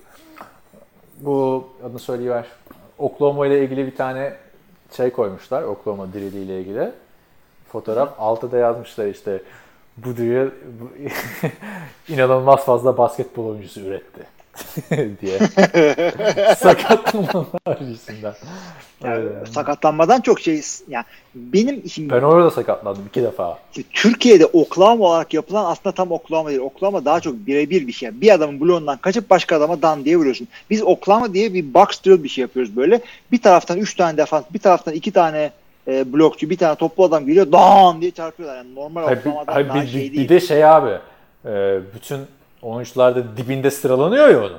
Bu 1.20 1.68
adını 1.84 1.98
söyleyiver. 1.98 2.46
Oklahoma 2.98 3.46
ile 3.46 3.64
ilgili 3.64 3.86
bir 3.86 3.96
tane 3.96 4.36
şey 4.96 5.10
koymuşlar. 5.10 5.62
Oklahoma 5.62 6.12
Drill 6.12 6.32
ile 6.32 6.60
ilgili. 6.60 6.92
Fotoğraf. 7.72 8.14
Altı 8.18 8.52
da 8.52 8.58
yazmışlar 8.58 9.06
işte 9.06 9.42
bu 10.04 10.16
drill 10.16 10.50
bu, 10.80 10.90
inanılmaz 12.12 12.64
fazla 12.64 12.98
basketbol 12.98 13.46
oyuncusu 13.46 13.80
üretti 13.80 14.38
diye. 15.20 15.38
Sakatlamalar 16.54 17.80
yüzünden. 17.80 18.34
Yani 19.04 19.28
sakatlanmadan 19.54 20.20
çok 20.20 20.40
şey 20.40 20.62
yani 20.88 21.04
benim 21.34 21.88
şimdi 21.88 22.10
Ben 22.10 22.22
orada 22.22 22.50
sakatlandım 22.50 23.06
iki 23.08 23.22
defa. 23.22 23.58
Türkiye'de 23.92 24.46
Oklahoma 24.46 25.04
olarak 25.04 25.34
yapılan 25.34 25.64
aslında 25.64 25.94
tam 25.94 26.12
Oklahoma 26.12 26.48
değil. 26.48 26.60
Oklahoma 26.60 27.04
daha 27.04 27.20
çok 27.20 27.34
birebir 27.46 27.86
bir 27.86 27.92
şey. 27.92 28.20
Bir 28.20 28.34
adamın 28.34 28.60
bloğundan 28.60 28.98
kaçıp 28.98 29.30
başka 29.30 29.56
adama 29.56 29.82
dan 29.82 30.04
diye 30.04 30.16
vuruyorsun. 30.16 30.48
Biz 30.70 30.82
Oklahoma 30.82 31.34
diye 31.34 31.54
bir 31.54 31.74
box 31.74 31.86
drill 32.06 32.22
bir 32.22 32.28
şey 32.28 32.42
yapıyoruz 32.42 32.76
böyle. 32.76 33.00
Bir 33.32 33.42
taraftan 33.42 33.78
3 33.78 33.94
tane 33.94 34.16
defans, 34.16 34.44
bir 34.54 34.58
taraftan 34.58 34.94
2 34.94 35.10
tane 35.12 35.50
e, 35.88 36.12
blokçu, 36.12 36.50
bir 36.50 36.56
tane 36.56 36.74
toplu 36.74 37.04
adam 37.04 37.26
geliyor 37.26 37.52
dan 37.52 38.00
diye 38.00 38.10
çarpıyorlar. 38.10 38.56
Yani 38.56 38.74
normal 38.74 39.04
Hayır, 39.04 39.16
bir, 39.16 39.20
Oklahoma'dan 39.20 39.52
hayır, 39.52 39.68
daha 39.68 39.82
bir, 39.82 39.86
şey 39.88 40.00
değil. 40.00 40.12
bir 40.14 40.28
de 40.28 40.40
şey 40.40 40.64
abi 40.64 40.98
e, 41.46 41.78
bütün 41.94 42.20
oyuncular 42.62 43.16
da 43.16 43.36
dibinde 43.36 43.70
sıralanıyor 43.70 44.28
ya 44.28 44.38
onun. 44.38 44.58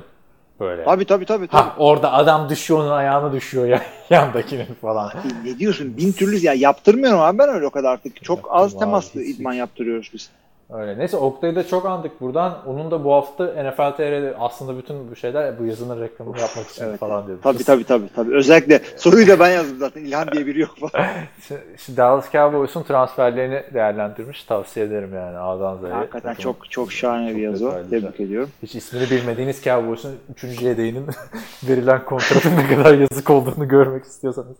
Böyle. 0.60 0.84
Tabii 0.84 1.04
tabii 1.04 1.24
tabii. 1.24 1.46
tabii. 1.46 1.62
Ha, 1.62 1.74
orada 1.78 2.12
adam 2.12 2.48
düşüyor 2.48 2.80
onun 2.80 2.90
ayağına 2.90 3.32
düşüyor 3.32 3.66
ya, 3.66 3.82
yandakinin 4.10 4.66
falan. 4.80 5.12
Ne 5.44 5.58
diyorsun? 5.58 5.96
Bin 5.96 6.12
türlü 6.12 6.36
ya 6.46 6.54
yaptırmıyorum 6.54 7.20
abi 7.20 7.38
ben 7.38 7.48
öyle 7.48 7.66
o 7.66 7.70
kadar 7.70 7.92
artık. 7.92 8.24
Çok 8.24 8.38
Yaptım 8.38 8.56
az 8.56 8.72
abi, 8.74 8.78
temaslı 8.78 9.20
hiç- 9.20 9.38
idman 9.40 9.52
yaptırıyoruz 9.52 10.10
biz. 10.14 10.30
Öyle. 10.72 10.98
Neyse 10.98 11.16
Oktay'ı 11.16 11.56
da 11.56 11.66
çok 11.66 11.86
andık 11.86 12.20
buradan. 12.20 12.58
Onun 12.66 12.90
da 12.90 13.04
bu 13.04 13.12
hafta 13.12 13.44
NFL 13.44 13.96
TR'de 13.96 14.34
aslında 14.38 14.78
bütün 14.78 15.10
bu 15.10 15.16
şeyler 15.16 15.58
bu 15.58 15.64
yazının 15.64 16.00
reklamını 16.00 16.38
yapmak 16.40 16.66
için 16.66 16.84
Evet. 16.84 16.98
falan 17.00 17.26
diyoruz. 17.26 17.42
Tabii 17.42 17.64
tabii 17.64 17.84
tabii. 17.84 18.08
tabii. 18.14 18.34
Özellikle 18.34 18.80
soruyu 18.96 19.28
da 19.28 19.40
ben 19.40 19.50
yazdım 19.50 19.78
zaten. 19.78 20.04
İlhan 20.04 20.28
diye 20.32 20.46
biri 20.46 20.60
yok 20.60 20.70
falan. 20.78 21.06
Şu 21.76 21.96
Dallas 21.96 22.32
Cowboys'un 22.32 22.82
transferlerini 22.82 23.62
değerlendirmiş. 23.74 24.44
Tavsiye 24.44 24.86
ederim 24.86 25.14
yani 25.14 25.38
A'dan 25.38 25.76
Z'ye. 25.78 25.92
Hakikaten 25.92 26.34
Takımın 26.34 26.42
çok 26.54 26.70
çok 26.70 26.92
şahane 26.92 27.28
çok 27.28 27.36
bir 27.36 27.42
yazı. 27.42 27.84
Tebrik 27.90 28.20
ediyorum. 28.20 28.50
Hiç 28.62 28.74
ismini 28.74 29.10
bilmediğiniz 29.10 29.62
Cowboys'un 29.64 30.16
3. 30.44 30.62
yedeğinin 30.62 31.06
verilen 31.68 32.04
kontratın 32.04 32.56
ne 32.56 32.76
kadar 32.76 32.94
yazık 32.98 33.30
olduğunu 33.30 33.68
görmek 33.68 34.04
istiyorsanız. 34.04 34.56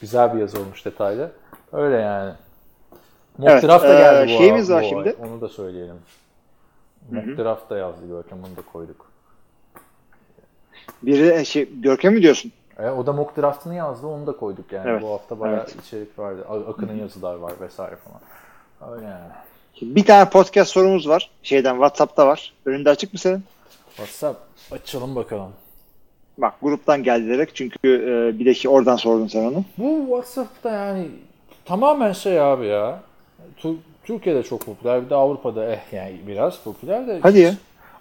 Güzel 0.00 0.34
bir 0.34 0.40
yazı 0.40 0.60
olmuş 0.60 0.84
detaylı. 0.84 1.30
Öyle 1.72 1.96
yani. 1.96 2.32
Mock 3.38 3.50
Evet, 3.50 3.62
draft 3.62 3.84
da 3.84 3.92
eee, 3.92 3.98
geldi 3.98 4.32
bu, 4.32 4.38
şeyimiz 4.38 4.68
bu 4.68 4.72
var 4.72 4.82
ay. 4.82 4.88
şimdi. 4.88 5.16
Onu 5.22 5.40
da 5.40 5.48
söyleyelim. 5.48 5.96
Mock 7.10 7.38
draft 7.38 7.70
da 7.70 7.76
yazdı 7.78 8.08
Görkem 8.08 8.38
onu 8.38 8.56
da 8.56 8.62
koyduk. 8.72 9.10
Biri 11.02 11.32
e, 11.40 11.44
şey 11.44 11.80
Görkem 11.80 12.14
mi 12.14 12.22
diyorsun? 12.22 12.52
E, 12.78 12.88
o 12.88 13.06
da 13.06 13.12
mock 13.12 13.36
draftını 13.36 13.74
yazdı 13.74 14.06
onu 14.06 14.26
da 14.26 14.32
koyduk 14.32 14.72
yani. 14.72 14.90
Evet, 14.90 15.02
Bu 15.02 15.10
hafta 15.10 15.40
bayağı 15.40 15.60
evet. 15.60 15.76
içerik 15.86 16.18
vardı. 16.18 16.46
Akın'ın 16.68 16.96
yazılar 16.96 17.34
var 17.34 17.52
vesaire 17.60 17.96
falan. 17.96 18.20
Öyle 18.96 19.06
yani. 19.06 19.32
Şimdi 19.74 19.94
bir 19.94 20.04
tane 20.04 20.30
podcast 20.30 20.70
sorumuz 20.70 21.08
var. 21.08 21.30
Şeyden 21.42 21.74
WhatsApp'ta 21.74 22.26
var. 22.26 22.52
Önünde 22.66 22.90
açık 22.90 23.12
mı 23.12 23.18
senin? 23.18 23.44
WhatsApp 23.88 24.40
açalım 24.72 25.16
bakalım. 25.16 25.52
Bak 26.38 26.54
gruptan 26.62 27.02
geldi 27.02 27.26
direkt 27.26 27.54
çünkü 27.54 27.78
e, 27.84 28.38
bir 28.38 28.46
de 28.46 28.54
şey, 28.54 28.70
oradan 28.70 28.96
sordun 28.96 29.26
sen 29.26 29.44
onu. 29.44 29.64
Bu 29.78 30.04
WhatsApp'ta 30.04 30.70
yani 30.70 31.08
tamamen 31.64 32.12
şey 32.12 32.40
abi 32.40 32.66
ya. 32.66 33.00
Türkiye'de 34.04 34.42
çok 34.42 34.66
popüler 34.66 35.04
bir 35.04 35.10
de 35.10 35.14
Avrupa'da 35.14 35.72
eh 35.72 35.92
yani 35.92 36.20
biraz 36.26 36.62
popüler 36.62 37.06
de. 37.06 37.18
Hadi 37.22 37.38
ya. 37.38 37.54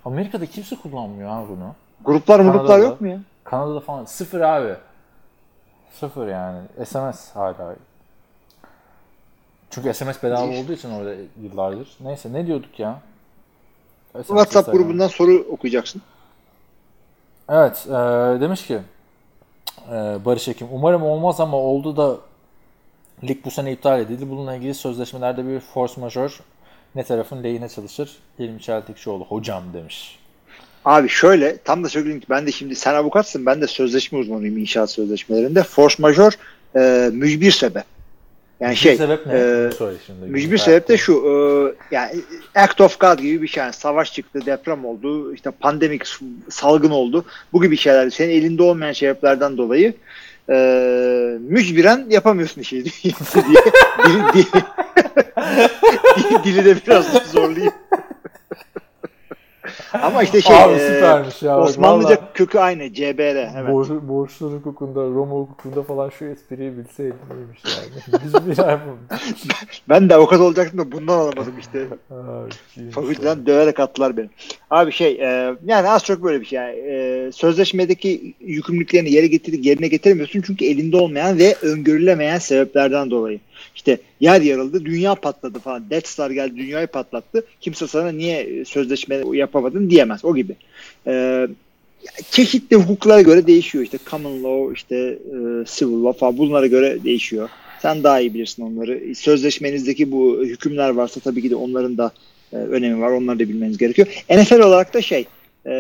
Amerika'da 0.05 0.45
kimse 0.45 0.75
kullanmıyor 0.75 1.29
ha 1.29 1.43
bunu. 1.49 1.75
Gruplar 2.05 2.39
gruplar 2.39 2.67
Kanada'da. 2.67 2.83
yok 2.85 3.01
mu 3.01 3.07
ya? 3.07 3.19
Kanada'da 3.43 3.79
falan 3.79 4.05
sıfır 4.05 4.41
abi. 4.41 4.75
Sıfır 5.91 6.27
yani. 6.27 6.59
SMS 6.85 7.31
hala. 7.35 7.75
Çünkü 9.69 9.93
SMS 9.93 10.23
bedava 10.23 10.47
Değil. 10.47 10.63
olduğu 10.63 10.73
için 10.73 10.91
orada 10.91 11.13
yıllardır. 11.41 11.97
Neyse 11.99 12.33
ne 12.33 12.47
diyorduk 12.47 12.79
ya? 12.79 12.99
SMS, 14.13 14.27
WhatsApp 14.27 14.55
Instagram. 14.55 14.83
grubundan 14.83 15.07
soru 15.07 15.45
okuyacaksın. 15.51 16.01
Evet, 17.49 17.85
e, 17.87 17.91
demiş 18.41 18.67
ki 18.67 18.79
e, 19.91 19.91
Barış 20.25 20.47
Ekim, 20.47 20.67
umarım 20.71 21.03
olmaz 21.03 21.39
ama 21.39 21.57
oldu 21.57 21.97
da 21.97 22.17
lig 23.27 23.45
bu 23.45 23.51
sene 23.51 23.71
iptal 23.71 24.01
edildi. 24.01 24.29
Bununla 24.29 24.55
ilgili 24.55 24.73
sözleşmelerde 24.73 25.47
bir 25.47 25.59
force 25.59 26.01
majeure 26.01 26.33
ne 26.95 27.03
tarafın 27.03 27.43
lehine 27.43 27.69
çalışır? 27.69 28.17
Hilmi 28.39 28.61
Çeltikçioğlu 28.61 29.25
hocam 29.25 29.63
demiş. 29.73 30.19
Abi 30.85 31.09
şöyle 31.09 31.57
tam 31.57 31.83
da 31.83 31.89
söyleyeyim 31.89 32.19
ki 32.19 32.25
ben 32.29 32.47
de 32.47 32.51
şimdi 32.51 32.75
sen 32.75 32.93
avukatsın 32.93 33.45
ben 33.45 33.61
de 33.61 33.67
sözleşme 33.67 34.19
uzmanıyım 34.19 34.57
inşaat 34.57 34.91
sözleşmelerinde. 34.91 35.63
Force 35.63 35.95
majeure 35.99 36.35
e, 36.75 37.09
mücbir 37.13 37.51
sebep. 37.51 37.83
Yani 38.59 38.75
şey 38.75 38.91
Bir 38.91 38.97
sebep 38.97 39.27
ne? 39.27 39.33
e, 39.33 39.69
şimdi. 40.05 40.25
Mücbir 40.25 40.57
sebep 40.57 40.89
de 40.89 40.97
şu, 40.97 41.13
e, 41.13 41.95
yani 41.95 42.11
act 42.55 42.81
of 42.81 42.99
God 42.99 43.19
gibi 43.19 43.41
bir 43.41 43.47
şey. 43.47 43.63
Yani 43.63 43.73
savaş 43.73 44.13
çıktı, 44.13 44.45
deprem 44.45 44.85
oldu, 44.85 45.33
işte 45.33 45.51
pandemik 45.51 46.03
salgın 46.49 46.89
oldu. 46.89 47.25
Bu 47.53 47.61
gibi 47.61 47.77
şeyler. 47.77 48.09
Senin 48.09 48.33
elinde 48.33 48.63
olmayan 48.63 48.93
sebeplerden 48.93 49.57
dolayı 49.57 49.93
e, 50.49 51.37
mücbiren 51.39 52.05
yapamıyorsun 52.09 52.61
işi 52.61 52.85
diye. 53.05 53.13
dili, 54.33 54.45
dili, 56.17 56.43
dili 56.43 56.65
de 56.65 56.75
biraz 56.87 57.05
zorlayayım. 57.31 57.73
Ama 59.93 60.23
işte 60.23 60.41
şey, 60.41 60.63
Abi 60.63 60.73
e, 60.73 60.79
süpermiş 60.79 61.41
ya. 61.41 61.59
Osmanlıca 61.59 62.07
vallahi. 62.07 62.33
kökü 62.33 62.59
aynı, 62.59 62.93
CBR. 62.93 63.59
Evet. 63.61 63.71
Borç, 63.71 63.89
borçlu 63.89 64.51
hukukunda, 64.51 64.99
Roma 64.99 65.35
hukukunda 65.35 65.83
falan 65.83 66.09
şu 66.09 66.25
espriyi 66.25 66.77
bilseydim 66.77 67.17
iyiymiş 67.35 67.59
yani. 67.65 68.21
Biz 68.25 68.33
bir 68.33 68.57
yapalım. 68.57 68.99
Ben 69.89 70.09
de 70.09 70.15
avukat 70.15 70.39
olacaktım 70.39 70.79
da 70.79 70.91
bundan 70.91 71.17
alamadım 71.17 71.53
işte. 71.59 71.87
Fakülteden 72.91 73.45
döverek 73.45 73.79
attılar 73.79 74.17
beni. 74.17 74.29
Abi 74.69 74.91
şey 74.91 75.11
e, 75.11 75.55
yani 75.65 75.89
az 75.89 76.03
çok 76.03 76.23
böyle 76.23 76.41
bir 76.41 76.45
şey. 76.45 76.59
Yani, 76.59 76.75
e, 76.75 77.31
sözleşmedeki 77.31 78.33
yükümlülüklerini 78.39 79.11
yere 79.11 79.27
getirip 79.27 79.65
yerine 79.65 79.87
getiremiyorsun 79.87 80.41
çünkü 80.41 80.65
elinde 80.65 80.97
olmayan 80.97 81.37
ve 81.37 81.55
öngörülemeyen 81.61 82.37
sebeplerden 82.37 83.11
dolayı. 83.11 83.39
İşte 83.75 83.97
yer 84.19 84.41
yarıldı, 84.41 84.85
dünya 84.85 85.15
patladı 85.15 85.59
falan. 85.59 85.89
Death 85.89 86.07
Star 86.07 86.31
geldi, 86.31 86.57
dünyayı 86.57 86.87
patlattı. 86.87 87.45
Kimse 87.61 87.87
sana 87.87 88.11
niye 88.11 88.65
sözleşme 88.65 89.21
yapamadın 89.33 89.89
diyemez. 89.89 90.25
O 90.25 90.35
gibi. 90.35 90.55
E, 91.07 91.47
çeşitli 92.31 92.75
hukuklara 92.75 93.21
göre 93.21 93.47
değişiyor. 93.47 93.83
İşte 93.83 93.97
common 94.09 94.43
law, 94.43 94.73
işte 94.73 94.95
e, 94.95 95.37
civil 95.65 96.03
law 96.03 96.19
falan 96.19 96.37
bunlara 96.37 96.67
göre 96.67 97.03
değişiyor. 97.03 97.49
Sen 97.81 98.03
daha 98.03 98.19
iyi 98.19 98.33
bilirsin 98.33 98.63
onları. 98.63 99.15
Sözleşmenizdeki 99.15 100.11
bu 100.11 100.43
hükümler 100.43 100.89
varsa 100.89 101.19
tabii 101.19 101.41
ki 101.41 101.49
de 101.49 101.55
onların 101.55 101.97
da 101.97 102.11
e, 102.53 102.55
önemi 102.55 103.01
var. 103.01 103.11
Onları 103.11 103.39
da 103.39 103.49
bilmeniz 103.49 103.77
gerekiyor. 103.77 104.07
NFL 104.29 104.59
olarak 104.59 104.93
da 104.93 105.01
şey 105.01 105.25
e, 105.65 105.73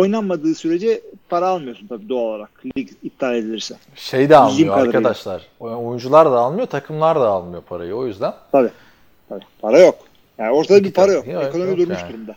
oynanmadığı 0.00 0.54
sürece 0.54 1.00
para 1.28 1.46
almıyorsun 1.48 1.86
tabii 1.86 2.08
doğal 2.08 2.22
olarak. 2.22 2.50
Lig 2.78 2.88
iptal 3.02 3.34
edilirse. 3.36 3.74
Şey 3.94 4.28
de 4.30 4.36
almıyor 4.36 4.74
kadarıyla. 4.74 4.98
arkadaşlar. 4.98 5.42
O- 5.60 5.68
Oyuncular 5.88 6.26
da 6.26 6.38
almıyor, 6.38 6.66
takımlar 6.66 7.16
da 7.20 7.28
almıyor 7.28 7.62
parayı. 7.62 7.94
O 7.96 8.06
yüzden 8.06 8.32
Tabii. 8.52 8.70
tabii. 9.28 9.44
Para 9.60 9.78
yok. 9.78 9.94
Yani 10.38 10.50
ortada 10.52 10.84
bir 10.84 10.92
para 10.92 11.12
yok. 11.12 11.26
Yok, 11.26 11.42
Ekonomi 11.44 11.68
yok 11.70 11.78
durmuş 11.78 11.98
yani. 12.02 12.12
durumda. 12.12 12.34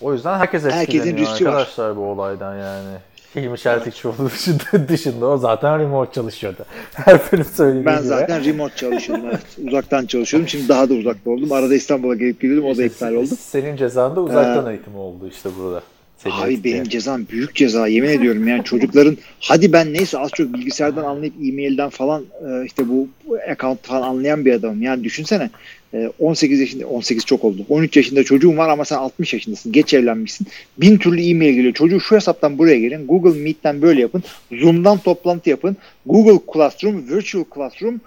o 0.00 0.12
yüzden 0.12 0.38
herkes 0.38 0.64
etkileniyor 0.64 1.18
riski 1.18 1.44
var. 1.46 1.50
arkadaşlar 1.50 1.96
bu 1.96 2.00
olaydan 2.00 2.56
yani. 2.56 2.96
Hilmi 3.36 3.58
Çeltikçioğlu 3.58 4.30
dışında, 4.34 4.88
dışında 4.88 5.26
o 5.26 5.36
zaten 5.38 5.78
remote 5.78 6.12
çalışıyordu. 6.12 6.64
Her 6.94 7.20
bölüm 7.32 7.44
söylediği 7.44 7.86
Ben 7.86 7.98
gibi. 7.98 8.06
zaten 8.08 8.44
remote 8.44 8.76
çalışıyordum. 8.76 9.26
Evet. 9.28 9.40
Uzaktan 9.68 10.06
çalışıyordum. 10.06 10.48
Şimdi 10.48 10.68
daha 10.68 10.88
da 10.88 10.94
uzakta 10.94 11.30
oldum. 11.30 11.52
Arada 11.52 11.74
İstanbul'a 11.74 12.14
gelip 12.14 12.40
geliyordum. 12.40 12.70
O 12.70 12.76
da 12.76 12.84
iptal 12.84 13.14
oldu. 13.14 13.28
Senin 13.40 13.76
cezan 13.76 14.16
da 14.16 14.20
uzaktan 14.20 14.66
Ee, 14.66 14.70
eğitim 14.70 14.96
oldu 14.96 15.28
işte 15.28 15.48
burada. 15.58 15.82
Seni 16.18 16.32
Abi 16.32 16.64
benim 16.64 16.84
cezam 16.84 17.28
büyük 17.28 17.54
ceza 17.54 17.86
yemin 17.86 18.08
ediyorum 18.08 18.48
yani 18.48 18.64
çocukların 18.64 19.16
hadi 19.40 19.72
ben 19.72 19.94
neyse 19.94 20.18
az 20.18 20.30
çok 20.30 20.54
bilgisayardan 20.54 21.04
anlayıp 21.04 21.34
e-mailden 21.44 21.90
falan 21.90 22.24
e, 22.48 22.64
işte 22.66 22.88
bu 22.88 23.08
account 23.50 23.86
falan 23.86 24.02
anlayan 24.02 24.44
bir 24.44 24.52
adamım. 24.52 24.82
Yani 24.82 25.04
düşünsene 25.04 25.50
e, 25.94 26.10
18 26.18 26.60
yaşında 26.60 26.86
18 26.86 27.24
çok 27.24 27.44
oldu. 27.44 27.66
13 27.68 27.96
yaşında 27.96 28.24
çocuğun 28.24 28.56
var 28.56 28.68
ama 28.68 28.84
sen 28.84 28.96
60 28.96 29.32
yaşındasın. 29.32 29.72
Geç 29.72 29.94
evlenmişsin. 29.94 30.46
Bin 30.78 30.96
türlü 30.98 31.22
e-mail 31.22 31.54
geliyor. 31.54 31.74
Çocuğu 31.74 32.00
şu 32.00 32.16
hesaptan 32.16 32.58
buraya 32.58 32.78
gelin. 32.78 33.06
Google 33.06 33.40
Meet'ten 33.40 33.82
böyle 33.82 34.00
yapın. 34.00 34.22
Zoom'dan 34.52 34.98
toplantı 34.98 35.50
yapın. 35.50 35.76
Google 36.06 36.52
Classroom, 36.52 37.08
Virtual 37.08 37.44
Classroom. 37.54 38.00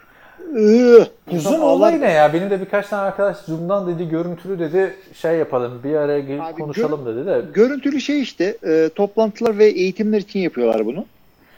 Iı, 0.56 1.08
Uzun 1.28 1.38
insan 1.38 1.62
olay 1.62 1.93
ağlar. 1.93 2.02
ne 2.02 2.12
ya? 2.12 2.34
Benim 2.34 2.50
de 2.50 2.62
birkaç 2.62 2.88
tane 2.88 3.02
arkadaş 3.02 3.38
Zoom'dan 3.38 3.88
dedi 3.88 4.10
görüntülü 4.10 4.60
dedi 4.60 4.93
şey 5.14 5.36
yapalım 5.38 5.82
bir 5.84 5.95
araya 5.95 6.20
gelip 6.20 6.41
Abi 6.41 6.62
konuşalım 6.62 7.06
dedi 7.06 7.26
de. 7.26 7.41
Görüntülü 7.54 8.02
şey 8.02 8.22
işte 8.22 8.58
e, 8.68 8.89
toplantılar 8.95 9.58
ve 9.58 9.66
eğitimler 9.66 10.18
için 10.18 10.39
yapıyorlar 10.39 10.86
bunu. 10.86 11.06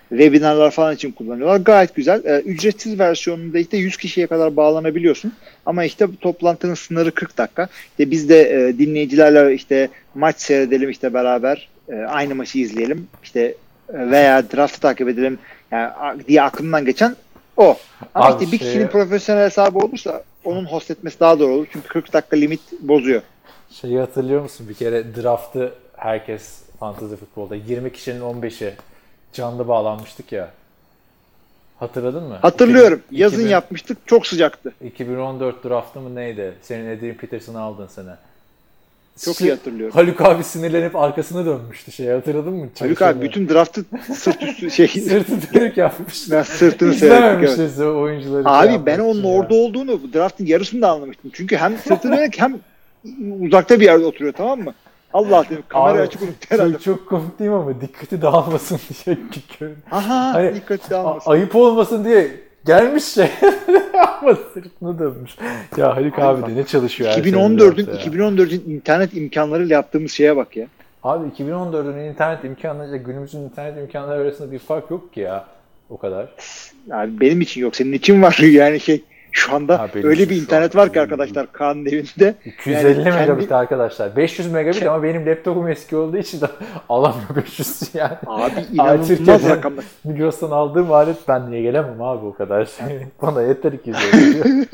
Webinarlar 0.10 0.72
falan 0.72 0.96
için 0.96 1.12
kullanıyorlar. 1.12 1.58
Gayet 1.58 1.96
güzel. 1.96 2.26
E, 2.26 2.40
ücretsiz 2.40 3.00
versiyonunda 3.00 3.60
işte 3.60 3.78
100 3.78 3.98
kişiye 3.98 4.28
kadar 4.28 4.56
bağlanabiliyorsun. 4.56 5.34
Ama 5.66 5.84
işte 5.84 6.08
toplantının 6.22 6.74
sınırı 6.74 7.12
40 7.12 7.38
dakika. 7.38 7.68
İşte 7.92 8.12
biz 8.12 8.30
de 8.30 8.68
e, 8.68 8.78
dinleyicilerle 8.78 9.54
işte 9.54 9.90
maç 10.16 10.42
seyredelim 10.42 10.90
işte 10.90 11.14
beraber 11.14 11.70
e, 11.90 11.96
aynı 11.96 12.36
maçı 12.36 12.60
izleyelim. 12.60 13.08
İşte 13.24 13.56
veya 13.90 14.52
draftı 14.52 14.80
takip 14.80 15.10
edelim 15.10 15.40
yani, 15.72 15.92
diye 16.28 16.42
aklımdan 16.42 16.86
geçen 16.86 17.16
o. 17.62 17.78
Ama 18.16 18.26
Abi 18.26 18.44
işte 18.44 18.52
bir 18.52 18.60
şeye- 18.60 18.68
kişinin 18.72 18.88
profesyonel 18.88 19.46
hesabı 19.46 19.80
olursa 19.80 20.24
onun 20.44 20.66
host 20.66 20.92
etmesi 20.92 21.20
daha 21.20 21.40
doğru 21.40 21.54
olur. 21.54 21.68
Çünkü 21.74 21.88
40 21.88 22.14
dakika 22.14 22.36
limit 22.38 22.62
bozuyor. 22.80 23.22
Şeyi 23.72 24.00
hatırlıyor 24.00 24.42
musun? 24.42 24.70
Bir 24.70 24.74
kere 24.74 25.16
draftı 25.16 25.74
herkes 25.98 26.62
fantasy 26.80 27.16
futbolda 27.16 27.56
20 27.56 27.94
kişinin 27.94 28.22
15'i 28.22 28.74
canlı 29.34 29.68
bağlanmıştık 29.68 30.32
ya. 30.32 30.52
Hatırladın 31.80 32.24
mı? 32.24 32.36
Hatırlıyorum. 32.42 33.02
2000 33.08 33.18
Yazın 33.22 33.38
2000 33.38 33.52
yapmıştık. 33.52 33.98
Çok 34.06 34.28
sıcaktı. 34.28 34.74
2014 34.84 35.64
draftı 35.64 36.00
mı 36.00 36.16
neydi? 36.16 36.54
Senin 36.62 36.98
Adrian 36.98 37.16
Peterson'ı 37.18 37.62
aldın 37.62 37.88
sene. 37.88 38.16
Çok 39.26 39.36
Şey- 39.36 39.48
iyi 39.48 39.52
hatırlıyorum. 39.52 39.94
Haluk 39.96 40.22
abi 40.22 40.44
sinirlenip 40.44 40.96
arkasına 40.96 41.46
dönmüştü 41.46 41.92
şey 41.92 42.08
hatırladın 42.08 42.54
mı? 42.54 42.70
Haluk 42.80 43.02
abi 43.02 43.22
bütün 43.22 43.50
draftı 43.50 43.86
sırt 44.16 44.44
üstü 44.44 44.72
şey 44.72 44.88
sırtı 44.88 45.54
dönük 45.54 45.78
yapmış. 45.78 46.32
ben 46.32 46.44
sırtını 46.44 46.94
seyrettik. 46.94 47.50
Evet. 47.60 47.80
Oyuncuları. 47.80 48.44
şey 48.44 48.76
Abi 48.76 48.86
ben 48.86 49.00
onun 49.00 49.24
ya. 49.24 49.30
orada 49.30 49.54
olduğunu 49.56 50.14
draftın 50.14 50.46
yarısını 50.46 50.82
da 50.82 50.92
anlamıştım. 50.92 51.32
Çünkü 51.34 51.58
hem 51.58 51.78
sırtı 51.78 52.12
dönük 52.12 52.40
hem 52.40 52.60
uzakta 53.42 53.80
bir 53.80 53.86
yerde 53.86 54.06
oturuyor 54.06 54.34
tamam 54.34 54.60
mı? 54.60 54.74
Allah 55.14 55.44
dedim 55.50 55.64
kamerayı 55.68 55.96
Abi, 56.02 56.08
açık 56.08 56.22
unuttu 56.22 56.46
herhalde. 56.50 56.74
Çok, 56.74 56.84
çok 56.84 57.10
komik 57.10 57.40
değil 57.40 57.50
mi 57.50 57.56
ama 57.56 57.82
dikkati 57.82 58.22
dağılmasın 58.22 58.80
diye. 59.06 59.18
Aha 59.92 60.34
Hani- 60.34 60.56
dikkatli 60.56 60.96
A- 60.96 61.00
almasın. 61.00 61.32
ayıp 61.32 61.56
olmasın 61.56 62.06
diye 62.06 62.32
gelmiş 62.66 63.04
şey 63.04 63.30
ama 64.22 64.38
sırtını 64.54 65.00
dönmüş. 65.00 65.32
Ya 65.78 65.96
Haluk 65.96 66.20
Abi 66.20 66.52
de 66.52 66.56
ne 66.56 66.66
çalışıyor 66.66 67.10
her 67.10 67.24
sene 67.24 67.36
2014'ün 67.36 67.86
draftta 67.86 67.92
ya. 67.92 68.28
2014'ün 68.28 68.72
internet 68.76 69.14
imkanlarıyla 69.18 69.74
yaptığımız 69.74 70.12
şeye 70.12 70.36
bak 70.36 70.58
ya. 70.58 70.68
Abi 71.04 71.28
2014'ün 71.28 72.10
internet 72.10 72.44
imkanlarıyla 72.44 72.98
günümüzün 72.98 73.40
internet 73.40 73.78
imkanları 73.78 74.22
arasında 74.22 74.52
bir 74.52 74.60
fark 74.60 74.92
yok 74.92 75.14
ki 75.14 75.20
ya. 75.20 75.46
O 75.90 75.98
kadar. 75.98 76.30
Yani 76.88 77.20
benim 77.20 77.42
için 77.42 77.62
yok. 77.62 77.76
Senin 77.76 77.94
için 77.94 78.22
var 78.22 78.38
yani 78.52 78.80
şey 78.80 79.04
şu 79.32 79.56
anda 79.56 79.80
Ha, 79.80 79.88
benim 79.96 80.08
öyle 80.08 80.30
bir 80.30 80.36
internet 80.42 80.76
var 80.76 80.94
ki 80.94 81.02
arkadaşlar 81.02 81.52
Kaan'ın 81.52 81.86
evinde. 81.86 82.36
250 82.46 82.88
Yani 82.88 83.04
kendi- 83.04 83.18
megabit 83.20 83.52
arkadaşlar. 83.52 84.16
500 84.16 84.52
megabit 84.52 84.84
ama 84.88 85.04
benim 85.04 85.26
laptopum 85.26 85.68
eski 85.68 85.96
olduğu 85.96 86.18
için 86.18 86.42
de 86.42 86.46
alamıyor 86.90 87.36
500 87.36 87.82
yani. 87.94 88.14
Abi 88.28 88.54
inanılmaz 88.74 89.50
rakamlar. 89.50 89.86
Migros'tan 90.04 90.52
aldığım 90.52 90.92
alet 90.92 91.18
ben 91.28 91.52
niye 91.52 91.62
gelemem 91.62 92.02
abi 92.02 92.26
o 92.26 92.34
kadar 92.34 92.66
şey. 92.66 92.86
Bana 93.22 93.42
yeter 93.42 93.72
250. 93.72 94.66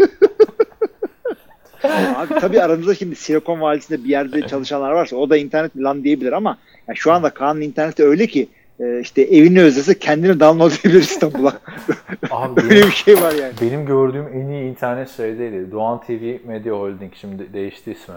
Abi 2.16 2.34
tabii 2.40 2.62
aranızda 2.62 2.96
şimdi 2.96 3.16
Silikon 3.16 3.62
Vadisi'nde 3.62 4.04
bir 4.04 4.10
yerde 4.10 4.48
çalışanlar 4.48 4.92
varsa 4.92 5.16
o 5.16 5.30
da 5.30 5.38
internet 5.38 5.72
lan 5.78 6.04
diyebilir 6.04 6.32
ama 6.32 6.58
yani 6.88 6.98
şu 6.98 7.12
anda 7.12 7.30
Kaan'ın 7.30 7.62
interneti 7.62 8.04
öyle 8.06 8.28
ki 8.28 8.48
e, 8.80 9.00
işte 9.00 9.22
evini 9.22 9.62
özlese 9.62 10.00
kendini 10.00 10.40
download 10.40 10.72
edebilir 10.72 11.02
İstanbul'a. 11.02 11.54
abi 12.32 12.62
öyle 12.62 12.88
bir 12.88 12.92
şey 12.92 13.22
var 13.22 13.32
yani. 13.32 13.54
Benim 13.62 13.86
gördüğüm 13.86 14.28
en 14.28 14.48
iyi 14.48 14.70
internet 14.70 15.10
şeydeydi. 15.10 15.72
Doğan 15.72 16.02
TV 16.02 16.48
Media 16.48 16.74
Holding 16.74 17.14
şimdi 17.16 17.54
değişti 17.54 17.92
ismi. 17.92 18.16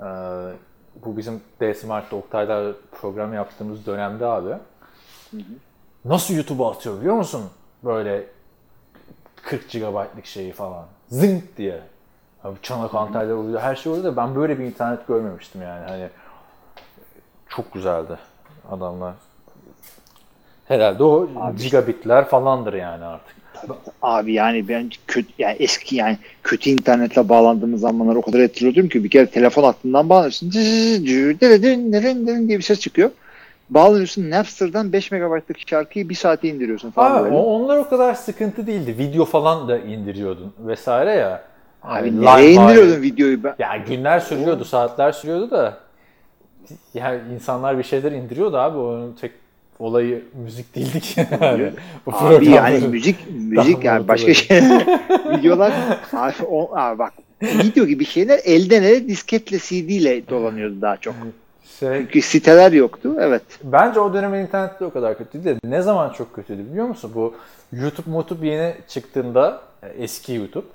Ee, 0.00 0.04
bu 1.04 1.16
bizim 1.16 1.40
D-Smart'ta 1.60 2.16
Oktay'la 2.16 2.72
program 3.00 3.34
yaptığımız 3.34 3.86
dönemde 3.86 4.26
abi. 4.26 4.54
Nasıl 6.04 6.34
YouTube'a 6.34 6.70
atıyor 6.70 7.00
biliyor 7.00 7.14
musun? 7.14 7.42
Böyle 7.84 8.24
40 9.42 9.70
GB'lık 9.72 10.26
şeyi 10.26 10.52
falan. 10.52 10.86
Zınk 11.08 11.56
diye. 11.56 11.80
Abi 12.44 12.56
çanak 12.62 12.94
antenler 12.94 13.32
oluyor. 13.32 13.60
Her 13.60 13.74
şey 13.74 13.92
oluyor 13.92 14.04
da 14.04 14.16
ben 14.16 14.34
böyle 14.34 14.58
bir 14.58 14.64
internet 14.64 15.06
görmemiştim 15.06 15.62
yani. 15.62 15.86
Hani 15.88 16.08
çok 17.48 17.72
güzeldi 17.72 18.18
adamlar. 18.70 19.14
Herhalde 20.70 21.04
o 21.04 21.28
Abi. 21.36 21.56
gigabitler 21.58 22.24
falandır 22.24 22.72
yani 22.72 23.04
artık. 23.04 23.36
Abi 24.02 24.32
yani 24.32 24.68
ben 24.68 24.90
kötü 25.06 25.28
yani 25.38 25.56
eski 25.58 25.96
yani 25.96 26.18
kötü 26.42 26.70
internetle 26.70 27.28
bağlandığımız 27.28 27.80
zamanları 27.80 28.18
o 28.18 28.22
kadar 28.22 28.40
hatırlıyorum 28.40 28.88
ki 28.88 29.04
bir 29.04 29.10
kere 29.10 29.26
telefon 29.26 29.62
hattından 29.62 30.08
bağlanıyorsun. 30.08 30.52
Deredin 30.52 32.48
diye 32.48 32.58
bir 32.58 32.62
ses 32.62 32.80
çıkıyor. 32.80 33.10
Bağlanıyorsun 33.70 34.30
Napster'dan 34.30 34.92
5 34.92 35.10
megabaytlık 35.10 35.68
şarkıyı 35.68 36.08
bir 36.08 36.14
saate 36.14 36.48
indiriyorsun 36.48 36.90
falan 36.90 37.16
Abi 37.16 37.24
böyle. 37.24 37.36
onlar 37.36 37.76
o 37.76 37.88
kadar 37.88 38.14
sıkıntı 38.14 38.66
değildi. 38.66 38.98
Video 38.98 39.24
falan 39.24 39.68
da 39.68 39.78
indiriyordun 39.78 40.52
vesaire 40.58 41.10
ya. 41.10 41.42
Abi 41.82 42.08
Yani 42.08 42.24
nereye 42.24 42.52
indiriyordun 42.52 43.02
videoyu 43.02 43.44
ben? 43.44 43.54
Ya 43.58 43.76
günler 43.88 44.20
sürüyordu, 44.20 44.64
saatler 44.64 45.12
sürüyordu 45.12 45.50
da 45.50 45.78
yani 46.94 47.20
insanlar 47.34 47.78
bir 47.78 47.82
şeyler 47.82 48.12
indiriyordu 48.12 48.56
abi. 48.56 48.78
Onun 48.78 49.12
tek 49.12 49.32
olayı 49.80 50.24
müzik 50.44 50.74
değildi 50.74 51.00
ki 51.00 51.26
yani. 51.40 51.72
Bu 52.06 52.14
Abi 52.14 52.50
yani 52.50 52.86
müzik 52.86 53.16
müzik 53.30 53.84
yani 53.84 54.08
başka 54.08 54.34
şey 54.34 54.60
videolar 55.30 55.72
abi, 56.12 56.34
o, 56.48 56.76
abi 56.76 56.98
bak 56.98 57.12
video 57.42 57.84
gibi 57.86 58.04
şeyler 58.04 58.40
elden 58.44 58.82
ele 58.82 59.08
disketle 59.08 59.58
CD 59.58 59.88
ile 59.88 60.28
dolanıyordu 60.28 60.80
daha 60.80 60.96
çok. 60.96 61.14
şey, 61.80 61.98
Çünkü 61.98 62.22
siteler 62.22 62.72
yoktu. 62.72 63.16
Evet. 63.20 63.42
bence 63.64 64.00
o 64.00 64.14
dönemin 64.14 64.38
interneti 64.38 64.80
de 64.80 64.84
o 64.84 64.92
kadar 64.92 65.18
kötüydü 65.18 65.44
de 65.44 65.58
ne 65.64 65.82
zaman 65.82 66.12
çok 66.12 66.34
kötüydü 66.34 66.70
biliyor 66.70 66.86
musun? 66.86 67.12
Bu 67.14 67.34
YouTube 67.72 68.10
YouTube 68.10 68.46
yeni 68.48 68.74
çıktığında 68.88 69.60
e, 69.82 69.88
eski 69.88 70.32
YouTube 70.32 70.66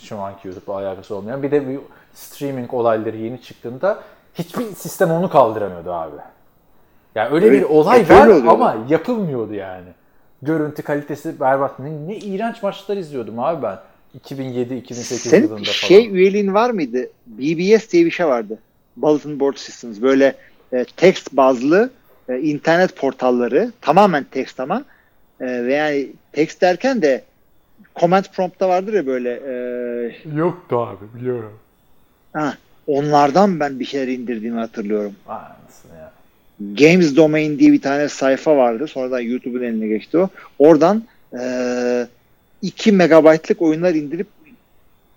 şu 0.00 0.18
anki 0.18 0.48
YouTube'la 0.48 0.78
alakası 0.78 1.14
olmayan 1.14 1.42
bir 1.42 1.50
de 1.50 1.68
bir 1.68 1.78
streaming 2.14 2.74
olayları 2.74 3.16
yeni 3.16 3.42
çıktığında 3.42 4.02
hiçbir 4.34 4.64
sistem 4.64 5.10
onu 5.10 5.30
kaldıramıyordu 5.30 5.92
abi. 5.92 6.16
Yani 7.14 7.34
öyle, 7.34 7.46
Öyle- 7.46 7.58
bir 7.58 7.62
olay 7.64 8.08
var 8.08 8.26
oluyordu. 8.26 8.50
ama 8.50 8.86
yapılmıyordu 8.88 9.54
yani. 9.54 9.88
Görüntü 10.42 10.82
kalitesi 10.82 11.40
berbat. 11.40 11.78
Ne, 11.78 12.08
ne 12.08 12.16
iğrenç 12.16 12.62
maçlar 12.62 12.96
izliyordum 12.96 13.38
abi 13.38 13.62
ben. 13.62 13.78
2007-2008 14.18 14.92
Senin 14.94 15.42
yılında 15.42 15.56
falan. 15.58 15.72
şey 15.72 16.08
üyeliğin 16.08 16.54
var 16.54 16.70
mıydı? 16.70 17.10
BBS 17.26 17.90
diye 17.92 18.06
bir 18.06 18.10
şey 18.10 18.26
vardı. 18.26 18.58
Bulletin 18.96 19.40
Board 19.40 19.56
Systems. 19.56 20.00
Böyle 20.02 20.34
e, 20.72 20.84
text 20.96 21.32
bazlı 21.32 21.90
e, 22.28 22.38
internet 22.40 22.96
portalları. 22.96 23.72
Tamamen 23.80 24.24
text 24.24 24.60
ama. 24.60 24.84
E, 25.40 25.44
ve 25.46 25.74
yani 25.74 26.08
text 26.32 26.60
derken 26.62 27.02
de 27.02 27.24
command 27.96 28.24
prompt'ta 28.36 28.68
vardır 28.68 28.92
ya 28.94 29.06
böyle 29.06 29.30
e, 29.30 29.54
Yoktu 30.36 30.78
abi 30.78 31.04
biliyorum. 31.20 31.52
ha, 32.32 32.54
onlardan 32.86 33.60
ben 33.60 33.80
bir 33.80 33.84
şeyler 33.84 34.08
indirdiğimi 34.08 34.58
hatırlıyorum. 34.60 35.14
Anasını 35.28 35.98
ya. 35.98 36.12
Games 36.60 37.16
Domain 37.16 37.58
diye 37.58 37.72
bir 37.72 37.80
tane 37.82 38.08
sayfa 38.08 38.56
vardı. 38.56 38.86
Sonradan 38.88 39.20
YouTube'un 39.20 39.62
eline 39.62 39.86
geçti 39.86 40.18
o. 40.18 40.28
Oradan 40.58 41.02
e, 41.40 42.06
2 42.62 42.92
megabaytlık 42.92 43.62
oyunlar 43.62 43.94
indirip 43.94 44.26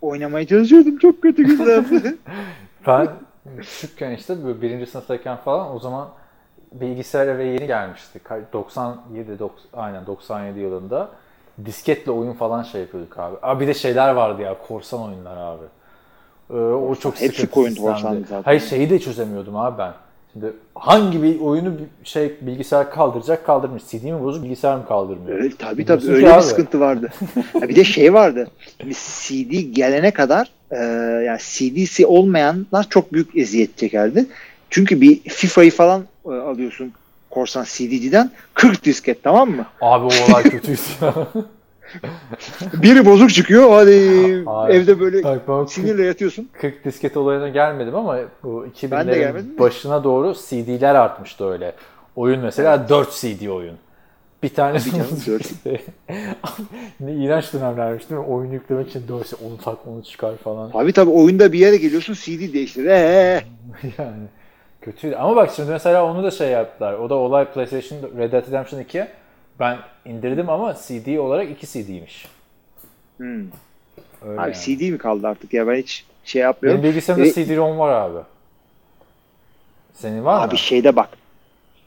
oynamaya 0.01 0.47
çalışıyordum. 0.47 0.97
Çok 0.97 1.21
kötü 1.21 1.43
güzeldi. 1.43 2.15
Ben 2.88 3.07
küçükken 3.59 4.11
işte 4.11 4.43
böyle 4.45 4.61
birinci 4.61 4.85
sınıftayken 4.91 5.38
falan 5.38 5.75
o 5.75 5.79
zaman 5.79 6.09
bilgisayar 6.73 7.27
eve 7.27 7.43
yeni 7.45 7.67
gelmişti. 7.67 8.19
Ka- 8.29 8.41
97 8.53 9.31
dok- 9.31 9.49
aynen 9.73 10.05
97 10.05 10.59
yılında 10.59 11.09
disketle 11.65 12.11
oyun 12.11 12.33
falan 12.33 12.63
şey 12.63 12.81
yapıyorduk 12.81 13.19
abi. 13.19 13.35
Abi 13.41 13.61
bir 13.63 13.67
de 13.67 13.73
şeyler 13.73 14.09
vardı 14.09 14.41
ya 14.41 14.57
korsan 14.67 15.01
oyunlar 15.03 15.38
abi. 15.38 15.63
Ee, 16.49 16.53
o 16.53 16.95
çok 16.95 17.13
Hepsi 17.21 17.27
sıkıntı 17.27 17.51
koyun 17.51 17.69
sistemdi. 17.69 17.91
korsandı 17.93 18.21
zaten. 18.21 18.43
Hayır 18.43 18.61
şeyi 18.61 18.89
de 18.89 18.99
çözemiyordum 18.99 19.55
abi 19.55 19.77
ben. 19.77 19.93
Şimdi 20.39 20.53
hangi 20.75 21.23
bir 21.23 21.39
oyunu 21.39 21.73
şey 22.03 22.33
bilgisayar 22.41 22.91
kaldıracak 22.91 23.45
kaldırmıyor. 23.45 23.81
CD 23.88 24.03
mi 24.03 24.23
bozuk 24.23 24.43
bilgisayar 24.43 24.75
mı 24.75 24.88
kaldırmıyor? 24.88 25.38
Öyle, 25.38 25.55
tabii 25.59 25.85
tabii 25.85 26.01
ki 26.01 26.11
öyle 26.11 26.25
bir 26.25 26.31
abi. 26.31 26.43
sıkıntı 26.43 26.79
vardı. 26.79 27.09
Bir 27.61 27.75
de 27.75 27.83
şey 27.83 28.13
vardı. 28.13 28.47
Şimdi 28.81 28.93
CD 28.93 29.75
gelene 29.75 30.11
kadar 30.11 30.51
e, 30.71 30.77
yani 31.25 31.39
CD'si 31.39 32.05
olmayanlar 32.05 32.89
çok 32.89 33.13
büyük 33.13 33.38
eziyet 33.38 33.77
çekerdi. 33.77 34.25
Çünkü 34.69 35.01
bir 35.01 35.19
FIFA'yı 35.19 35.71
falan 35.71 36.03
e, 36.25 36.29
alıyorsun 36.29 36.93
korsan 37.29 37.65
CD'den 37.67 38.31
40 38.53 38.85
disket 38.85 39.23
tamam 39.23 39.49
mı? 39.49 39.65
Abi 39.81 40.05
o 40.05 40.31
olay 40.31 40.43
kötüydü 40.43 40.79
ya. 41.01 41.13
Biri 42.73 43.05
bozuk 43.05 43.29
çıkıyor 43.29 43.69
hadi 43.69 43.91
evde 44.73 44.99
böyle 44.99 45.23
Bak 45.23 45.71
sinirle 45.71 46.05
yatıyorsun. 46.05 46.49
40 46.53 46.85
disket 46.85 47.17
olayına 47.17 47.49
gelmedim 47.49 47.95
ama 47.95 48.17
bu 48.43 48.65
Ben 48.91 49.07
de 49.07 49.17
gelmedim 49.17 49.45
2000'lerin 49.45 49.55
de. 49.55 49.59
başına 49.59 50.03
doğru 50.03 50.33
CD'ler 50.33 50.95
artmıştı 50.95 51.49
öyle. 51.49 51.73
Oyun 52.15 52.39
mesela 52.39 52.89
4 52.89 53.11
CD 53.11 53.47
oyun. 53.47 53.75
Bir 54.43 54.49
tane 54.49 54.77
ne 56.99 57.13
iğrenç 57.13 57.53
dönemlermiş 57.53 58.09
değil 58.09 58.21
mi? 58.21 58.27
Oyun 58.27 58.51
yüklemek 58.51 58.88
için 58.89 59.07
4 59.07 59.33
onu 59.45 59.57
tak 59.57 59.88
onu 59.88 60.03
çıkar 60.03 60.35
falan. 60.35 60.71
Abi 60.73 60.93
tabii 60.93 61.09
oyunda 61.09 61.53
bir 61.53 61.59
yere 61.59 61.77
geliyorsun 61.77 62.13
CD 62.13 62.53
değiştir. 62.53 62.85
Ee, 62.85 63.41
yani 63.97 64.23
kötüydü. 64.81 65.15
Ama 65.15 65.35
bak 65.35 65.51
şimdi 65.55 65.71
mesela 65.71 66.05
onu 66.05 66.23
da 66.23 66.31
şey 66.31 66.49
yaptılar. 66.49 66.93
O 66.93 67.09
da 67.09 67.15
olay 67.15 67.45
PlayStation 67.53 67.99
Red 68.17 68.31
Dead 68.31 68.47
Redemption 68.47 68.79
2. 68.79 69.07
Ben 69.60 69.78
indirdim 70.05 70.49
ama 70.49 70.74
CD 70.88 71.18
olarak 71.18 71.49
2 71.51 71.68
CD'ymiş. 71.68 72.28
hmm. 73.18 73.43
Öyle 74.26 74.41
Abi 74.41 74.51
yani. 74.51 74.55
CD 74.55 74.91
mi 74.91 74.97
kaldı 74.97 75.28
artık 75.28 75.53
ya 75.53 75.68
ben 75.68 75.76
hiç 75.76 76.05
şey 76.24 76.41
yapmıyorum. 76.41 76.84
Benim 76.84 76.91
bilgisayarımda 76.93 77.30
E, 77.30 77.34
CD-ROM 77.34 77.80
var 77.80 77.91
abi. 77.93 78.20
Senin 79.93 80.26
var 80.26 80.38
mı? 80.38 80.43
Abi 80.43 80.58
şeyde 80.58 80.95
bak. 80.95 81.10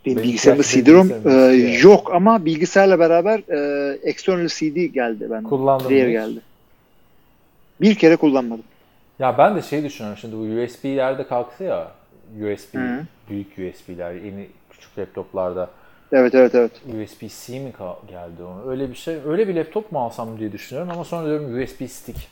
Benim 0.07 0.16
Benim 0.16 0.29
bilgisayarımda 0.29 0.66
CD-ROM 0.66 1.11
e, 1.25 1.33
ya. 1.33 1.79
yok 1.79 2.14
ama 2.14 2.45
bilgisayarla 2.45 2.99
beraber 2.99 3.39
e, 3.39 3.99
external 4.03 4.49
CD 4.49 4.77
geldi 4.95 5.27
ben. 5.31 5.43
Mı 5.43 5.49
hiç? 6.07 6.12
geldi. 6.12 6.41
Bir 7.81 7.95
kere 7.95 8.16
kullanmadım. 8.16 8.64
Ya 9.18 9.39
ben 9.39 9.57
de 9.57 9.62
şey 9.62 9.85
düşünüyorum 9.85 10.18
şimdi 10.21 10.37
bu 10.37 10.62
USB'ler 10.64 11.18
de 11.18 11.27
kalktı 11.27 11.64
ya. 11.64 11.91
USB, 12.37 12.75
Hı. 12.75 13.05
büyük 13.31 13.53
USB'ler, 13.53 14.12
yeni 14.12 14.47
küçük 14.71 14.99
laptoplarda 14.99 15.71
Evet 16.13 16.35
evet 16.35 16.55
evet. 16.55 16.71
USB-C 16.87 17.59
mi 17.59 17.73
geldi 18.09 18.43
onu? 18.43 18.71
Öyle 18.71 18.91
bir 18.91 18.95
şey, 18.95 19.17
öyle 19.27 19.49
bir 19.49 19.55
laptop 19.55 19.93
mu 19.93 20.01
alsam 20.01 20.39
diye 20.39 20.53
düşünüyorum 20.53 20.93
ama 20.93 21.05
sonra 21.05 21.27
diyorum 21.27 21.63
USB 21.63 21.89
stick. 21.89 22.29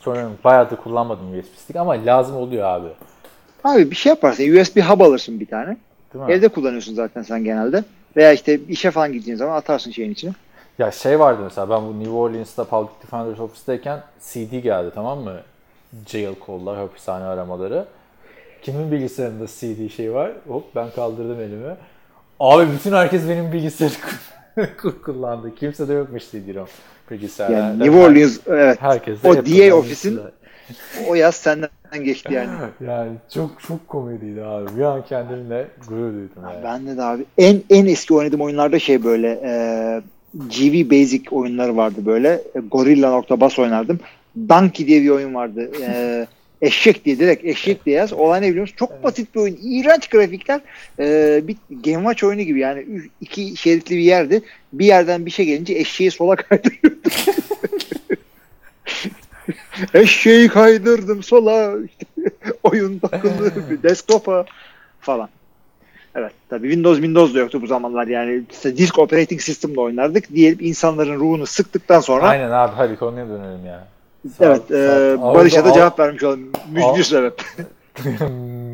Sonra 0.00 0.16
diyorum, 0.16 0.38
bayağı 0.44 0.70
da 0.70 0.76
kullanmadım 0.76 1.38
USB 1.38 1.56
stick 1.56 1.76
ama 1.76 1.92
lazım 1.92 2.36
oluyor 2.36 2.64
abi. 2.64 2.88
Abi 3.64 3.90
bir 3.90 3.96
şey 3.96 4.10
yaparsın. 4.10 4.56
USB 4.56 4.76
hub 4.80 5.00
alırsın 5.00 5.40
bir 5.40 5.46
tane. 5.46 5.76
Değil 6.14 6.24
mi? 6.24 6.32
Evde 6.32 6.48
kullanıyorsun 6.48 6.94
zaten 6.94 7.22
sen 7.22 7.44
genelde. 7.44 7.84
Veya 8.16 8.32
işte 8.32 8.60
işe 8.68 8.90
falan 8.90 9.12
gideceğin 9.12 9.38
zaman 9.38 9.56
atarsın 9.56 9.90
şeyin 9.90 10.10
içine. 10.10 10.32
Ya 10.78 10.90
şey 10.90 11.20
vardı 11.20 11.40
mesela 11.44 11.70
ben 11.70 11.86
bu 11.86 11.98
New 11.98 12.12
Orleans'ta 12.12 12.64
Public 12.64 12.92
Defender's 13.02 13.40
Office'dayken 13.40 14.00
CD 14.20 14.58
geldi 14.62 14.90
tamam 14.94 15.18
mı? 15.18 15.40
Jail 16.06 16.34
call'lar, 16.46 16.76
hapishane 16.76 17.24
aramaları. 17.24 17.84
Kimin 18.62 18.92
bilgisayarında 18.92 19.46
CD 19.46 19.90
şey 19.90 20.14
var? 20.14 20.32
Hop 20.48 20.64
ben 20.74 20.90
kaldırdım 20.90 21.40
elimi. 21.40 21.76
Abi 22.42 22.72
bütün 22.72 22.92
herkes 22.92 23.28
benim 23.28 23.52
bilgisayarı 23.52 23.94
kullandı. 25.04 25.54
Kimse 25.54 25.88
de 25.88 25.92
yokmuş 25.92 26.22
CD-ROM 26.30 26.68
bilgisayarda. 27.10 27.56
Yani 27.56 27.78
New 27.78 27.98
Orleans 27.98 28.38
evet. 28.46 28.82
Herkes 28.82 29.22
de 29.22 29.28
O 29.28 29.36
DA 29.36 29.76
ofisin-. 29.76 30.20
O 31.08 31.14
yaz 31.14 31.34
senden 31.34 31.70
geçti 32.04 32.34
yani. 32.34 32.50
Yani 32.86 33.10
çok 33.34 33.62
çok 33.68 33.88
komediydi 33.88 34.42
abi. 34.44 34.76
Bir 34.76 34.82
an 34.82 35.04
kendimle 35.04 35.66
gurur 35.88 36.12
duydum 36.12 36.42
yani. 36.42 36.64
Bende 36.64 36.96
de 36.96 37.02
abi 37.02 37.24
en 37.38 37.62
en 37.70 37.86
eski 37.86 38.14
oynadığım 38.14 38.40
oyunlarda 38.40 38.78
şey 38.78 39.04
böyle 39.04 39.40
e, 39.44 39.52
GV 40.34 40.90
Basic 40.90 41.24
oyunları 41.30 41.76
vardı 41.76 42.06
böyle. 42.06 42.28
E, 42.54 42.60
Gorilla.bas 42.70 43.58
oynardım. 43.58 44.00
Donkey 44.48 44.86
diye 44.86 45.02
bir 45.02 45.10
oyun 45.10 45.34
vardı. 45.34 45.70
E, 45.82 46.26
eşek 46.62 47.04
diye 47.04 47.18
direkt 47.18 47.44
eşek 47.44 47.86
diye 47.86 47.96
yaz. 47.96 48.12
Olay 48.12 48.42
ne 48.42 48.48
biliyor 48.48 48.62
musun? 48.62 48.76
Çok 48.78 49.02
basit 49.04 49.34
bir 49.34 49.40
oyun. 49.40 49.58
İğrenç 49.62 50.08
grafikler. 50.08 50.60
E, 50.98 51.40
bir 51.48 51.56
Game 51.70 51.96
Watch 51.96 52.24
oyunu 52.24 52.42
gibi 52.42 52.60
yani 52.60 52.86
iki 53.20 53.56
şeritli 53.56 53.96
bir 53.96 54.02
yerdi. 54.02 54.42
Bir 54.72 54.86
yerden 54.86 55.26
bir 55.26 55.30
şey 55.30 55.46
gelince 55.46 55.74
eşeği 55.74 56.10
sola 56.10 56.36
kaydırıyordu. 56.36 57.08
eşeği 59.94 60.48
kaydırdım 60.48 61.22
sola. 61.22 61.74
İşte, 61.86 62.06
oyun 62.62 62.98
takıldı. 62.98 63.82
Desktop'a 63.82 64.44
falan. 65.00 65.28
Evet. 66.14 66.32
Tabii 66.48 66.66
Windows 66.66 66.96
Windows 66.96 67.34
da 67.34 67.38
yoktu 67.38 67.62
bu 67.62 67.66
zamanlar 67.66 68.06
yani. 68.06 68.42
İşte 68.52 68.76
disk 68.76 68.98
operating 68.98 69.40
system'la 69.40 69.80
oynardık. 69.80 70.34
Diyelim 70.34 70.58
insanların 70.60 71.20
ruhunu 71.20 71.46
sıktıktan 71.46 72.00
sonra 72.00 72.28
Aynen 72.28 72.50
abi 72.50 72.72
hadi 72.76 72.96
konuya 72.96 73.28
dönelim 73.28 73.66
ya. 73.66 73.86
Evet 74.40 74.62
Saat- 74.62 74.70
e, 74.70 75.18
Barış'a 75.22 75.64
da 75.64 75.68
Al- 75.70 75.74
cevap 75.74 75.98
vermiş 75.98 76.22
olalım. 76.22 76.52
Al- 76.54 76.70
Mücbir 76.90 77.04
sebep. 77.04 77.40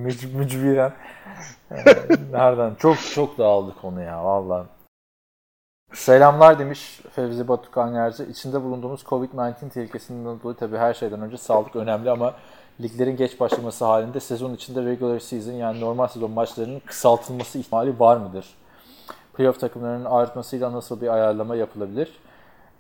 Müc- 0.05 0.33
mücbiren. 0.37 0.93
Nereden? 2.33 2.75
Çok 2.79 2.97
çok 3.15 3.39
dağıldı 3.39 3.75
konu 3.83 4.03
ya 4.03 4.25
valla. 4.25 4.67
Selamlar 5.95 6.59
demiş 6.59 7.01
Fevzi 7.13 7.49
Batu 7.49 7.71
Kanyarcı. 7.71 8.23
İçinde 8.23 8.63
bulunduğumuz 8.63 9.03
Covid-19 9.03 9.69
tehlikesinden 9.69 10.41
dolayı 10.43 10.57
tabii 10.57 10.77
her 10.77 10.95
şeyden 10.95 11.21
önce 11.23 11.37
sağlık 11.37 11.77
önemli 11.77 12.11
ama 12.11 12.35
liglerin 12.81 13.17
geç 13.17 13.41
başlaması 13.41 13.85
halinde 13.85 14.21
sezon 14.21 14.55
içinde 14.55 14.85
regular 14.85 15.19
season 15.19 15.53
yani 15.53 15.81
normal 15.81 16.07
sezon 16.07 16.31
maçlarının 16.31 16.81
kısaltılması 16.87 17.59
ihtimali 17.59 18.01
var 18.01 18.17
mıdır? 18.17 18.47
Playoff 19.35 19.61
takımlarının 19.61 20.05
artmasıyla 20.05 20.73
nasıl 20.73 21.01
bir 21.01 21.09
ayarlama 21.09 21.57
yapılabilir? 21.57 22.13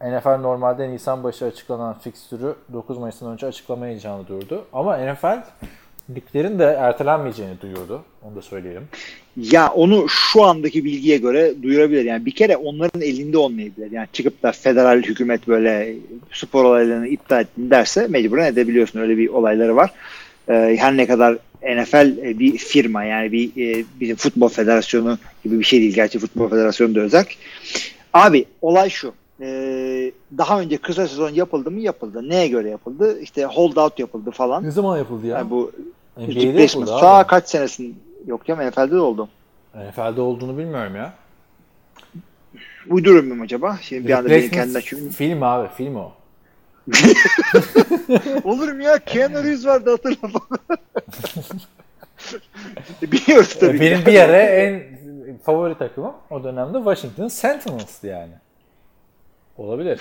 NFL 0.00 0.40
normalde 0.40 0.90
Nisan 0.90 1.24
başı 1.24 1.44
açıklanan 1.44 1.96
fikstürü 1.98 2.54
9 2.72 2.98
Mayıs'tan 2.98 3.32
önce 3.32 3.46
açıklamayacağını 3.46 4.28
duyurdu. 4.28 4.64
Ama 4.72 4.96
NFL 4.96 5.42
liglerin 6.14 6.58
de 6.58 6.64
ertelenmeyeceğini 6.64 7.60
duyurdu. 7.60 8.02
Onu 8.22 8.36
da 8.36 8.42
söyleyelim. 8.42 8.88
Ya 9.36 9.68
onu 9.68 10.08
şu 10.08 10.42
andaki 10.42 10.84
bilgiye 10.84 11.16
göre 11.16 11.62
duyurabilir. 11.62 12.04
Yani 12.04 12.26
bir 12.26 12.30
kere 12.30 12.56
onların 12.56 13.00
elinde 13.00 13.38
olmayabilir. 13.38 13.90
Yani 13.90 14.08
çıkıp 14.12 14.42
da 14.42 14.52
federal 14.52 15.02
hükümet 15.02 15.48
böyle 15.48 15.94
spor 16.32 16.64
olaylarını 16.64 17.08
iptal 17.08 17.40
ettin 17.40 17.70
derse 17.70 18.06
mecburen 18.06 18.52
edebiliyorsun. 18.52 19.00
Öyle 19.00 19.18
bir 19.18 19.28
olayları 19.28 19.76
var. 19.76 19.90
Ee, 20.48 20.76
her 20.78 20.96
ne 20.96 21.06
kadar 21.06 21.38
NFL 21.62 22.18
e, 22.18 22.38
bir 22.38 22.58
firma 22.58 23.04
yani 23.04 23.32
bir 23.32 23.48
e, 23.48 23.84
bizim 24.00 24.16
futbol 24.16 24.48
federasyonu 24.48 25.18
gibi 25.44 25.58
bir 25.58 25.64
şey 25.64 25.80
değil. 25.80 25.94
Gerçi 25.94 26.18
futbol 26.18 26.48
federasyonu 26.48 26.94
da 26.94 27.00
özel. 27.00 27.24
Abi 28.14 28.44
olay 28.62 28.90
şu. 28.90 29.14
Ee, 29.40 30.12
daha 30.38 30.60
önce 30.60 30.76
kısa 30.76 31.08
sezon 31.08 31.30
yapıldı 31.30 31.70
mı 31.70 31.80
yapıldı. 31.80 32.28
Neye 32.28 32.48
göre 32.48 32.70
yapıldı? 32.70 33.20
İşte 33.20 33.44
hold 33.44 33.76
out 33.76 33.98
yapıldı 33.98 34.30
falan. 34.30 34.64
Ne 34.64 34.70
zaman 34.70 34.98
yapıldı 34.98 35.26
ya? 35.26 35.38
Yani 35.38 35.50
bu 35.50 35.72
NBA'de 36.16 36.62
yapıldı 36.62 36.94
abi. 36.94 37.26
kaç 37.26 37.48
senesin 37.48 37.98
yok 38.26 38.48
ya 38.48 38.56
NFL'de 38.56 38.90
de 38.90 39.00
oldu. 39.00 39.28
NFL'de 39.74 40.20
olduğunu 40.20 40.58
bilmiyorum 40.58 40.96
ya. 40.96 41.14
Uyduruyor 42.88 43.22
muyum 43.22 43.40
acaba? 43.40 43.78
Şimdi 43.82 44.08
bir 44.08 44.12
anda 44.12 44.30
beni 44.30 44.36
Replacement 44.36 44.64
kendine 44.64 44.82
çünkü. 44.82 45.10
Film 45.10 45.42
abi 45.42 45.68
film 45.68 45.96
o. 45.96 46.12
Olur 48.44 48.72
mu 48.72 48.82
ya? 48.82 48.98
Keanu 48.98 49.44
Reeves 49.44 49.66
vardı 49.66 49.90
hatırla. 49.90 50.28
Biliyoruz 53.12 53.56
tabii. 53.60 53.80
Benim 53.80 54.06
bir 54.06 54.12
yere 54.12 54.38
en 54.38 54.82
favori 55.38 55.78
takımım 55.78 56.12
o 56.30 56.44
dönemde 56.44 56.78
Washington 56.78 57.28
Sentinels'tı 57.28 58.06
yani. 58.06 58.32
Olabilir. 59.58 60.00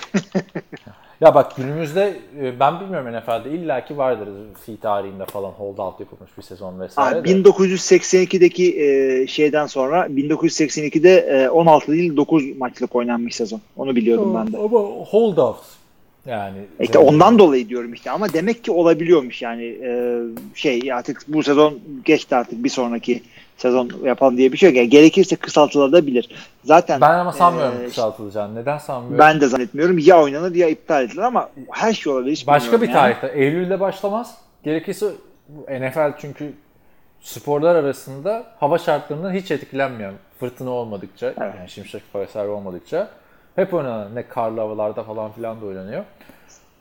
ya 1.20 1.34
bak 1.34 1.56
günümüzde 1.56 2.16
e, 2.40 2.60
ben 2.60 2.80
bilmiyorum 2.80 3.18
NFL'de 3.18 3.50
illaki 3.50 3.98
vardır 3.98 4.28
fi 4.66 4.80
tarihinde 4.80 5.24
falan 5.24 5.50
hold 5.50 5.78
out 5.78 6.00
yapılmış 6.00 6.30
bir 6.38 6.42
sezon 6.42 6.80
vesaire. 6.80 7.24
De. 7.24 7.28
1982'deki 7.28 8.80
e, 8.80 9.26
şeyden 9.26 9.66
sonra 9.66 10.06
1982'de 10.06 11.18
e, 11.18 11.48
16 11.48 11.92
değil 11.92 12.16
9 12.16 12.56
maçlık 12.56 12.96
oynanmış 12.96 13.34
sezon. 13.36 13.60
Onu 13.76 13.96
biliyordum 13.96 14.34
ben 14.34 14.52
de. 14.52 14.56
Ama 14.56 14.78
hold 15.10 15.36
out. 15.36 15.77
Yani 16.28 16.58
İşte 16.80 16.98
ondan 16.98 17.38
dolayı 17.38 17.68
diyorum 17.68 17.92
işte 17.92 18.10
ama 18.10 18.32
demek 18.32 18.64
ki 18.64 18.72
olabiliyormuş 18.72 19.42
yani 19.42 19.64
e, 19.64 20.20
şey 20.54 20.92
artık 20.92 21.22
bu 21.28 21.42
sezon 21.42 21.78
geçti 22.04 22.36
artık 22.36 22.64
bir 22.64 22.68
sonraki 22.68 23.22
sezon 23.56 23.90
yapalım 24.04 24.36
diye 24.36 24.52
bir 24.52 24.56
şey 24.56 24.68
yok. 24.68 24.76
Yani 24.76 24.88
gerekirse 24.88 25.36
kısaltılabilir. 25.36 26.28
Zaten 26.64 27.00
ben 27.00 27.18
ama 27.18 27.32
sanmıyorum 27.32 27.82
e, 27.82 27.84
kısaltılacağını. 27.84 28.54
Neden 28.54 28.78
sanmıyorum? 28.78 29.18
Ben 29.18 29.40
de 29.40 29.46
zannetmiyorum. 29.46 29.98
Ya 29.98 30.22
oynanır 30.22 30.54
ya 30.54 30.68
iptal 30.68 31.04
edilir 31.04 31.22
ama 31.22 31.50
her 31.70 31.92
şey 31.92 32.12
olabilir. 32.12 32.44
Başka 32.46 32.76
bir 32.76 32.80
bilmiyorum 32.82 33.04
yani. 33.04 33.20
tarihte. 33.20 33.40
Eylül'de 33.40 33.80
başlamaz. 33.80 34.34
Gerekirse 34.64 35.06
NFL 35.68 36.12
çünkü 36.20 36.52
sporlar 37.20 37.76
arasında 37.76 38.46
hava 38.60 38.78
şartlarından 38.78 39.32
hiç 39.32 39.50
etkilenmiyor. 39.50 40.12
Fırtına 40.40 40.70
olmadıkça, 40.70 41.26
Evet. 41.26 41.54
yani 41.58 41.68
şimşek 41.68 42.02
vesaire 42.14 42.48
olmadıkça 42.48 43.08
hep 43.58 43.74
oynanan. 43.74 44.14
Ne 44.14 44.28
karlı 44.28 44.60
havalarda 44.60 45.02
falan 45.02 45.32
filan 45.32 45.60
da 45.60 45.66
oynanıyor. 45.66 46.04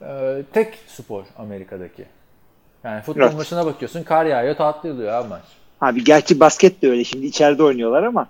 Ee, 0.02 0.44
tek 0.54 0.80
spor 0.88 1.24
Amerika'daki. 1.38 2.06
Yani 2.84 3.02
futbol 3.02 3.22
Evet. 3.22 3.36
maçına 3.36 3.66
bakıyorsun 3.66 4.04
kar 4.04 4.26
yağıyor 4.26 4.56
tatlı 4.56 4.92
oluyor 4.92 5.14
abi 5.14 5.28
maç. 5.28 5.42
Abi 5.82 6.04
gerçi 6.04 6.40
basket 6.40 6.82
de 6.82 6.90
öyle. 6.90 7.04
Şimdi 7.04 7.26
içeride 7.26 7.64
oynuyorlar 7.64 8.04
ama 8.04 8.28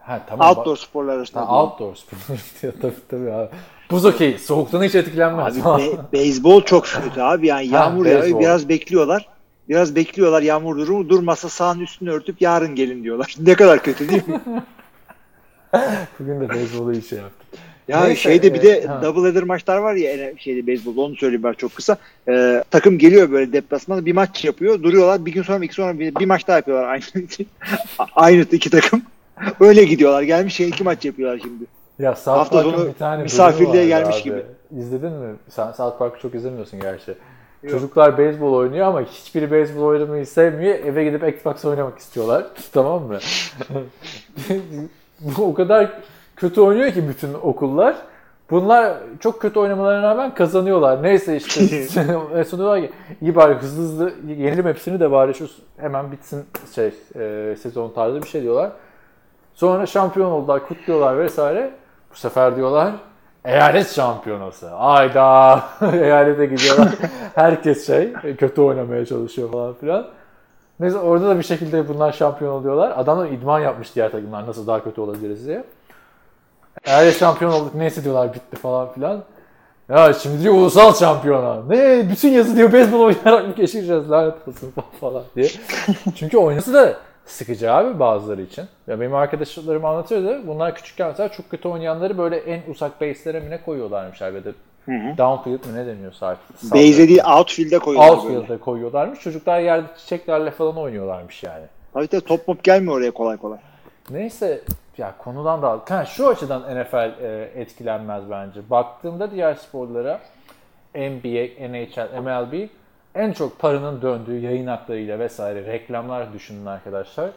Ha, 0.00 0.20
tamam. 0.28 0.48
outdoor 0.48 0.76
sporlar 0.76 1.16
arasında. 1.16 1.48
Ha, 1.48 1.62
outdoor 1.62 1.94
spor. 1.94 2.16
tabii 2.80 2.94
tabii 3.08 3.32
abi. 3.32 3.48
Buz 3.90 4.04
okey. 4.04 4.38
Soğuktan 4.38 4.82
hiç 4.82 4.94
etkilenmez. 4.94 5.66
Abi 5.66 5.82
be- 5.82 5.98
beyzbol 6.12 6.62
çok 6.62 6.84
kötü 6.84 7.20
abi. 7.20 7.46
Yani 7.46 7.70
Ha, 7.70 7.76
yağmur 7.76 8.06
yağıyor 8.06 8.40
biraz 8.40 8.68
bekliyorlar. 8.68 9.28
Biraz 9.68 9.96
bekliyorlar 9.96 10.42
yağmur 10.42 10.76
durumu. 10.78 11.08
Durmasa 11.08 11.48
sahanın 11.48 11.80
üstünü 11.80 12.10
örtüp 12.10 12.42
yarın 12.42 12.74
gelin 12.74 13.04
diyorlar. 13.04 13.34
ne 13.40 13.54
kadar 13.54 13.82
kötü 13.82 14.08
değil 14.08 14.28
mi? 14.28 14.40
Bugün 16.20 16.40
de 16.40 16.48
beyzbolu 16.50 16.92
iyi 16.92 17.02
şey 17.02 17.18
yaptık. 17.18 17.45
Ya 17.88 18.04
Neyse, 18.04 18.20
şeyde 18.20 18.54
bir 18.54 18.62
de 18.62 18.86
ha. 18.86 19.02
double 19.02 19.28
header 19.28 19.42
maçlar 19.42 19.78
var 19.78 19.94
ya 19.94 20.32
şeyde 20.38 20.66
beyzbolda 20.66 21.00
onu 21.00 21.16
söyleyeyim 21.16 21.42
ben 21.42 21.52
çok 21.52 21.74
kısa. 21.74 21.96
Ee, 22.28 22.64
takım 22.70 22.98
geliyor 22.98 23.30
böyle 23.30 23.52
deplasmanda 23.52 24.06
bir 24.06 24.12
maç 24.12 24.44
yapıyor. 24.44 24.82
Duruyorlar. 24.82 25.26
Bir 25.26 25.32
gün 25.32 25.42
sonra 25.42 25.64
iki 25.64 25.74
sonra 25.74 25.98
bir, 25.98 26.14
bir 26.14 26.26
maç 26.26 26.48
daha 26.48 26.56
yapıyorlar 26.56 26.88
aynı 26.88 27.02
aynı 28.14 28.42
iki 28.52 28.70
takım. 28.70 29.02
Öyle 29.60 29.84
gidiyorlar. 29.84 30.22
Gelmiş 30.22 30.54
şey 30.54 30.68
iki 30.68 30.84
maç 30.84 31.04
yapıyorlar 31.04 31.40
şimdi. 31.42 31.64
Ya 31.98 32.14
South 32.16 32.38
Hafta 32.38 32.62
sonu 32.62 32.88
bir 32.88 32.92
tane 32.92 33.22
misafirliğe 33.22 33.86
gelmiş 33.86 34.16
abi. 34.16 34.22
gibi. 34.24 34.42
İzledin 34.78 35.12
mi? 35.12 35.34
Sen 35.48 35.72
South 35.72 35.98
Park'ı 35.98 36.20
çok 36.20 36.34
izlemiyorsun 36.34 36.80
gerçi. 36.80 37.14
Çocuklar 37.70 38.18
beyzbol 38.18 38.52
oynuyor 38.52 38.86
ama 38.86 39.02
hiçbiri 39.02 39.50
beyzbol 39.52 39.82
oynamayı 39.82 40.26
sevmiyor. 40.26 40.74
Eve 40.74 41.04
gidip 41.04 41.28
Xbox 41.28 41.64
oynamak 41.64 41.98
istiyorlar. 41.98 42.46
tamam 42.72 43.02
mı? 43.02 43.18
Bu 45.20 45.44
o 45.44 45.54
kadar 45.54 45.90
kötü 46.36 46.60
oynuyor 46.60 46.92
ki 46.92 47.08
bütün 47.08 47.34
okullar. 47.34 47.96
Bunlar 48.50 48.96
çok 49.20 49.42
kötü 49.42 49.58
oynamalarına 49.58 50.02
rağmen 50.02 50.34
kazanıyorlar. 50.34 51.02
Neyse 51.02 51.36
işte 51.36 51.60
en 52.34 52.42
son 52.42 52.58
diyorlar 52.58 52.80
ki 52.80 52.90
iyi 53.20 53.36
bari 53.36 53.54
hızlı 53.54 53.82
hızlı 53.82 54.12
yenelim 54.32 54.66
hepsini 54.66 55.00
de 55.00 55.10
bari 55.10 55.34
şu 55.34 55.48
hemen 55.76 56.12
bitsin 56.12 56.44
şey 56.74 56.94
e, 57.16 57.56
sezon 57.62 57.90
tarzı 57.90 58.22
bir 58.22 58.28
şey 58.28 58.42
diyorlar. 58.42 58.70
Sonra 59.54 59.86
şampiyon 59.86 60.30
oldular, 60.30 60.68
kutluyorlar 60.68 61.18
vesaire. 61.18 61.70
Bu 62.10 62.16
sefer 62.16 62.56
diyorlar 62.56 62.92
eyalet 63.46 63.90
şampiyonası. 63.90 64.70
Ayda 64.70 65.62
eyalete 65.92 66.46
gidiyorlar. 66.46 66.88
Herkes 67.34 67.86
şey 67.86 68.12
kötü 68.12 68.60
oynamaya 68.60 69.06
çalışıyor 69.06 69.52
falan 69.52 69.74
filan. 69.74 70.06
Neyse 70.80 70.98
orada 70.98 71.28
da 71.28 71.38
bir 71.38 71.44
şekilde 71.44 71.88
bunlar 71.88 72.12
şampiyon 72.12 72.52
oluyorlar. 72.52 72.92
Adamlar 72.96 73.28
idman 73.28 73.60
yapmış 73.60 73.94
diğer 73.94 74.12
takımlar 74.12 74.46
nasıl 74.46 74.66
daha 74.66 74.84
kötü 74.84 75.00
olabiliriz 75.00 75.46
diye. 75.46 75.64
Eyalet 76.86 77.18
şampiyon 77.18 77.52
olduk 77.52 77.74
neyse 77.74 78.04
diyorlar 78.04 78.34
bitti 78.34 78.56
falan 78.56 78.92
filan. 78.92 79.24
Ya 79.88 80.12
şimdi 80.12 80.42
diyor 80.42 80.54
ulusal 80.54 80.94
şampiyona. 80.94 81.62
Ne 81.68 82.10
bütün 82.10 82.28
yazı 82.28 82.56
diyor 82.56 82.72
beyzbol 82.72 83.00
oynayarak 83.00 83.48
mı 83.48 83.54
geçireceğiz 83.54 84.10
lanet 84.10 84.48
olsun 84.48 84.72
falan 85.00 85.22
diye. 85.36 85.48
Çünkü 86.16 86.36
oynası 86.38 86.74
da 86.74 86.96
sıkıcı 87.26 87.72
abi 87.72 87.98
bazıları 87.98 88.42
için. 88.42 88.64
Ya 88.86 89.00
benim 89.00 89.14
arkadaşlarım 89.14 89.84
anlatıyordu. 89.84 90.46
Bunlar 90.46 90.74
küçükken 90.74 91.08
mesela 91.08 91.28
çok 91.28 91.50
kötü 91.50 91.68
oynayanları 91.68 92.18
böyle 92.18 92.36
en 92.36 92.70
uzak 92.70 93.00
base'lere 93.00 93.40
mi 93.40 93.50
ne 93.50 93.62
koyuyorlarmış 93.62 94.22
abi. 94.22 94.38
Hı. 94.84 94.92
downfield 95.18 95.66
mi 95.66 95.74
ne 95.74 95.86
deniyorsa 95.86 96.26
artık. 96.26 96.62
Base'e 96.62 97.08
değil 97.08 97.20
outfield'e 97.38 97.78
koyuyorlar 97.78 98.24
böyle. 98.24 98.38
Outfield'e 98.38 98.60
koyuyorlarmış. 98.60 99.20
Çocuklar 99.20 99.60
yerde 99.60 99.86
çiçeklerle 99.98 100.50
falan 100.50 100.76
oynuyorlarmış 100.76 101.42
yani. 101.42 101.64
Tabii 101.94 102.06
tabii 102.06 102.24
top 102.24 102.48
mop 102.48 102.64
gelmiyor 102.64 102.96
oraya 102.96 103.10
kolay 103.10 103.36
kolay. 103.36 103.58
Neyse 104.10 104.60
ya 104.98 105.14
konudan 105.18 105.62
da 105.62 105.80
ha, 105.88 106.04
şu 106.04 106.28
açıdan 106.28 106.62
NFL 106.62 106.94
e, 107.22 107.50
etkilenmez 107.54 108.30
bence. 108.30 108.70
Baktığımda 108.70 109.30
diğer 109.30 109.54
sporlara 109.54 110.20
NBA, 110.94 111.68
NHL, 111.68 112.20
MLB 112.20 112.68
en 113.14 113.32
çok 113.32 113.58
paranın 113.58 114.02
döndüğü 114.02 114.38
yayın 114.40 114.66
haklarıyla 114.66 115.18
vesaire 115.18 115.66
reklamlar 115.72 116.32
düşünün 116.32 116.66
arkadaşlar. 116.66 117.30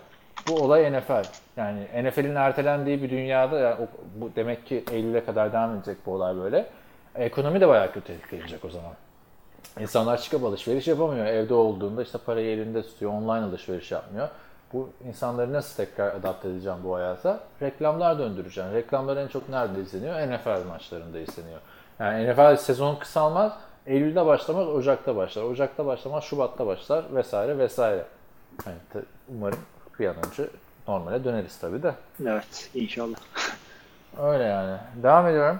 Bu 0.48 0.56
olay 0.56 0.92
NFL. 0.92 1.24
Yani 1.58 1.80
NFL'in 2.04 2.36
ertelendiği 2.36 3.04
bir 3.04 3.10
dünyada 3.10 3.60
yani 3.60 3.76
o- 3.82 4.22
bu 4.22 4.32
demek 4.36 4.66
ki 4.66 4.84
Eylül'e 4.92 5.26
kadar 5.26 5.54
devam 5.54 5.76
edecek 5.76 5.98
bu 6.06 6.14
olay 6.14 6.36
böyle. 6.36 6.66
Ekonomi 7.16 7.62
de 7.62 7.68
bayağı 7.68 7.92
kötü 7.92 8.14
etkilenecek 8.14 8.66
o 8.66 8.70
zaman. 8.70 8.92
İnsanlar 9.80 10.22
çıkıp 10.22 10.44
alışveriş 10.44 10.88
yapamıyor. 10.88 11.26
Evde 11.26 11.54
olduğunda 11.54 12.04
işte 12.04 12.18
parayı 12.26 12.48
elinde 12.48 12.82
tutuyor. 12.82 13.12
Online 13.12 13.46
alışveriş 13.46 13.92
yapmıyor. 13.92 14.30
Bu 14.74 14.90
insanları 15.08 15.54
nasıl 15.54 15.86
tekrar 15.86 16.16
adapte 16.16 16.50
edeceğim 16.50 16.78
bu 16.84 16.96
hayata? 16.96 17.40
Reklamlar 17.62 18.20
döndüreceğim. 18.20 18.74
Reklamlar 18.74 19.18
en 19.18 19.28
çok 19.28 19.50
nerede 19.50 19.82
izleniyor? 19.82 20.16
NFL 20.16 20.68
maçlarında 20.68 21.20
izleniyor. 21.20 21.60
Yani 22.00 22.32
NFL 22.32 22.56
sezon 22.56 22.96
kısalmaz. 22.96 23.54
Eylül'de 23.88 24.26
başlamaz, 24.26 24.68
Ocak'ta 24.68 25.16
başlar. 25.16 25.44
Ocak'ta 25.44 25.86
başlamaz, 25.86 26.24
Şubat'ta 26.24 26.68
başlar 26.68 27.06
vesaire 27.16 27.58
vesaire. 27.58 28.06
Yani 28.66 29.06
umarım 29.36 29.60
bir 30.00 30.08
an 30.08 30.16
önce 30.16 30.50
normale 30.88 31.24
döneriz 31.24 31.58
tabii 31.60 31.84
de. 31.84 31.94
Evet 32.22 32.70
inşallah. 32.74 33.18
Öyle 34.22 34.44
yani. 34.44 34.78
Devam 35.04 35.28
ediyorum. 35.28 35.60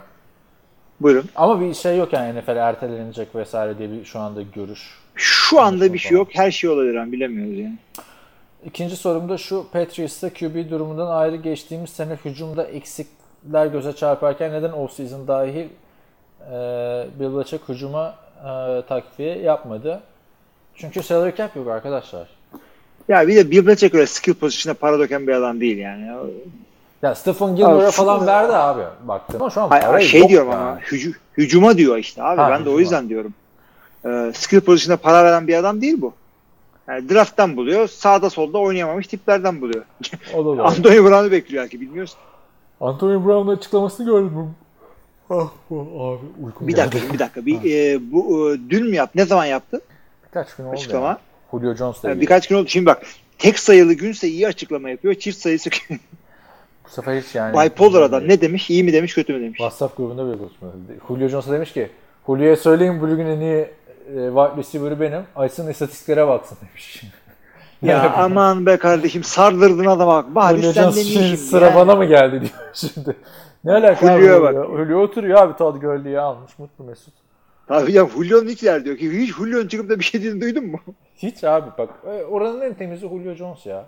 Buyurun. 1.00 1.28
Ama 1.36 1.60
bir 1.60 1.74
şey 1.74 1.98
yok 1.98 2.12
yani 2.12 2.40
NFL 2.40 2.56
ertelenecek 2.56 3.34
vesaire 3.34 3.78
diye 3.78 3.92
bir 3.92 4.04
şu 4.04 4.18
anda 4.18 4.42
görüş 4.42 4.98
Şu 5.14 5.60
anda 5.60 5.92
bir 5.92 5.98
şey 5.98 6.12
yok. 6.12 6.28
Her 6.32 6.50
şey 6.50 6.70
olabilir 6.70 6.94
ama 6.94 7.12
bilemiyoruz 7.12 7.58
yani. 7.58 7.78
İkinci 8.64 8.96
sorum 8.96 9.28
da 9.28 9.38
şu. 9.38 9.66
Patriots'ta 9.72 10.30
QB 10.32 10.70
durumundan 10.70 11.06
ayrı 11.06 11.36
geçtiğimiz 11.36 11.90
sene 11.90 12.18
hücumda 12.24 12.64
eksikler 12.64 13.66
göze 13.66 13.92
çarparken 13.92 14.52
neden 14.52 14.70
off-season 14.70 15.28
dahi 15.28 15.68
e, 16.52 16.54
Bill 17.20 17.36
Belichick 17.36 17.68
hücuma 17.68 18.14
e, 18.44 18.82
takviye 18.88 19.38
yapmadı? 19.38 20.00
Çünkü 20.74 21.02
salary 21.02 21.36
cap 21.36 21.56
yok 21.56 21.68
arkadaşlar. 21.68 22.28
Ya 23.08 23.28
bir 23.28 23.36
de 23.36 23.50
Bill 23.50 23.66
Belichick 23.66 23.94
öyle 23.94 24.06
skill 24.06 24.34
pozisyonuna 24.34 24.78
para 24.78 24.98
döken 24.98 25.26
bir 25.26 25.32
adam 25.32 25.60
değil 25.60 25.78
yani. 25.78 26.10
Ya 27.02 27.14
Stephen 27.14 27.56
Gilmore'a 27.56 27.90
falan 27.90 28.26
verdi 28.26 28.52
abi 28.52 28.82
baktım. 29.04 29.42
Ama 29.42 29.50
şu 29.50 29.60
an 29.60 29.68
Hayır, 29.68 30.08
şey 30.08 30.28
diyorum 30.28 30.50
yani. 30.50 30.60
ama 30.62 30.80
hücu- 30.80 31.14
hücuma 31.36 31.76
diyor 31.76 31.96
işte 31.96 32.22
abi. 32.22 32.40
Ha, 32.40 32.50
ben 32.50 32.58
de 32.64 32.68
o 32.68 32.72
hücuma. 32.72 32.80
yüzden 32.80 33.08
diyorum. 33.08 33.34
Ee, 34.06 34.32
skill 34.34 34.60
pozisyonuna 34.60 34.96
para 35.00 35.24
veren 35.24 35.48
bir 35.48 35.54
adam 35.54 35.80
değil 35.80 35.96
bu. 36.00 36.12
Yani 36.90 37.08
drafttan 37.08 37.56
buluyor. 37.56 37.88
Sağda 37.88 38.30
solda 38.30 38.58
oynayamamış 38.58 39.06
tiplerden 39.06 39.60
buluyor. 39.60 39.84
O 40.34 40.38
da 40.38 40.44
doğru. 40.44 40.62
Antonio 40.64 41.04
Brown'u 41.04 41.30
bekliyor 41.30 41.62
belki 41.62 41.80
bilmiyorsun. 41.80 42.18
Antonio 42.80 43.24
Brown'un 43.24 43.56
açıklamasını 43.56 44.06
gördüm. 44.06 44.54
Ah 45.30 45.50
bu 45.70 45.80
abi 45.80 46.44
uykum 46.46 46.68
Bir 46.68 46.74
geldi. 46.74 46.92
dakika 46.94 47.14
bir 47.14 47.18
dakika. 47.18 47.46
Bir, 47.46 47.58
e, 47.94 48.12
bu 48.12 48.50
e, 48.52 48.58
dün 48.70 48.86
mü 48.90 48.96
yaptı? 48.96 49.18
Ne 49.18 49.24
zaman 49.24 49.44
yaptı? 49.44 49.80
Birkaç 50.26 50.56
gün 50.56 50.64
oldu 50.64 50.72
Açıklama. 50.74 51.06
ya. 51.06 51.18
Julio 51.50 51.74
Jones'la 51.74 52.08
Yani 52.08 52.20
birkaç 52.20 52.48
gün 52.48 52.56
oldu. 52.56 52.68
Şimdi 52.68 52.86
bak 52.86 53.02
tek 53.38 53.58
sayılı 53.58 53.92
günse 53.92 54.28
iyi 54.28 54.46
açıklama 54.48 54.90
yapıyor. 54.90 55.14
Çift 55.14 55.38
sayısı 55.38 55.70
Bu 56.84 56.88
sefer 56.94 57.20
hiç 57.20 57.34
yani. 57.34 57.70
bipolar 57.70 58.02
adam. 58.02 58.28
Ne 58.28 58.40
demiş? 58.40 58.70
İyi 58.70 58.84
mi 58.84 58.92
demiş, 58.92 59.14
kötü 59.14 59.32
mü 59.32 59.40
demiş? 59.40 59.58
WhatsApp 59.58 59.96
grubunda 59.96 60.26
bile 60.26 60.38
konuşmadı. 60.38 60.72
Julio 61.08 61.28
Jones'a 61.28 61.52
demiş 61.52 61.72
ki 61.72 61.90
Julio'ya 62.26 62.56
söyleyin 62.56 63.00
bugün 63.00 63.26
en 63.26 63.40
iyi 63.40 63.66
wide 64.14 64.56
receiver'ı 64.56 65.00
benim. 65.00 65.22
Açsın 65.36 65.70
istatistiklere 65.70 66.28
baksın 66.28 66.58
demiş. 66.68 67.02
Ya 67.82 68.12
aman 68.16 68.66
be 68.66 68.76
kardeşim 68.76 69.24
sardırdın 69.24 69.84
adama 69.86 70.16
bak. 70.16 70.34
Bari 70.34 70.72
sen 70.72 70.90
şimdi 70.90 71.36
sıra 71.36 71.64
yani? 71.64 71.74
bana 71.76 71.96
mı 71.96 72.04
geldi 72.04 72.40
diyor 72.40 72.52
şimdi. 72.74 73.16
Ne 73.64 73.72
alaka 73.72 74.12
abi 74.12 74.22
Julio? 74.22 74.76
Julio 74.76 75.00
oturuyor 75.02 75.38
abi 75.38 75.56
Todd 75.56 75.80
Gurley'i 75.80 76.20
almış 76.20 76.58
mutlu 76.58 76.84
mesut. 76.84 77.14
Tabii 77.68 77.92
ya 77.92 78.06
Julio'nun 78.06 78.48
hiç 78.48 78.62
yer 78.62 78.84
diyor 78.84 78.96
ki 78.96 79.18
hiç 79.18 79.34
Julio'nun 79.36 79.68
çıkıp 79.68 79.90
da 79.90 79.98
bir 79.98 80.04
şey 80.04 80.20
dediğini 80.20 80.40
duydun 80.40 80.64
mu? 80.66 80.78
Hiç 81.16 81.44
abi 81.44 81.70
bak 81.78 81.90
e, 82.06 82.24
oranın 82.24 82.60
en 82.60 82.74
temizi 82.74 83.08
Julio 83.08 83.34
Jones 83.34 83.66
ya. 83.66 83.84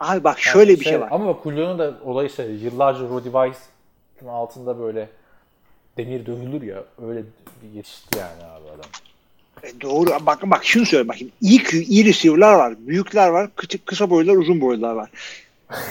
Abi 0.00 0.24
bak 0.24 0.36
Yani 0.36 0.52
şöyle 0.52 0.80
bir 0.80 0.84
şey 0.84 1.00
var. 1.00 1.08
Ama 1.10 1.26
bak 1.26 1.36
Julio'nun 1.44 1.78
da 1.78 1.94
olayı 2.04 2.30
şey 2.30 2.50
yıllarca 2.50 3.00
Rudy 3.00 3.24
Weiss'in 3.24 4.28
altında 4.28 4.78
böyle 4.78 5.08
demir 5.96 6.26
dövülür 6.26 6.62
ya 6.62 6.84
öyle 7.08 7.22
bir 7.62 7.68
yetişti 7.68 8.18
yani 8.18 8.50
abi 8.52 8.68
adam. 8.68 8.90
E, 9.62 9.80
doğru. 9.80 10.10
Bak 10.26 10.38
bak 10.50 10.64
şunu 10.64 10.86
söyle 10.86 11.08
bakayım. 11.08 11.32
İyi, 11.40 11.62
iyi 11.88 12.04
receiver'lar 12.04 12.54
var. 12.54 12.74
Büyükler 12.78 13.28
var. 13.28 13.48
Kısa, 13.56 13.78
kısa 13.84 14.10
boylular, 14.10 14.36
uzun 14.36 14.60
boylular 14.60 14.92
var. 14.94 15.10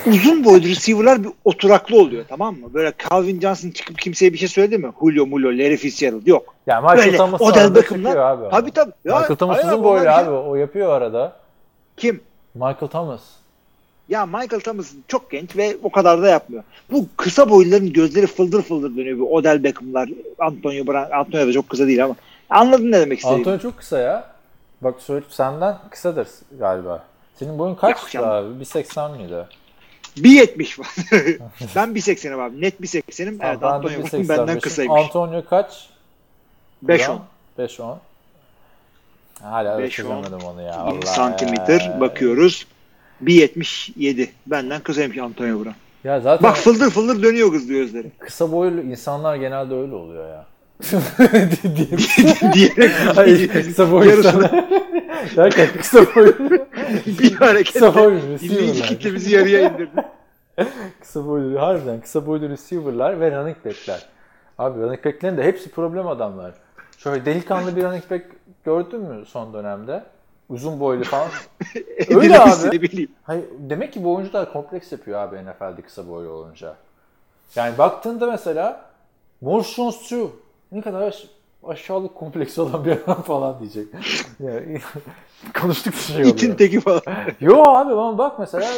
uzun 0.05 0.43
boylu 0.43 0.63
receiver'lar 0.67 1.23
bir 1.23 1.29
oturaklı 1.45 1.99
oluyor 2.01 2.25
tamam 2.29 2.55
mı? 2.55 2.73
Böyle 2.73 2.93
Calvin 3.09 3.39
Johnson 3.41 3.69
çıkıp 3.69 3.97
kimseye 3.99 4.33
bir 4.33 4.37
şey 4.37 4.47
söyledi 4.47 4.77
mi? 4.77 4.91
Julio, 5.01 5.25
Mulio, 5.25 5.49
Larry 5.49 5.77
Fitzgerald 5.77 6.27
yok. 6.27 6.55
Yani 6.67 6.81
Michael 6.81 6.97
Böyle 7.05 7.17
Thomas 7.17 7.41
Odell 7.41 7.75
Beckham'lar- 7.75 8.17
abi. 8.17 8.49
Tabii 8.51 8.71
tabii. 8.71 8.91
Ya, 9.05 9.15
Michael 9.19 9.35
Thomas 9.35 9.57
hayır 9.57 9.67
uzun 9.73 9.83
boylu 9.83 10.09
abi. 10.09 10.25
şey- 10.25 10.33
O 10.33 10.55
yapıyor 10.55 10.89
arada. 10.89 11.35
Kim? 11.97 12.19
Michael 12.55 12.87
Thomas. 12.91 13.21
Ya 14.09 14.25
Michael 14.25 14.59
Thomas 14.61 14.91
çok 15.07 15.31
genç 15.31 15.57
ve 15.57 15.77
o 15.83 15.91
kadar 15.91 16.21
da 16.21 16.27
yapmıyor. 16.27 16.63
Bu 16.91 17.05
kısa 17.17 17.49
boyluların 17.49 17.93
gözleri 17.93 18.27
fıldır 18.27 18.61
fıldır 18.61 18.97
dönüyor. 18.97 19.19
Bu 19.19 19.35
Odell 19.35 19.63
Beckham'lar, 19.63 20.09
Antonio 20.39 20.87
Brown. 20.87 21.11
Antonio 21.13 21.47
da 21.47 21.51
çok 21.53 21.69
kısa 21.69 21.87
değil 21.87 22.03
ama. 22.03 22.15
Anladın 22.51 22.91
ne 22.91 22.99
demek 22.99 23.17
istediğimi? 23.19 23.39
Antonio 23.39 23.59
çok 23.59 23.77
kısa 23.77 23.99
ya. 23.99 24.23
Bak 24.81 25.01
söyle 25.01 25.25
senden 25.29 25.77
kısadır 25.89 26.27
galiba. 26.59 27.03
Senin 27.35 27.59
boyun 27.59 27.75
kaçtı 27.75 28.09
canım. 28.11 28.29
abi? 28.29 28.63
1.80 28.63 29.17
miydi? 29.17 29.47
1.70 30.17 30.79
var. 30.79 30.87
ben 31.75 31.89
1.80'im 31.89 32.39
abi. 32.39 32.61
Net 32.61 32.79
1.80'im. 32.81 33.39
Ha, 33.39 33.47
Evet 33.47 33.61
ben 33.61 33.67
Antonio 33.67 33.97
Brown 33.99 34.17
1.85'im. 34.17 34.29
benden 34.29 34.59
kısaymış. 34.59 35.01
Antonio 35.01 35.45
kaç? 35.45 35.89
5-10. 36.85 37.17
5-10. 37.59 37.95
Hala 39.41 39.79
Beş 39.79 39.99
on. 39.99 40.03
çözemedim 40.03 40.47
onu 40.47 40.61
ya. 40.61 40.85
Vallahi 40.85 41.05
santimetre 41.07 41.73
ya. 41.83 42.01
bakıyoruz. 42.01 42.67
1.77. 43.23 44.29
Benden 44.47 44.81
kısaymış 44.81 45.17
Antonio 45.17 45.55
Brown. 45.55 45.69
Ya 46.03 46.19
zaten 46.19 46.43
Bak 46.49 46.57
fıldır 46.57 46.89
fıldır 46.89 47.23
dönüyor 47.23 47.51
kız 47.51 47.67
gözleri. 47.67 48.11
kısa 48.19 48.51
boylu 48.51 48.81
insanlar 48.81 49.35
genelde 49.35 49.73
öyle 49.75 49.95
oluyor 49.95 50.29
ya. 50.29 50.45
Diyerek 52.53 53.51
kısa 53.67 53.91
boylu 53.91 54.09
yarısını. 54.09 54.67
Derken 55.35 55.67
kısa 55.77 56.05
boylu. 56.15 56.49
bir 57.05 57.35
hareketle 57.35 58.39
dinleyici 58.39 58.81
kitlemizi 58.81 59.35
yarıya 59.35 59.69
indirdi. 59.69 60.03
kısa 61.01 61.27
boylu 61.27 61.61
harbiden 61.61 62.01
kısa 62.01 62.27
boylu 62.27 62.49
receiver'lar 62.49 63.19
ve 63.19 63.31
running 63.31 63.57
back'ler. 63.65 64.05
Abi 64.57 64.79
running 64.81 65.05
back'lerin 65.05 65.37
de 65.37 65.43
hepsi 65.43 65.69
problem 65.69 66.07
adamlar. 66.07 66.53
Şöyle 66.97 67.25
delikanlı 67.25 67.75
bir 67.75 67.83
running 67.83 68.11
back 68.11 68.25
gördün 68.65 69.01
mü 69.01 69.25
son 69.25 69.53
dönemde? 69.53 70.03
Uzun 70.49 70.79
boylu 70.79 71.03
falan. 71.03 71.27
Öyle 72.09 72.39
abi. 72.39 73.07
Hayır, 73.23 73.45
demek 73.59 73.93
ki 73.93 74.03
bu 74.03 74.15
oyuncular 74.15 74.53
kompleks 74.53 74.91
yapıyor 74.91 75.19
abi 75.19 75.35
NFL'de 75.35 75.81
kısa 75.81 76.07
boylu 76.07 76.29
olunca. 76.29 76.75
Yani 77.55 77.77
baktığında 77.77 78.31
mesela 78.31 78.85
Marshawn 79.41 79.89
Sue 79.89 80.27
ne 80.71 80.81
kadar 80.81 81.01
aş- 81.01 81.27
aşağılık 81.63 82.15
kompleksi 82.15 82.61
olan 82.61 82.85
bir 82.85 82.91
adam 82.91 83.21
falan 83.21 83.59
diyecek. 83.59 83.87
Yani, 84.39 84.81
konuştuk 85.61 85.93
şey 85.93 86.15
oluyor. 86.15 86.35
İtin 86.35 86.55
teki 86.55 86.79
falan. 86.79 87.01
Yo 87.41 87.63
abi 87.63 87.93
ama 87.93 88.17
bak 88.17 88.39
mesela 88.39 88.71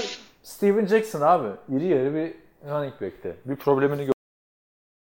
Steven 0.43 0.85
Jackson 0.85 1.21
abi. 1.21 1.47
iri 1.69 1.85
yarı 1.87 2.13
bir 2.15 2.33
running 2.71 2.93
back'ti. 3.01 3.35
Bir 3.45 3.55
problemini 3.55 4.01
gö- 4.01 4.11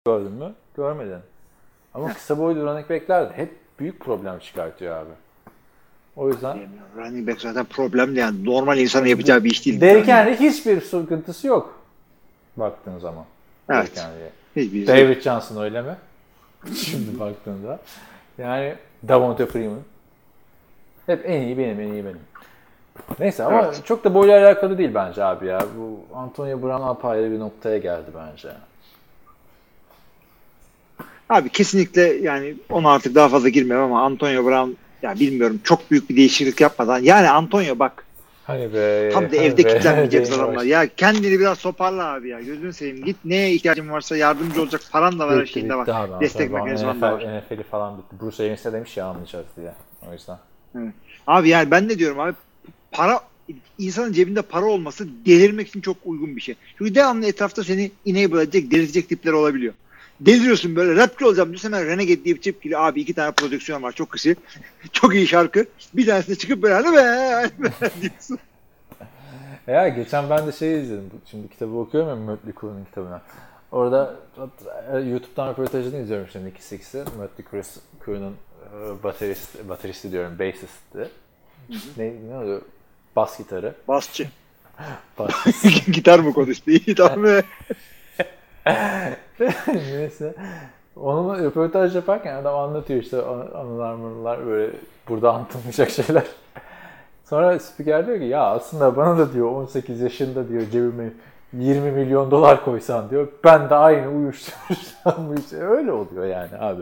gördün 0.05 0.31
mü? 0.31 0.53
Görmedin. 0.77 1.19
Ama 1.93 2.13
kısa 2.13 2.37
boylu 2.37 2.65
running 2.65 2.89
back'ler 2.89 3.29
de 3.29 3.33
hep 3.37 3.55
büyük 3.79 3.99
problem 3.99 4.39
çıkartıyor 4.39 4.95
abi. 4.97 5.09
O 6.15 6.27
yüzden 6.29 6.59
Running 6.97 7.27
back 7.29 7.41
zaten 7.41 7.65
problemli 7.65 8.19
yani. 8.19 8.45
Normal 8.45 8.77
insanın 8.77 9.05
yapacağı 9.05 9.43
bir 9.43 9.49
iş 9.51 9.65
değil. 9.65 9.81
Derrick 9.81 10.11
Henry 10.13 10.35
hiçbir 10.39 10.81
sıkıntısı 10.81 11.47
yok. 11.47 11.79
Baktığın 12.57 12.99
zaman. 12.99 13.25
Evet. 13.69 14.07
Hiçbir. 14.55 14.87
David 14.87 15.21
Johnson 15.21 15.61
öyle 15.63 15.81
mi? 15.81 15.95
Şimdi 16.75 17.19
baktığında. 17.19 17.79
Yani 18.37 18.75
Davante 19.07 19.45
Freeman. 19.45 19.79
Hep 21.05 21.29
en 21.29 21.41
iyi 21.41 21.57
benim, 21.57 21.79
en 21.79 21.93
iyi 21.93 22.05
benim. 22.05 22.19
Neyse 23.19 23.43
ama 23.43 23.61
Evet. 23.65 23.81
çok 23.85 24.03
da 24.03 24.13
boyla 24.13 24.45
alakalı 24.45 24.77
değil 24.77 24.91
bence 24.93 25.23
abi 25.23 25.45
ya. 25.47 25.65
Bu 25.77 26.17
Antonio 26.17 26.61
Brown 26.61 26.83
apayrı 26.83 27.31
bir 27.31 27.39
noktaya 27.39 27.77
geldi 27.77 28.11
bence. 28.15 28.49
Abi 31.29 31.49
kesinlikle 31.49 32.01
yani 32.01 32.55
ona 32.69 32.91
artık 32.91 33.15
daha 33.15 33.29
fazla 33.29 33.49
girmiyorum 33.49 33.85
ama 33.85 34.05
Antonio 34.05 34.45
Brown 34.45 34.71
ya 35.01 35.19
bilmiyorum 35.19 35.59
çok 35.63 35.91
büyük 35.91 36.09
bir 36.09 36.15
değişiklik 36.17 36.61
yapmadan. 36.61 36.99
Yani 36.99 37.29
Antonio 37.29 37.79
bak 37.79 38.05
Hani 38.47 38.73
be. 38.73 39.09
tam 39.13 39.23
da 39.23 39.27
hani 39.27 39.37
evde 39.37 40.11
diye 40.11 40.35
adamlar. 40.35 40.63
Ya 40.63 40.87
kendini 40.87 41.39
biraz 41.39 41.59
toparla 41.59 42.13
abi 42.13 42.29
ya. 42.29 42.41
Gözünü 42.41 42.73
seveyim. 42.73 43.05
Git 43.05 43.17
neye 43.25 43.53
ihtiyacın 43.53 43.89
varsa 43.89 44.17
yardımcı 44.17 44.61
olacak 44.61 44.81
paran 44.91 45.19
da 45.19 45.27
var, 45.27 45.39
her 45.39 45.45
şeyin 45.45 45.69
de 45.69 45.75
var. 45.75 45.87
abi. 45.87 46.25
Destek 46.25 46.51
mekanizman 46.51 47.01
da 47.01 47.13
var. 47.13 47.21
NFL, 47.21 47.55
NFL'i 47.55 47.63
falan 47.63 47.97
bitti. 47.97 48.15
Bruce 48.21 48.43
Arians 48.43 48.65
de 48.65 48.73
demiş 48.73 48.97
ya 48.97 49.05
anlayacağız 49.05 49.45
diye. 49.57 49.73
O 50.09 50.13
yüzden. 50.13 50.37
Abi 51.27 51.49
yani 51.49 51.71
ben 51.71 51.89
ne 51.89 51.99
diyorum 51.99 52.19
abi 52.19 52.33
para 52.91 53.19
insanın 53.77 54.13
cebinde 54.13 54.41
para 54.41 54.65
olması 54.65 55.07
delirmek 55.25 55.67
için 55.67 55.81
çok 55.81 55.97
uygun 56.05 56.35
bir 56.35 56.41
şey. 56.41 56.55
Çünkü 56.77 56.95
devamlı 56.95 57.25
etrafta 57.25 57.63
seni 57.63 57.91
enable 58.05 58.41
edecek, 58.41 58.71
delirtecek 58.71 59.09
tipler 59.09 59.31
olabiliyor. 59.31 59.73
Deliriyorsun 60.19 60.75
böyle 60.75 60.95
rapçi 60.95 61.25
olacağım 61.25 61.49
diyorsun 61.49 61.73
hemen 61.73 61.85
Renegade 61.87 62.23
diye 62.23 62.35
bir 62.35 62.41
tip 62.41 62.61
geliyor. 62.61 62.81
Abi 62.81 63.01
iki 63.01 63.13
tane 63.13 63.31
prodüksiyon 63.31 63.83
var 63.83 63.91
çok 63.91 64.09
kısa. 64.09 64.29
çok 64.91 65.15
iyi 65.15 65.27
şarkı. 65.27 65.65
Bir 65.93 66.05
tanesine 66.05 66.35
çıkıp 66.35 66.61
böyle 66.61 66.73
hani 66.73 66.95
be, 66.97 67.49
be 67.63 67.71
diyorsun. 68.01 68.39
Ya 69.67 69.87
geçen 69.87 70.29
ben 70.29 70.47
de 70.47 70.51
şey 70.51 70.81
izledim. 70.81 71.11
Şimdi 71.31 71.49
kitabı 71.49 71.77
okuyorum 71.77 72.09
ya 72.09 72.15
Mötley 72.15 72.53
Crue'nun 72.61 72.85
kitabını. 72.85 73.21
Orada 73.71 74.15
YouTube'dan 74.93 75.49
röportajını 75.51 76.01
izliyorum 76.01 76.25
işte 76.27 76.39
Nicky 76.39 76.61
Six'i. 76.61 76.97
Mötley 76.97 77.47
Crue- 77.51 77.79
Crue'nun 78.05 78.35
e, 78.73 79.03
baterist, 79.03 79.69
bateristi 79.69 80.11
diyorum, 80.11 80.39
bassisti. 80.39 81.09
Ne, 81.97 82.13
ne 82.29 82.37
oluyor? 82.37 82.61
Bas 83.15 83.37
gitarı. 83.37 83.75
Basçı. 83.87 84.27
Bas. 85.19 85.63
Gitar 85.91 86.19
mı 86.19 86.33
konuştu? 86.33 86.71
İyi 86.71 86.95
tamam? 86.95 87.41
Neyse. 89.67 90.33
Onunla 90.95 91.37
röportaj 91.37 91.95
yaparken 91.95 92.35
adam 92.35 92.55
anlatıyor 92.55 93.01
işte 93.01 93.21
an- 93.21 93.51
anılar 93.59 93.93
manılar 93.93 94.45
böyle 94.45 94.71
burada 95.09 95.33
anlatılmayacak 95.33 95.89
şeyler. 95.89 96.23
Sonra 97.25 97.59
spiker 97.59 98.07
diyor 98.07 98.19
ki 98.19 98.25
ya 98.25 98.43
aslında 98.43 98.95
bana 98.95 99.17
da 99.17 99.33
diyor 99.33 99.51
18 99.51 100.01
yaşında 100.01 100.49
diyor 100.49 100.63
cebime 100.71 101.09
20 101.53 101.91
milyon 101.91 102.31
dolar 102.31 102.65
koysan 102.65 103.09
diyor 103.09 103.27
ben 103.43 103.69
de 103.69 103.75
aynı 103.75 104.31
işte 105.39 105.57
öyle 105.57 105.91
oluyor 105.91 106.25
yani 106.25 106.57
abi. 106.59 106.81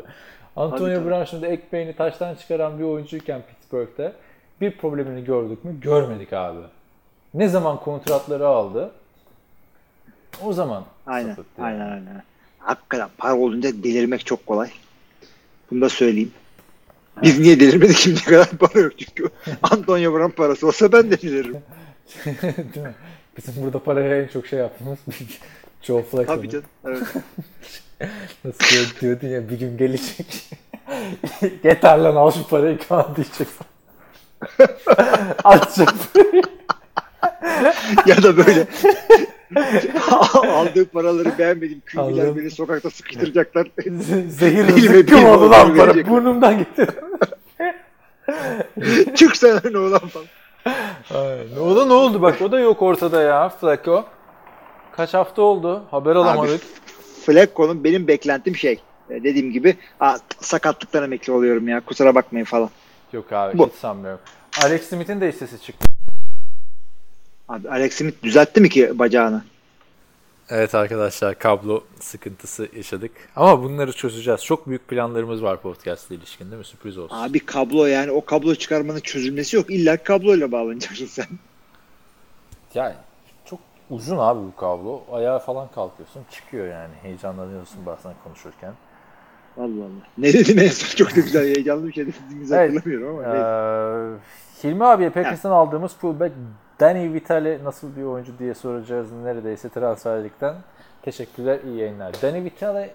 Antonio. 0.55 1.05
Brown 1.05 1.23
şimdi 1.23 1.45
ekmeğini 1.45 1.95
taştan 1.95 2.35
çıkaran 2.35 2.79
bir 2.79 2.83
oyuncuyken 2.83 3.41
Pittsburgh'te 3.41 4.13
bir 4.61 4.77
problemini 4.77 5.23
gördük 5.23 5.65
mü? 5.65 5.79
Görmedik 5.81 6.33
abi. 6.33 6.59
Ne 7.33 7.47
zaman 7.47 7.77
kontratları 7.77 8.47
aldı? 8.47 8.91
O 10.45 10.53
zaman 10.53 10.83
Aynen, 11.07 11.37
aynen, 11.59 11.79
aynen. 11.79 12.23
Hakikaten 12.65 13.09
para 13.17 13.35
olunca 13.35 13.83
delirmek 13.83 14.25
çok 14.25 14.45
kolay. 14.45 14.69
Bunu 15.71 15.81
da 15.81 15.89
söyleyeyim. 15.89 16.31
Biz 17.23 17.39
niye 17.39 17.59
delirmedik 17.59 17.97
şimdiye 17.97 18.25
kadar 18.25 18.49
para 18.49 18.79
yok 18.79 18.91
çünkü. 18.97 19.29
Antonio 19.63 20.13
Brown 20.13 20.31
parası 20.31 20.67
olsa 20.67 20.91
ben 20.91 21.11
de 21.11 21.21
deliririm. 21.21 21.57
Değil 22.25 22.85
mi? 22.85 22.95
Bizim 23.37 23.63
burada 23.63 23.79
paraya 23.79 24.21
en 24.21 24.27
çok 24.27 24.47
şey 24.47 24.59
yaptığımız 24.59 24.99
Joe 25.81 26.03
Flacco. 26.03 26.35
Tabii 26.35 26.49
canım. 26.49 26.65
Evet. 26.85 27.03
Nasıl 28.45 28.75
diyor, 28.75 28.85
diyordun 29.01 29.27
ya 29.27 29.49
bir 29.49 29.59
gün 29.59 29.77
gelecek. 29.77 30.49
Yeter 31.63 31.97
lan 31.97 32.15
al 32.15 32.31
şu 32.31 32.47
parayı 32.47 32.77
kan 32.87 33.15
diyecek. 33.15 33.47
Parayı. 35.43 35.85
ya 38.05 38.23
da 38.23 38.37
böyle 38.37 38.67
aldığı 40.47 40.85
paraları 40.85 41.37
beğenmediğim 41.39 41.81
kıyılar 41.85 42.23
Aldım. 42.23 42.37
beni 42.37 42.51
sokakta 42.51 42.89
sıkıştıracaklar. 42.89 43.67
Zehir 44.27 44.79
zıkkım 44.79 45.25
oldu 45.25 45.51
lan 45.51 45.77
para. 45.77 46.07
Burnumdan 46.07 46.57
gitti. 46.57 46.87
Çık 49.15 49.37
sen 49.37 49.59
ne 49.71 49.77
olan 49.77 49.99
falan. 49.99 50.27
ne 51.55 51.59
oldu 51.59 51.89
ne 51.89 51.93
oldu 51.93 52.21
bak 52.21 52.41
o 52.41 52.51
da 52.51 52.59
yok 52.59 52.81
ortada 52.81 53.21
ya 53.21 53.49
Flacco. 53.49 54.05
Kaç 54.91 55.13
hafta 55.13 55.41
oldu 55.41 55.83
haber 55.91 56.15
alamadık. 56.15 56.61
Flacco'nun 57.25 57.83
benim 57.83 58.07
beklentim 58.07 58.55
şey. 58.55 58.79
e, 59.09 59.23
Dediğim 59.23 59.51
gibi 59.51 59.75
aa, 59.99 60.17
sakatlıktan 60.41 61.03
emekli 61.03 61.33
oluyorum 61.33 61.67
ya. 61.67 61.81
Kusura 61.85 62.15
bakmayın 62.15 62.45
falan. 62.45 62.69
Yok 63.13 63.33
abi 63.33 63.57
Bu. 63.57 63.67
hiç 63.67 63.73
sanmıyorum. 63.73 64.19
Alex 64.63 64.89
Smith'in 64.89 65.21
de 65.21 65.29
hissesi 65.29 65.61
çıktı. 65.61 65.85
Abi 67.49 67.69
Alex 67.69 67.93
Smith 67.93 68.23
düzeltti 68.23 68.61
mi 68.61 68.69
ki 68.69 68.99
bacağını? 68.99 69.43
Evet 70.49 70.75
arkadaşlar 70.75 71.39
kablo 71.39 71.83
sıkıntısı 71.99 72.67
yaşadık. 72.75 73.11
Ama 73.35 73.63
bunları 73.63 73.91
çözeceğiz. 73.93 74.43
Çok 74.45 74.67
büyük 74.67 74.87
planlarımız 74.87 75.43
var 75.43 75.61
podcast 75.61 76.11
ile 76.11 76.17
ilişkin 76.17 76.45
değil 76.45 76.57
mi? 76.57 76.65
Sürpriz 76.65 76.97
olsun. 76.97 77.15
Abi 77.15 77.39
kablo 77.39 77.85
yani 77.85 78.11
o 78.11 78.25
kablo 78.25 78.55
çıkarmanın 78.55 78.99
çözülmesi 78.99 79.55
yok. 79.55 79.69
İlla 79.69 79.97
kabloyla 80.03 80.51
bağlanacaksın 80.51 81.05
sen. 81.09 81.25
Yani 82.73 82.93
çok 83.45 83.59
uzun 83.89 84.17
abi 84.17 84.39
bu 84.39 84.55
kablo. 84.55 85.01
Ayağa 85.11 85.39
falan 85.39 85.67
kalkıyorsun 85.75 86.21
çıkıyor 86.31 86.67
yani. 86.67 86.93
Heyecanlanıyorsun 87.01 87.85
bazen 87.85 88.13
konuşurken. 88.23 88.73
Allah 89.57 89.63
Allah. 89.83 90.07
Ne 90.17 90.33
dedin 90.33 90.57
en 90.57 90.67
son 90.69 90.95
çok 91.05 91.15
da 91.15 91.21
güzel 91.21 91.43
heyecanlı 91.43 91.87
bir 91.87 91.93
şey 91.93 92.05
dediğinizi 92.07 92.55
Evet. 92.55 92.75
hatırlamıyorum 92.77 93.17
ama. 93.25 93.35
Ee, 93.35 94.17
Hilmi 94.63 94.85
abiye 94.85 95.09
Packers'tan 95.09 95.51
aldığımız 95.51 95.95
fullback 95.95 96.33
Danny 96.79 97.13
Vitale 97.13 97.59
nasıl 97.63 97.95
bir 97.95 98.03
oyuncu 98.03 98.31
diye 98.39 98.53
soracağız 98.53 99.07
neredeyse 99.23 99.69
transferlikten. 99.69 100.55
Teşekkürler, 101.01 101.59
iyi 101.67 101.77
yayınlar. 101.77 102.13
Danny 102.21 102.43
Vitale 102.43 102.89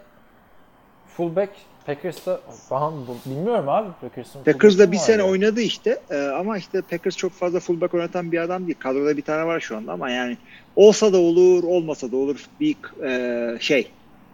fullback 1.16 1.51
Packers'ta 1.87 2.41
bu- 2.70 3.31
bilmiyorum 3.31 3.68
abi 3.68 3.89
Packers'ın 4.01 4.45
Packers'da 4.45 4.93
bir 4.93 4.97
sene 4.97 5.22
var 5.22 5.26
ya? 5.26 5.31
oynadı 5.33 5.61
işte 5.61 5.99
Ee, 6.11 6.16
ama 6.39 6.59
işte 6.59 6.83
Packers 6.83 7.16
çok 7.16 7.33
fazla 7.33 7.61
fullback 7.61 7.95
oynatan 7.95 8.33
bir 8.33 8.39
adam 8.39 8.66
değil. 8.66 8.78
Kadroda 8.78 9.16
bir 9.16 9.22
tane 9.22 9.47
var 9.47 9.61
şu 9.61 9.76
anda 9.76 9.93
ama 9.93 10.11
yani 10.11 10.37
olsa 10.76 11.12
da 11.12 11.18
olur 11.18 11.64
olmasa 11.64 12.12
da 12.12 12.16
olur 12.16 12.45
bir 12.61 12.76
e, 13.05 13.59
şey 13.61 13.91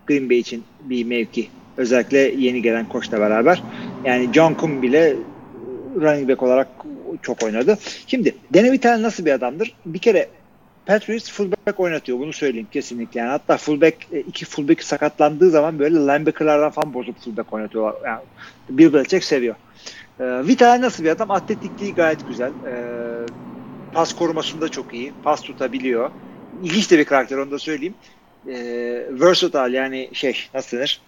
Green 0.07 0.31
Bay 0.31 0.39
için 0.39 0.65
bir 0.81 1.05
mevki. 1.05 1.49
Özellikle 1.77 2.19
yeni 2.19 2.63
gelen 2.63 2.89
koçla 2.89 3.21
beraber. 3.21 3.63
Yani 4.05 4.33
John 4.33 4.55
Kuhn 4.55 4.83
bile 4.83 5.17
running 6.01 6.29
back 6.29 6.43
olarak 6.43 6.69
çok 7.23 7.43
oynadı. 7.43 7.79
Şimdi 8.07 8.37
Danny 8.55 8.73
Vitale 8.73 9.03
nasıl 9.03 9.25
bir 9.25 9.33
adamdır? 9.33 9.77
Bir 9.87 9.99
kere 9.99 10.31
Patriots 10.87 11.31
fullback 11.31 11.81
oynatıyor. 11.81 12.19
Bunu 12.19 12.33
söyleyeyim 12.33 12.69
kesinlikle. 12.73 13.21
Yani 13.21 13.31
hatta 13.31 13.57
fullback 13.57 14.13
e, 14.13 14.21
iki 14.21 14.45
fullback 14.45 14.83
sakatlandığı 14.83 15.51
zaman 15.51 15.79
böyle 15.79 15.97
linebacker'lardan 15.97 16.71
falan 16.71 16.95
bozup 16.95 17.19
fullback 17.25 17.53
oynatıyorlar. 17.53 17.95
Yani 18.07 18.21
Bill 18.71 18.93
Belichick 18.93 19.25
seviyor. 19.25 19.55
Ee, 20.21 20.25
Vitale 20.49 20.81
nasıl 20.83 21.05
bir 21.05 21.11
adam? 21.11 21.31
Atletikliği 21.31 21.95
gayet 21.95 22.27
güzel. 22.27 22.53
Ee, 22.67 23.27
pas 23.93 24.13
korumasında 24.13 24.69
çok 24.69 24.95
iyi. 24.95 25.13
Pas 25.23 25.43
tutabiliyor. 25.43 26.11
İlginç 26.63 26.91
de 26.91 26.99
bir 26.99 27.05
karakter 27.05 27.37
onu 27.39 27.51
da 27.51 27.59
söyleyeyim. 27.59 27.95
Ee, 28.49 29.07
versatile 29.11 29.77
yani 29.77 30.11
şey 30.13 30.49
nasıl 30.55 30.77
denir? 30.77 31.01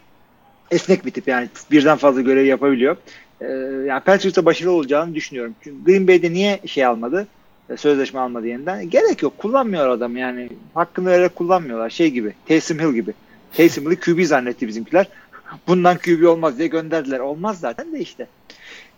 esnek 0.71 1.07
bir 1.07 1.11
tip 1.11 1.29
yani 1.29 1.49
birden 1.71 1.97
fazla 1.97 2.21
görev 2.21 2.45
yapabiliyor. 2.45 2.97
Ee, 3.41 3.47
yani 3.86 4.01
Patriots'a 4.01 4.45
başarılı 4.45 4.72
olacağını 4.72 5.14
düşünüyorum. 5.14 5.55
Çünkü 5.64 5.84
Green 5.84 6.09
Bay'de 6.09 6.32
niye 6.32 6.61
şey 6.66 6.84
almadı? 6.84 7.26
E, 7.70 7.76
Sözleşme 7.76 8.20
almadı 8.20 8.47
yeniden. 8.47 8.91
Gerek 8.91 9.22
yok. 9.22 9.39
Kullanmıyor 9.39 9.89
adam 9.89 10.16
yani. 10.16 10.49
Hakkını 10.74 11.09
vererek 11.11 11.36
kullanmıyorlar. 11.36 11.91
Şey 11.91 12.11
gibi. 12.11 12.32
Taysom 12.49 12.78
Hill 12.78 12.95
gibi. 12.95 13.12
Taysom 13.53 13.84
Hill'i 13.84 14.01
QB 14.01 14.22
zannetti 14.24 14.68
bizimkiler. 14.68 15.09
Bundan 15.66 15.99
QB 15.99 16.24
olmaz 16.28 16.59
diye 16.59 16.68
gönderdiler. 16.68 17.18
Olmaz 17.20 17.61
zaten 17.61 17.93
de 17.93 18.01
işte. 18.01 18.26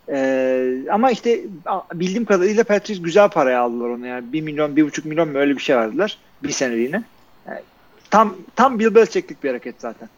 Ee, 0.09 0.77
ama 0.91 1.11
işte 1.11 1.41
bildiğim 1.95 2.25
kadarıyla 2.25 2.65
Patriots 2.65 3.03
güzel 3.03 3.29
paraya 3.29 3.61
aldılar 3.61 3.89
onu 3.89 4.07
yani. 4.07 4.33
1 4.33 4.41
milyon, 4.41 4.77
1,5 4.77 5.09
milyon 5.09 5.29
mu 5.29 5.39
öyle 5.39 5.57
bir 5.57 5.63
şey 5.63 5.77
verdiler. 5.77 6.19
Bir 6.43 6.51
seneliğine. 6.51 7.03
Yani 7.49 7.61
tam 8.11 8.37
tam 8.57 8.79
Bill 8.79 8.95
Belichick'lik 8.95 9.45
bir 9.45 9.49
hareket 9.49 9.75
zaten. 9.79 10.09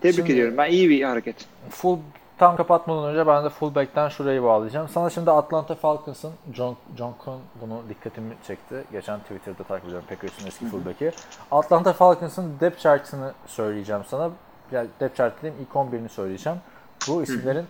Tebrik 0.00 0.16
Şimdi- 0.16 0.32
ediyorum. 0.32 0.54
Ben 0.58 0.70
iyi 0.70 0.88
bir 0.90 1.02
hareket. 1.02 1.36
Full 1.70 1.98
tam 2.38 2.56
kapatmadan 2.56 3.04
önce 3.04 3.26
ben 3.26 3.44
de 3.44 3.48
fullback'ten 3.48 4.08
şurayı 4.08 4.42
bağlayacağım. 4.42 4.88
Sana 4.88 5.10
şimdi 5.10 5.30
Atlanta 5.30 5.74
Falcons'ın 5.74 6.32
John, 6.52 6.76
John 6.98 7.14
Kuhn 7.18 7.40
bunu 7.60 7.82
dikkatimi 7.88 8.34
çekti. 8.46 8.84
Geçen 8.92 9.20
Twitter'da 9.20 9.62
takip 9.62 9.84
ediyorum 9.84 10.06
Packers'ın 10.08 10.46
eski 10.46 10.66
fullback'i. 10.66 11.12
Atlanta 11.50 11.92
Falcons'ın 11.92 12.60
depth 12.60 12.82
chart'ını 12.82 13.32
söyleyeceğim 13.46 14.02
sana. 14.08 14.30
Yani 14.72 14.88
depth 15.00 15.16
chart 15.16 15.38
dediğim 15.38 15.54
ilk 15.60 15.70
11'ini 15.70 16.08
söyleyeceğim. 16.08 16.58
Bu 17.08 17.22
isimlerin 17.22 17.66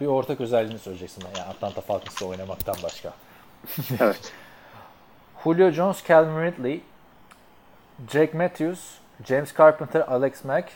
bir 0.00 0.06
ortak 0.06 0.40
özelliğini 0.40 0.78
söyleyeceksin. 0.78 1.24
Yani 1.36 1.48
Atlanta 1.48 1.80
Falcons'ta 1.80 2.26
oynamaktan 2.26 2.76
başka. 2.82 3.12
Evet. 4.00 4.32
Julio 5.44 5.70
Jones, 5.70 6.04
Calvin 6.08 6.42
Ridley, 6.42 6.82
Jake 8.08 8.38
Matthews, 8.38 8.80
James 9.24 9.56
Carpenter, 9.58 10.00
Alex 10.00 10.44
Mack, 10.44 10.72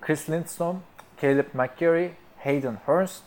Chris 0.00 0.30
Lindstrom, 0.30 0.82
Caleb 1.22 1.46
McGarry, 1.54 2.12
Hayden 2.44 2.76
Hurst, 2.86 3.22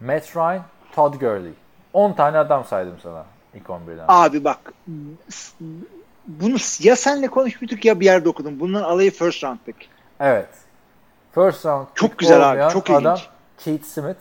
Matt 0.00 0.36
Ryan, 0.36 0.62
Todd 0.92 1.14
Gurley. 1.14 1.52
10 1.92 2.12
tane 2.12 2.38
adam 2.38 2.64
saydım 2.64 2.96
sana 3.02 3.24
ilk 3.54 3.66
11'den. 3.66 4.04
Abi 4.08 4.44
bak 4.44 4.72
bunu 6.26 6.56
ya 6.80 6.96
senle 6.96 7.26
konuşmuştuk 7.28 7.84
ya 7.84 8.00
bir 8.00 8.04
yerde 8.04 8.28
okudum. 8.28 8.60
Bunların 8.60 8.88
alayı 8.88 9.10
first 9.10 9.44
round 9.44 9.58
pick. 9.66 9.88
Evet. 10.20 10.48
First 11.34 11.66
round 11.66 11.86
Çok 11.94 12.18
güzel 12.18 12.52
abi, 12.66 12.72
çok 12.72 12.90
adam 12.90 13.14
ilginç. 13.14 13.28
Keith 13.58 13.84
Smith. 13.84 14.20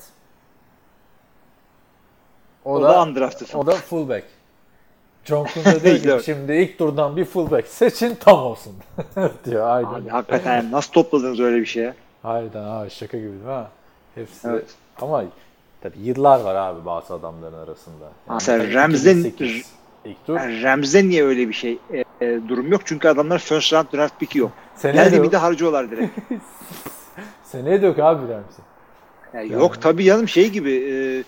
O, 2.65 2.73
O, 2.75 2.81
da, 2.81 2.89
da 2.89 3.03
undrafted. 3.03 3.47
o 3.53 3.65
da 3.65 3.71
fullback. 3.71 4.25
John 5.25 5.43
Kuhn 5.45 5.65
da 5.65 5.81
diyor 5.83 6.19
ki 6.19 6.25
şimdi 6.25 6.53
ilk 6.53 6.77
turdan 6.77 7.17
bir 7.17 7.25
fullback 7.25 7.67
seçin 7.67 8.15
tam 8.15 8.39
olsun 8.39 8.75
diyor. 9.45 9.67
Aynen. 9.67 9.89
Abi 9.89 10.09
hakikaten 10.09 10.71
nasıl 10.71 10.91
topladınız 10.93 11.39
öyle 11.39 11.57
bir 11.61 11.65
şeye? 11.65 11.93
Harbiden 12.21 12.63
abi 12.63 12.89
şaka 12.89 13.17
gibi 13.17 13.29
değil 13.31 13.43
mi? 13.43 13.65
Hepsi. 14.15 14.47
Evet. 14.47 14.65
Ama 15.01 15.23
tabii 15.81 15.99
yıllar 15.99 16.39
var 16.41 16.55
abi 16.55 16.85
bazı 16.85 17.13
adamların 17.13 17.57
arasında. 17.57 18.11
Mesela 18.29 18.57
tabii 18.63 18.73
Rams'den- 18.73 19.19
2008 19.19 19.73
ilk 20.05 20.25
tur. 20.25 20.35
Yani 20.35 20.63
Rams'de 20.63 21.07
niye 21.09 21.23
öyle 21.25 21.47
bir 21.47 21.53
şey 21.53 21.79
e, 21.93 22.25
e, 22.25 22.39
durum 22.47 22.71
yok? 22.71 22.81
Çünkü 22.85 23.07
adamlar 23.07 23.39
first 23.39 23.73
round 23.73 23.85
draft 23.93 24.19
pick'i 24.19 24.39
yok. 24.39 24.51
Seneye 24.75 25.03
Geldi 25.03 25.23
bir 25.23 25.31
de 25.31 25.37
harcıyorlar 25.37 25.91
direkt. 25.91 26.19
Seneye 27.43 27.81
de 27.81 27.85
yok 27.85 27.99
abi 27.99 28.21
Ramsey. 28.21 28.65
Yani 29.33 29.51
Yani. 29.51 29.61
Yok 29.61 29.81
tabii 29.81 30.03
canım 30.03 30.27
şey 30.27 30.49
gibi 30.49 30.71
e, 30.73 31.23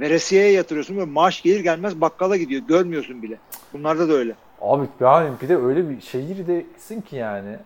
veresiye 0.00 0.50
yatırıyorsun 0.50 0.96
ve 0.96 1.04
maaş 1.04 1.42
gelir 1.42 1.60
gelmez 1.60 2.00
bakkala 2.00 2.36
gidiyor. 2.36 2.62
Görmüyorsun 2.68 3.22
bile. 3.22 3.38
Bunlarda 3.72 4.08
da 4.08 4.12
öyle. 4.12 4.34
Abi 4.60 4.86
yani 5.00 5.30
bir 5.42 5.48
de 5.48 5.56
öyle 5.56 5.90
bir 5.90 6.00
şehirdesin 6.00 7.00
ki 7.00 7.16
yani. 7.16 7.56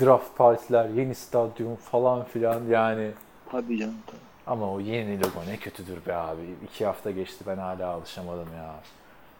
Draft 0.00 0.36
partiler, 0.36 0.88
yeni 0.88 1.14
stadyum 1.14 1.76
falan 1.76 2.24
filan 2.24 2.60
yani. 2.70 3.10
Tabii 3.52 3.78
canım. 3.78 3.94
Ama 4.46 4.72
o 4.72 4.80
yeni 4.80 5.18
logo 5.18 5.40
ne 5.48 5.56
kötüdür 5.56 6.06
be 6.06 6.14
abi. 6.14 6.40
İki 6.64 6.86
hafta 6.86 7.10
geçti 7.10 7.44
ben 7.46 7.56
hala 7.58 7.86
alışamadım 7.86 8.48
ya. 8.56 8.74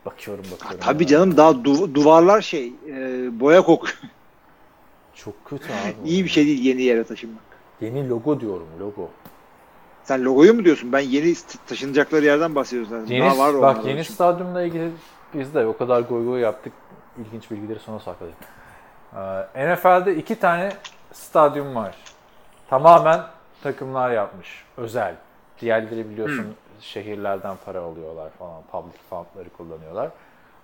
Bakıyorum 0.06 0.44
bakıyorum. 0.52 0.80
Tabii 0.80 1.02
ya. 1.02 1.08
canım 1.08 1.36
daha 1.36 1.50
du- 1.50 1.94
duvarlar 1.94 2.40
şey 2.40 2.72
e, 2.88 3.40
boya 3.40 3.62
kokuyor. 3.62 3.98
Çok 5.14 5.44
kötü 5.44 5.64
abi. 5.64 5.94
İyi 6.08 6.24
bir 6.24 6.28
şey 6.30 6.46
değil 6.46 6.64
yeni 6.64 6.82
yere 6.82 7.04
taşınmak. 7.04 7.42
Yeni 7.80 8.08
logo 8.08 8.40
diyorum 8.40 8.68
logo. 8.80 9.08
Sen 10.04 10.24
logoyu 10.24 10.54
mu 10.54 10.64
diyorsun? 10.64 10.92
Ben 10.92 11.00
yeni 11.00 11.34
taşınacakları 11.66 12.24
yerden 12.24 12.54
bahsediyorum 12.54 12.90
zaten. 12.90 13.14
Yeni, 13.14 13.24
Daha 13.24 13.38
var 13.38 13.62
bak 13.62 13.84
yeni 13.86 14.00
için. 14.00 14.14
stadyumla 14.14 14.62
ilgili 14.62 14.90
biz 15.34 15.54
de 15.54 15.66
o 15.66 15.76
kadar 15.76 16.00
goy 16.00 16.24
goy 16.24 16.40
yaptık. 16.40 16.72
İlginç 17.18 17.50
bilgileri 17.50 17.78
sona 17.78 17.98
sakladık. 17.98 18.34
Ee, 19.56 19.74
NFL'de 19.74 20.16
iki 20.16 20.34
tane 20.34 20.72
stadyum 21.12 21.74
var. 21.74 21.94
Tamamen 22.70 23.20
takımlar 23.62 24.10
yapmış. 24.10 24.64
Özel. 24.76 25.14
Diğerleri 25.60 26.10
biliyorsun 26.10 26.46
şehirlerden 26.80 27.56
para 27.64 27.80
alıyorlar 27.80 28.30
falan. 28.38 28.62
Public 28.72 28.98
fundları 29.10 29.48
kullanıyorlar. 29.56 30.10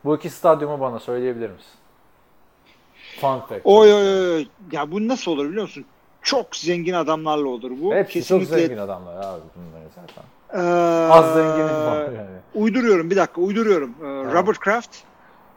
Bu 0.05 0.16
iki 0.16 0.30
stadyumu 0.30 0.80
bana 0.80 0.99
söyleyebilir 0.99 1.51
misin? 1.51 1.72
Fun 3.20 3.38
fact. 3.38 3.61
Oy 3.64 3.94
oy 3.94 4.30
oy. 4.34 4.47
Ya 4.72 4.90
bu 4.92 5.09
nasıl 5.09 5.32
olur 5.32 5.49
biliyor 5.49 5.62
musun? 5.62 5.84
Çok 6.22 6.57
zengin 6.57 6.92
adamlarla 6.92 7.49
olur 7.49 7.70
bu. 7.82 7.94
Hepsi 7.94 8.12
Kesinlikle. 8.12 8.47
çok 8.49 8.59
zengin 8.59 8.76
adamlar 8.78 9.16
abi 9.16 9.42
bunların 9.57 9.88
zaten. 9.94 10.24
Eee, 10.55 11.11
Az 11.11 11.34
zenginin 11.34 11.86
var 11.86 12.03
yani. 12.05 12.36
Uyduruyorum 12.55 13.11
bir 13.11 13.16
dakika 13.16 13.40
uyduruyorum. 13.40 13.94
Ee, 14.01 14.05
Robert 14.32 14.59
Kraft 14.59 14.97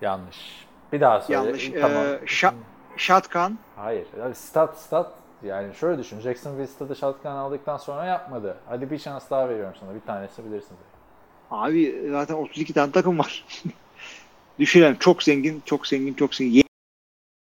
Yanlış. 0.02 0.66
Bir 0.94 1.02
daha 1.02 1.22
söyle. 1.22 1.34
yanlış. 1.34 1.72
Tamam. 1.82 2.04
Ee, 2.04 2.20
Şa- 2.26 2.54
Shotgun 2.98 3.60
Hayır. 3.76 4.06
Abi 4.26 4.36
stat 4.36 4.78
stat 4.78 5.12
yani 5.44 5.76
şöyle 5.76 5.98
düşün. 6.00 6.20
Jacksonville 6.20 6.68
stadı 6.68 6.96
shotgun 6.96 7.30
aldıktan 7.30 7.78
sonra 7.78 8.06
yapmadı. 8.06 8.58
Hadi 8.70 8.92
bir 8.92 8.98
şans 9.00 9.30
daha 9.30 9.50
veriyorum 9.50 9.74
sana. 9.80 9.96
Bir 9.96 10.02
tanesi 10.02 10.46
bilirsin. 10.46 10.78
Abi 11.52 12.08
zaten 12.12 12.36
32 12.36 12.74
tane 12.74 12.92
takım 12.92 13.20
var. 13.20 13.46
Düşünelim 14.60 14.96
çok 15.00 15.24
zengin, 15.24 15.62
çok 15.66 15.88
zengin, 15.88 16.14
çok 16.14 16.36
zengin. 16.36 16.54
Yeni, 16.54 16.64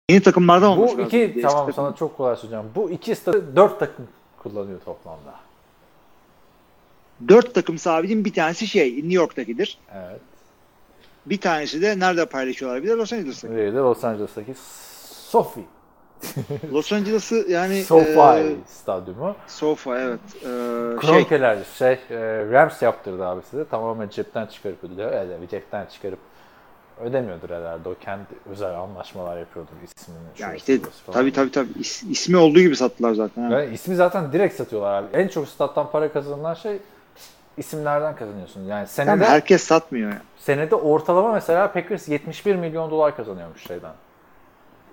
yeni 0.09 0.23
takımlardan 0.23 0.69
olması 0.69 0.93
Bu 0.93 1.01
lazım. 1.01 1.05
iki 1.07 1.17
Eski 1.17 1.41
tamam 1.41 1.57
takım- 1.59 1.73
sana 1.73 1.95
çok 1.95 2.17
kolay 2.17 2.35
söyleyeceğim. 2.35 2.65
Bu 2.75 2.89
iki 2.91 3.15
stadı 3.15 3.55
dört 3.55 3.79
takım 3.79 4.07
kullanıyor 4.39 4.79
toplamda. 4.85 5.35
Dört 7.27 7.53
takım 7.55 7.77
sabidin 7.77 8.25
bir 8.25 8.33
tanesi 8.33 8.67
şey 8.67 8.95
New 8.95 9.13
York'takidir. 9.13 9.77
Evet. 9.95 10.21
Bir 11.25 11.41
tanesi 11.41 11.81
de 11.81 11.99
nerede 11.99 12.25
paylaşıyorlar? 12.25 12.83
Bir 12.83 12.87
de 12.89 12.93
Los 12.93 13.13
Angeles'ta. 13.13 13.49
Diğeri 13.49 13.73
de 13.73 13.77
Los 13.77 14.03
Angeles'taki 14.03 14.53
Sofi. 15.11 15.61
Los 16.73 16.93
Angeles'ı 16.93 17.45
yani 17.49 17.83
SoFi 17.83 18.19
e, 18.19 18.55
stadyumu. 18.67 19.35
SoFi 19.47 19.89
evet. 19.89 20.19
E, 20.35 20.41
şey, 20.41 20.97
Kronkeler 20.97 21.57
şey, 21.77 21.91
e, 21.91 21.99
Rams 22.51 22.81
yaptırdı 22.81 23.25
abi 23.25 23.41
size. 23.49 23.65
Tamamen 23.67 24.09
cepten 24.09 24.45
çıkarıp 24.45 24.83
ödüyor. 24.83 25.11
Evet, 25.11 25.49
cepten 25.51 25.85
çıkarıp 25.85 26.19
ödemiyordur 27.01 27.49
herhalde. 27.49 27.89
O 27.89 27.95
kendi 28.01 28.25
özel 28.51 28.79
anlaşmalar 28.79 29.37
yapıyordur 29.37 29.71
ismini. 29.83 30.17
ya 30.39 30.53
işte 30.53 30.79
falan. 30.79 31.19
tabii 31.19 31.33
tabii 31.33 31.51
tabii 31.51 31.79
is, 31.79 32.03
ismi 32.03 32.37
olduğu 32.37 32.59
gibi 32.59 32.75
sattılar 32.75 33.13
zaten. 33.13 33.41
ha. 33.41 33.57
Ve 33.57 33.71
ismi 33.71 33.95
zaten 33.95 34.31
direkt 34.31 34.55
satıyorlar 34.55 34.93
abi. 35.03 35.07
En 35.13 35.27
çok 35.27 35.47
stat'tan 35.47 35.91
para 35.91 36.13
kazanılan 36.13 36.53
şey 36.53 36.79
isimlerden 37.57 38.15
kazanıyorsun. 38.15 38.61
Yani 38.61 38.87
senede 38.87 39.11
Tamam, 39.11 39.27
herkes 39.27 39.63
satmıyor. 39.63 40.09
yani. 40.09 40.21
senede 40.37 40.75
ortalama 40.75 41.33
mesela 41.33 41.71
Packers 41.71 42.07
71 42.07 42.55
milyon 42.55 42.91
dolar 42.91 43.15
kazanıyormuş 43.15 43.67
şeyden. 43.67 43.93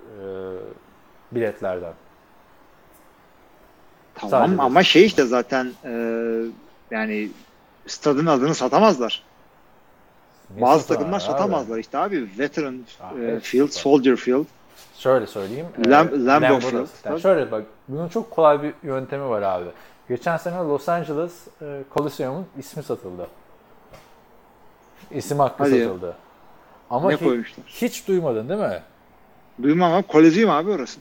Ee, 0.08 0.22
biletlerden. 1.32 1.92
Tamam 4.14 4.30
Sadece 4.30 4.62
ama 4.62 4.82
şey 4.82 5.06
işte 5.06 5.24
zaten 5.24 5.72
e, 5.84 5.90
yani 6.90 7.30
stadın 7.86 8.26
adını 8.26 8.54
satamazlar. 8.54 9.22
Ne 10.56 10.60
Bazı 10.62 10.80
satıyorlar 10.80 10.98
takımlar 11.04 11.18
abi? 11.18 11.24
satamazlar 11.38 11.78
işte 11.78 11.98
abi. 11.98 12.28
Veteran 12.38 12.84
Abi, 13.00 13.24
e, 13.24 13.40
Field, 13.40 13.66
satar. 13.68 13.80
Soldier 13.80 14.16
Field. 14.16 14.44
Şöyle 14.96 15.26
söyleyeyim. 15.26 15.66
Lam- 15.78 16.08
e, 16.08 16.10
Lambeau 16.24 16.26
Lambeau'da 16.26 16.60
Field. 16.60 16.86
Tabii. 17.02 17.20
Şöyle 17.20 17.50
bak 17.50 17.64
bunun 17.88 18.08
çok 18.08 18.30
kolay 18.30 18.62
bir 18.62 18.74
yöntemi 18.82 19.28
var 19.28 19.42
abi. 19.42 19.64
Geçen 20.08 20.36
sene 20.36 20.56
Los 20.56 20.88
Angeles 20.88 21.32
e, 21.62 21.80
Coliseum'un 21.94 22.46
ismi 22.58 22.82
satıldı. 22.82 23.26
İsim 25.10 25.38
hakkı 25.38 25.62
Hadi 25.64 25.76
ya. 25.76 25.86
satıldı. 25.88 26.16
Ama 26.90 27.08
ne 27.10 27.16
koymuşlar? 27.16 27.64
hiç 27.66 28.08
duymadın 28.08 28.48
değil 28.48 28.60
mi? 28.60 28.82
Duymam 29.62 29.92
ama 29.92 30.02
Kolezyum 30.02 30.50
abi 30.50 30.70
orası. 30.70 31.00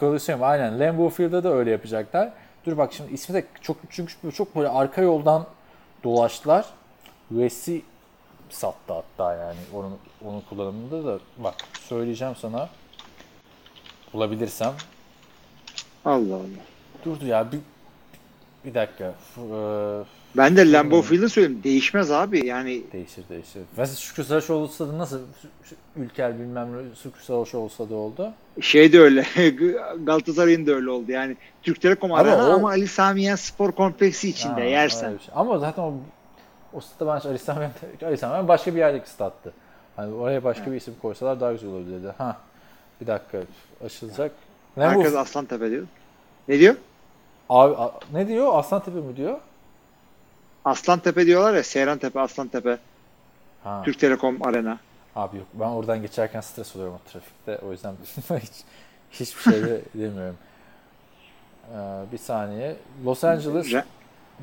Coliseum 0.00 0.42
aynen. 0.42 0.80
Lambeau 0.80 1.08
Field'da 1.08 1.44
da 1.44 1.54
öyle 1.54 1.70
yapacaklar. 1.70 2.32
Dur 2.66 2.78
bak 2.78 2.92
şimdi 2.92 3.12
ismi 3.12 3.34
de 3.34 3.44
çok 3.60 3.76
çünkü 3.90 4.32
çok 4.34 4.56
böyle 4.56 4.68
arka 4.68 5.02
yoldan 5.02 5.46
dolaştılar. 6.04 6.66
USC 7.36 7.80
sattı 8.50 8.92
hatta 8.92 9.34
yani 9.34 9.58
onun 9.74 9.98
onun 10.24 10.40
kullanımında 10.40 11.04
da 11.04 11.18
bak 11.38 11.54
söyleyeceğim 11.88 12.34
sana 12.36 12.68
bulabilirsem. 14.12 14.72
Allah 16.04 16.34
Allah. 16.34 16.62
Durdu 17.04 17.26
ya 17.26 17.52
bir 17.52 17.60
bir 18.64 18.74
dakika. 18.74 19.14
F- 19.34 19.40
e, 19.40 20.04
Ben 20.36 20.56
de 20.56 20.72
Lambeau 20.72 21.02
Field'ı 21.02 21.28
söyleyeyim. 21.28 21.60
Değişmez 21.64 22.10
abi. 22.10 22.46
Yani 22.46 22.82
değişir 22.92 23.24
değişir. 23.30 23.62
Mesela 23.76 23.96
Şükrü 23.96 24.24
Saraçoğlu 24.24 24.68
stadı 24.68 24.98
nasıl 24.98 25.20
ülker 25.96 26.38
bilmem 26.38 26.68
ne 26.76 26.94
Şükrü 27.02 27.22
Saraçoğlu 27.24 27.68
stadı 27.70 27.94
oldu? 27.94 28.32
şey 28.60 28.92
de 28.92 29.00
öyle. 29.00 29.26
Galatasaray'ın 30.04 30.66
da 30.66 30.72
öyle 30.72 30.90
oldu. 30.90 31.12
Yani 31.12 31.36
Türk 31.62 31.80
Telekom 31.80 32.12
Ama 32.12 32.22
Arena 32.22 32.48
o- 32.48 32.52
ama 32.52 32.68
Ali 32.68 32.88
Sami 32.88 33.22
Yen 33.22 33.36
spor 33.36 33.72
kompleksi 33.72 34.28
içinde 34.28 34.54
Ha, 34.54 34.60
yersen. 34.60 35.08
şey. 35.10 35.34
Ama 35.34 35.58
zaten 35.58 35.82
o 35.82 35.94
o 36.72 36.80
stadı 36.80 37.10
bence 37.14 37.28
Ali 37.28 37.38
Sami 37.38 37.60
Yen- 37.62 38.06
Ali 38.08 38.18
Sami 38.18 38.36
Yen 38.36 38.48
başka 38.48 38.74
bir 38.74 38.78
yerdeki 38.78 39.10
stattı. 39.10 39.52
Hani 39.96 40.14
oraya 40.14 40.44
başka 40.44 40.72
bir 40.72 40.76
isim 40.76 40.94
koysalar 41.02 41.40
daha 41.40 41.52
güzel 41.52 41.70
olabilirdi. 41.70 42.08
Ha. 42.18 42.36
Bir 43.00 43.06
dakika 43.06 43.38
açılacak. 43.84 44.32
Ne 44.76 44.84
Herkes 44.84 45.12
bu? 45.14 45.18
Aslantepe 45.18 45.70
diyor. 45.70 45.86
Ne 46.48 46.58
diyor? 46.58 46.74
Abi 47.52 47.74
a- 47.76 48.00
ne 48.12 48.28
diyor? 48.28 48.58
Aslantepe 48.58 48.98
mi 49.00 49.16
diyor? 49.16 49.38
Aslantepe 50.64 51.26
diyorlar 51.26 51.54
ya. 51.54 51.62
Seyrantepe, 51.64 52.20
Aslantepe, 52.20 52.78
Ha. 53.64 53.82
Türk 53.84 53.98
Telekom 53.98 54.46
Arena. 54.46 54.78
Abi 55.16 55.36
yok 55.36 55.46
ben 55.54 55.68
oradan 55.68 56.02
geçerken 56.02 56.40
stres 56.40 56.76
oluyorum 56.76 56.94
o 56.94 57.10
trafikte. 57.10 57.58
O 57.66 57.70
yüzden 57.72 57.94
hiç 58.40 58.52
hiçbir 59.10 59.42
şey 59.52 59.62
de 59.62 59.80
demiyorum. 59.94 60.36
Ee, 61.74 62.02
bir 62.12 62.18
saniye. 62.18 62.76
Los 63.04 63.24
Angeles 63.24 63.74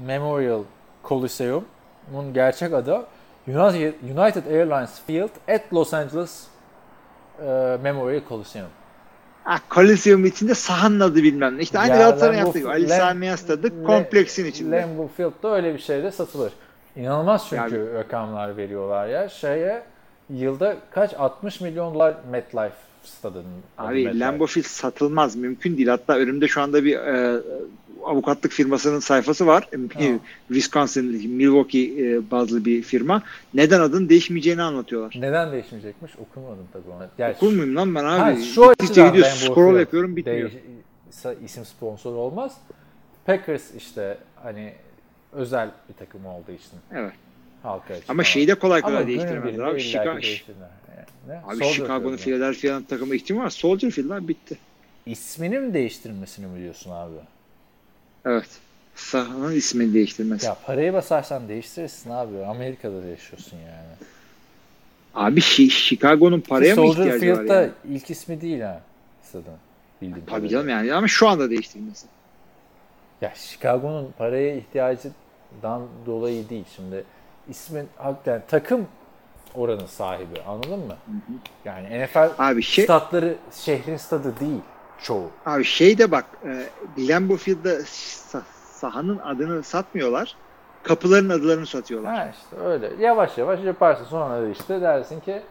Memorial 0.05 0.63
Coliseum'un 1.03 2.33
gerçek 2.33 2.73
adı 2.73 3.05
United, 3.47 3.93
United 4.03 4.45
Airlines 4.45 5.01
Field 5.07 5.29
at 5.55 5.73
Los 5.73 5.93
Angeles 5.93 6.47
e, 7.41 7.77
Memorial 7.83 8.21
Coliseum. 8.29 8.67
Ah, 9.51 9.59
Coliseum 9.71 10.25
içinde 10.25 10.55
sahanın 10.55 10.99
adı 10.99 11.15
bilmem 11.15 11.57
ne. 11.57 11.61
İşte 11.61 11.79
aynı 11.79 11.91
Ya 11.93 11.99
yaptığı 11.99 12.59
gibi. 12.59 12.69
Ali 12.69 12.87
Sami 12.87 13.37
stadı 13.37 13.83
kompleksin 13.83 14.45
içinde. 14.45 14.81
Lambeau 14.81 15.09
Field'da 15.17 15.55
öyle 15.55 15.73
bir 15.73 15.79
şeyde 15.79 16.11
satılır. 16.11 16.53
İnanılmaz 16.95 17.45
çünkü 17.49 17.75
Yani- 17.75 17.93
rakamlar 17.93 18.57
veriyorlar 18.57 19.07
ya. 19.07 19.29
Şeye 19.29 19.83
yılda 20.29 20.75
kaç 20.91 21.13
60 21.13 21.61
milyon 21.61 21.93
dolar 21.93 22.15
MetLife 22.31 22.88
stadının. 23.03 23.45
adı 23.77 23.87
Abi. 23.87 24.19
Lambeau 24.19 24.47
Field 24.47 24.65
satılmaz. 24.65 25.35
Mümkün 25.35 25.77
değil. 25.77 25.87
Hatta 25.87 26.17
önümde 26.17 26.47
şu 26.47 26.61
anda 26.61 26.83
bir 26.83 26.95
e, 26.97 27.41
avukatlık 28.03 28.51
firmasının 28.51 28.99
sayfası 28.99 29.47
var. 29.47 29.69
Wisconsin, 30.47 31.05
Milwaukee 31.31 31.83
e, 31.83 32.31
bazlı 32.31 32.65
bir 32.65 32.81
firma. 32.83 33.23
Neden 33.53 33.79
adının 33.79 34.09
değişmeyeceğini 34.09 34.61
anlatıyorlar. 34.61 35.15
Neden 35.19 35.51
değişmeyecekmiş? 35.51 36.11
Okumadım 36.15 36.67
tabii 36.73 36.89
onu. 36.97 37.07
Gerçi 37.17 37.37
Okul 37.37 37.51
muyum 37.55 37.75
lan 37.75 37.95
ben 37.95 38.03
abi? 38.05 38.19
Ha, 38.19 38.35
şu 38.55 38.69
açıdan 38.69 39.07
gidiyor, 39.07 39.25
scroll 39.27 39.69
Field 39.69 39.79
yapıyorum 39.79 40.15
bitmiyor. 40.15 40.49
değiş- 40.51 41.43
isim 41.45 41.65
sponsor 41.65 42.15
olmaz. 42.15 42.57
Packers 43.25 43.75
işte 43.77 44.17
hani 44.35 44.73
özel 45.33 45.71
bir 45.89 45.93
takım 45.93 46.25
olduğu 46.25 46.51
için 46.51 46.71
Evet. 46.91 47.13
Halka 47.63 47.93
açık. 47.93 48.09
Ama 48.09 48.23
şeyi 48.23 48.47
de 48.47 48.55
kolay 48.55 48.81
kolay 48.81 49.07
birinde 49.07 49.63
abi. 49.63 49.81
Chicago, 49.81 50.11
abi 50.11 51.55
Soldier 51.55 51.73
Chicago'nun? 51.73 52.17
Philadelphia'nın 52.17 52.83
takımı 52.83 53.15
ihtimal 53.15 53.43
var. 53.43 53.49
Soldier 53.49 53.91
Field 53.91 54.09
abi 54.09 54.27
bitti. 54.27 54.57
İsmini 55.05 55.59
mi 55.59 55.73
değiştirilmesini 55.73 56.45
mi 56.47 56.59
diyorsun 56.59 56.91
abi? 56.91 57.15
Evet. 58.25 58.49
Sahanın 58.95 59.51
ismini 59.55 59.93
değiştirmez. 59.93 60.43
Ya 60.43 60.57
parayı 60.65 60.93
basarsan 60.93 61.49
değiştirirsin 61.49 62.09
abi. 62.09 62.45
Amerika'da 62.45 63.05
yaşıyorsun 63.05 63.57
yani. 63.57 63.95
Abi 65.15 65.41
Chicago'nun 65.41 66.41
paraya 66.41 66.75
mı 66.75 66.81
Soldier 66.81 67.13
ihtiyacı 67.13 67.31
var 67.31 67.35
Field'da 67.35 67.61
yani? 67.61 67.71
ilk 67.89 68.09
ismi 68.09 68.41
değil 68.41 68.61
ha. 68.61 68.81
Stadın. 69.23 69.53
Bildiğim 70.01 70.25
Tabii 70.25 70.49
canım 70.49 70.69
yani 70.69 70.93
ama 70.93 71.07
şu 71.07 71.27
anda 71.27 71.49
değiştirilmesi. 71.49 72.05
Ya 73.21 73.33
Chicago'nun 73.35 74.13
paraya 74.17 74.55
ihtiyacından 74.55 75.87
dolayı 76.05 76.49
değil. 76.49 76.65
Şimdi 76.75 77.03
ismin 77.49 77.89
hakikaten 77.97 78.41
takım 78.47 78.87
oranın 79.55 79.85
sahibi 79.85 80.41
anladın 80.47 80.79
mı? 80.79 80.95
Yani 81.65 82.05
NFL 82.05 82.29
Abi 82.39 82.61
şey 82.61 82.83
statları 82.83 83.35
şehrin 83.51 83.97
stadı 83.97 84.39
değil 84.39 84.61
çoğu. 85.01 85.31
abi 85.45 85.63
şey 85.63 85.97
de 85.97 86.11
bak 86.11 86.25
e, 86.45 86.65
Lambeau 87.07 87.37
Field'da 87.37 87.73
sa- 87.79 88.41
sahanın 88.73 89.17
adını 89.19 89.63
satmıyorlar. 89.63 90.35
Kapıların 90.83 91.29
adlarını 91.29 91.65
satıyorlar. 91.65 92.15
Ha 92.15 92.31
işte 92.33 92.65
öyle. 92.65 92.91
Yavaş 92.99 93.37
yavaş 93.37 93.63
yaparsın. 93.63 94.05
Sonra 94.05 94.41
da 94.41 94.47
işte 94.49 94.81
dersin 94.81 95.19
ki 95.19 95.41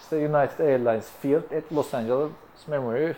işte 0.00 0.16
United 0.16 0.58
Airlines 0.66 1.06
Field 1.22 1.42
at 1.56 1.72
Los 1.72 1.94
Angeles 1.94 2.30
Memorial 2.68 3.14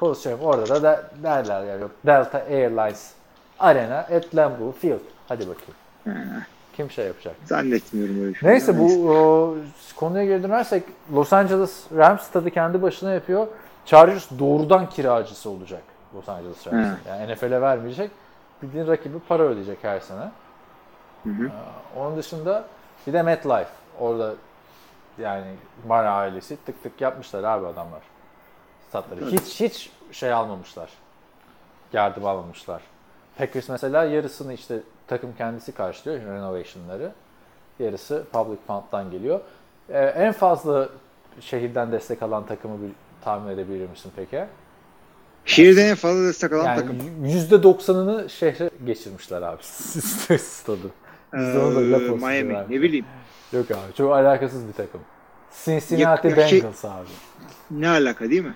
Coliseum. 0.00 0.40
Orada 0.40 0.68
da 0.68 0.82
der- 0.82 1.04
derler 1.22 1.64
yani 1.64 1.80
yok 1.82 1.90
Delta 2.06 2.38
Airlines 2.38 3.12
Arena 3.58 3.98
at 3.98 4.34
Lambeau 4.34 4.72
Field. 4.72 5.00
Hadi 5.28 5.46
bakayım. 5.48 6.30
Kim 6.76 6.90
şey 6.90 7.06
yapacak? 7.06 7.34
Zannetmiyorum 7.44 8.22
öyle 8.22 8.34
şey. 8.34 8.50
Neyse 8.50 8.78
bu 8.78 9.10
o, 9.10 9.54
konuya 9.96 10.24
geri 10.24 10.42
dönersek 10.42 10.84
Los 11.14 11.32
Angeles 11.32 11.84
Rams 11.96 12.22
stadı 12.22 12.50
kendi 12.50 12.82
başına 12.82 13.12
yapıyor. 13.12 13.46
Chargers 13.86 14.30
doğrudan 14.38 14.88
kiracısı 14.88 15.50
olacak 15.50 15.82
Los 16.14 16.28
Angeles 16.28 16.66
Rams'in. 16.66 16.96
Yani 17.08 17.32
NFL'e 17.34 17.60
vermeyecek. 17.60 18.10
Bildiğin 18.62 18.86
rakibi 18.86 19.18
para 19.28 19.42
ödeyecek 19.42 19.78
her 19.82 20.00
sene. 20.00 20.30
Hı 21.24 21.30
hı. 21.30 21.46
Ee, 21.46 21.98
Onun 22.00 22.16
dışında 22.16 22.64
bir 23.06 23.12
de 23.12 23.22
MetLife. 23.22 23.68
Orada 24.00 24.34
yani 25.18 25.46
Mara 25.88 26.12
ailesi 26.12 26.56
tık 26.66 26.82
tık 26.82 27.00
yapmışlar 27.00 27.44
abi 27.44 27.66
adamlar. 27.66 28.00
Statları. 28.88 29.26
Hiç 29.26 29.60
hiç 29.60 29.90
şey 30.12 30.32
almamışlar. 30.32 30.90
Yardım 31.92 32.26
almamışlar. 32.26 32.82
Packers 33.38 33.68
mesela 33.68 34.04
yarısını 34.04 34.54
işte 34.54 34.80
takım 35.10 35.30
kendisi 35.38 35.72
karşılıyor 35.72 36.20
renovation'ları. 36.20 37.12
Yarısı 37.78 38.24
public 38.32 38.56
fund'dan 38.66 39.10
geliyor. 39.10 39.40
Ee, 39.88 39.98
en 39.98 40.32
fazla 40.32 40.88
şehirden 41.40 41.92
destek 41.92 42.22
alan 42.22 42.46
takımı 42.46 42.82
bir 42.82 42.90
tahmin 43.24 43.50
edebilir 43.52 43.88
misin 43.90 44.12
peki? 44.16 44.44
Şehirden 45.44 45.86
en 45.86 45.94
fazla 45.94 46.22
destek 46.28 46.52
alan 46.52 46.64
Yani 46.64 46.80
takım. 46.80 46.98
%90'ını 47.24 48.28
şehre 48.28 48.70
geçirmişler 48.86 49.42
abi 49.42 49.62
stadın. 50.38 50.92
Ee, 51.34 51.36
%10'u 51.36 51.74
da 51.76 51.92
laf 51.92 52.02
olsun 52.02 52.16
Miami. 52.28 52.48
diye 52.68 52.78
Ne 52.78 52.82
bileyim. 52.82 53.04
Yok 53.52 53.70
abi 53.70 53.94
çok 53.96 54.12
alakasız 54.12 54.68
bir 54.68 54.72
takım. 54.72 55.00
Cincinnati 55.64 56.28
Ya- 56.28 56.48
şey- 56.48 56.62
Bengals 56.62 56.84
abi. 56.84 57.06
Ne 57.70 57.88
alaka 57.88 58.30
değil 58.30 58.44
mi? 58.44 58.54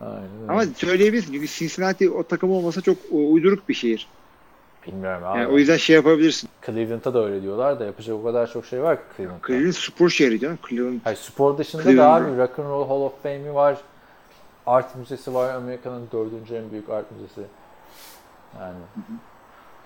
Aynen. 0.00 0.48
Ama 0.48 0.64
söyleyebilirsin 0.76 1.32
çünkü 1.32 1.46
Cincinnati 1.48 2.10
o 2.10 2.22
takım 2.22 2.50
olmasa 2.50 2.80
çok 2.80 2.96
uyduruk 3.10 3.68
bir 3.68 3.74
şehir. 3.74 4.08
Bilmiyorum 4.86 5.24
abi. 5.24 5.38
Yani 5.38 5.48
o 5.52 5.58
yüzden 5.58 5.76
şey 5.76 5.96
yapabilirsin. 5.96 6.48
Cleveland'da 6.66 7.14
da 7.14 7.24
öyle 7.24 7.42
diyorlar 7.42 7.80
da 7.80 7.84
yapacak 7.84 8.16
o 8.16 8.22
kadar 8.24 8.46
çok 8.52 8.66
şey 8.66 8.82
var 8.82 8.96
ki 8.96 9.02
Cleveland'da. 9.16 9.46
Cleveland 9.46 9.72
spor 9.72 10.08
şehri 10.08 10.40
canım. 10.40 10.58
Cleveland. 10.68 11.00
Hayır, 11.04 11.16
spor 11.18 11.58
dışında 11.58 11.82
Cleveland. 11.82 12.24
da 12.24 12.30
abi 12.30 12.38
Rock 12.38 12.58
and 12.58 12.66
Roll 12.68 12.88
Hall 12.88 13.00
of 13.00 13.22
Fame'i 13.22 13.54
var. 13.54 13.78
Art 14.66 14.96
müzesi 14.96 15.34
var. 15.34 15.54
Amerika'nın 15.54 16.08
dördüncü 16.12 16.54
en 16.54 16.70
büyük 16.70 16.88
art 16.90 17.06
müzesi. 17.12 17.40
Yani. 18.60 18.74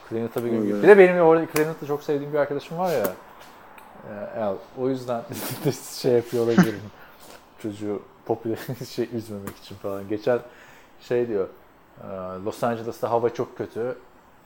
Cleveland 0.08 0.30
tabii 0.34 0.50
gibi. 0.50 0.60
Öyle. 0.74 0.82
Bir 0.82 0.88
de 0.88 0.98
benim 0.98 1.20
orada 1.20 1.46
Cleveland'da 1.54 1.86
çok 1.86 2.02
sevdiğim 2.02 2.32
bir 2.32 2.38
arkadaşım 2.38 2.78
var 2.78 2.92
ya. 2.92 3.06
El. 4.36 4.54
O 4.78 4.88
yüzden 4.88 5.22
de 5.64 5.72
şey 6.00 6.12
yapıyor 6.12 6.44
olabilirim. 6.44 6.80
Çocuğu 7.62 8.02
popüler 8.26 8.58
şey 8.88 9.08
üzmemek 9.14 9.56
için 9.56 9.74
falan. 9.76 10.08
Geçen 10.08 10.38
şey 11.00 11.28
diyor. 11.28 11.48
e, 12.02 12.06
Los 12.44 12.64
Angeles'ta 12.64 13.10
hava 13.10 13.30
çok 13.30 13.58
kötü. 13.58 13.96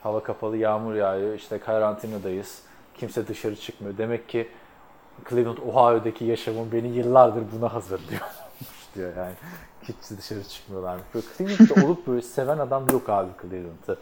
Hava 0.03 0.23
kapalı, 0.23 0.57
yağmur 0.57 0.95
yağıyor. 0.95 1.35
İşte 1.35 1.59
karantinadayız. 1.59 2.63
Kimse 2.99 3.29
dışarı 3.29 3.57
çıkmıyor. 3.57 3.99
Demek 3.99 4.29
ki 4.29 4.49
Cleveland, 5.31 5.59
Ohio'daki 5.59 6.25
yaşamım 6.25 6.73
beni 6.73 6.89
yıllardır 6.89 7.43
buna 7.53 7.75
hazırlıyor 7.75 8.21
diyor 8.95 9.17
yani. 9.17 9.33
Hiç 9.83 10.19
dışarı 10.19 10.45
çıkmıyorlarmış. 10.45 11.05
Böyle 11.15 11.27
Cleveland'da 11.39 11.87
olup 11.87 12.07
böyle 12.07 12.23
seven 12.23 12.59
adam 12.59 12.87
yok 12.93 13.09
abi 13.09 13.29
Cleveland'ı. 13.43 13.99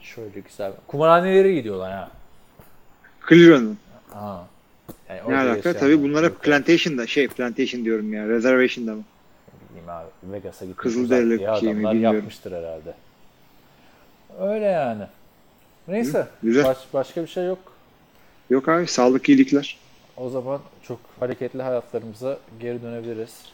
Şöyle 0.00 0.40
güzel. 0.40 0.72
Kumarhanelere 0.86 1.52
gidiyorlar 1.54 1.92
ha. 1.92 2.08
Cleveland'ın. 3.28 3.78
Ha. 4.12 4.46
Yani 5.08 5.20
Ne 5.28 5.36
alaka? 5.38 5.72
Tabii 5.76 6.02
bunlar 6.02 6.24
hep 6.24 6.42
plantation'da. 6.42 7.06
Şey 7.06 7.28
plantation 7.28 7.84
diyorum 7.84 8.12
ya. 8.12 8.28
Reservation'da 8.28 8.94
mı? 8.94 9.02
Bileyim 9.70 9.88
abi. 9.88 10.06
Vegas'a 10.22 10.64
gitmiş 10.64 10.82
Kızılderili 10.82 11.38
şey 11.60 11.74
mi 11.74 11.76
bilmiyorum. 11.76 12.16
yapmıştır 12.16 12.52
herhalde. 12.52 12.94
Öyle 14.40 14.64
yani. 14.64 15.06
Neyse. 15.88 16.26
güzel. 16.42 16.64
baş- 16.64 16.94
başka 16.94 17.22
bir 17.22 17.26
şey 17.26 17.46
yok. 17.46 17.58
Yok 18.50 18.68
abi 18.68 18.86
sağlık 18.86 19.28
iyilikler. 19.28 19.78
O 20.16 20.28
zaman 20.30 20.60
çok 20.82 20.98
hareketli 21.20 21.62
hayatlarımıza 21.62 22.38
geri 22.60 22.82
dönebiliriz. 22.82 23.44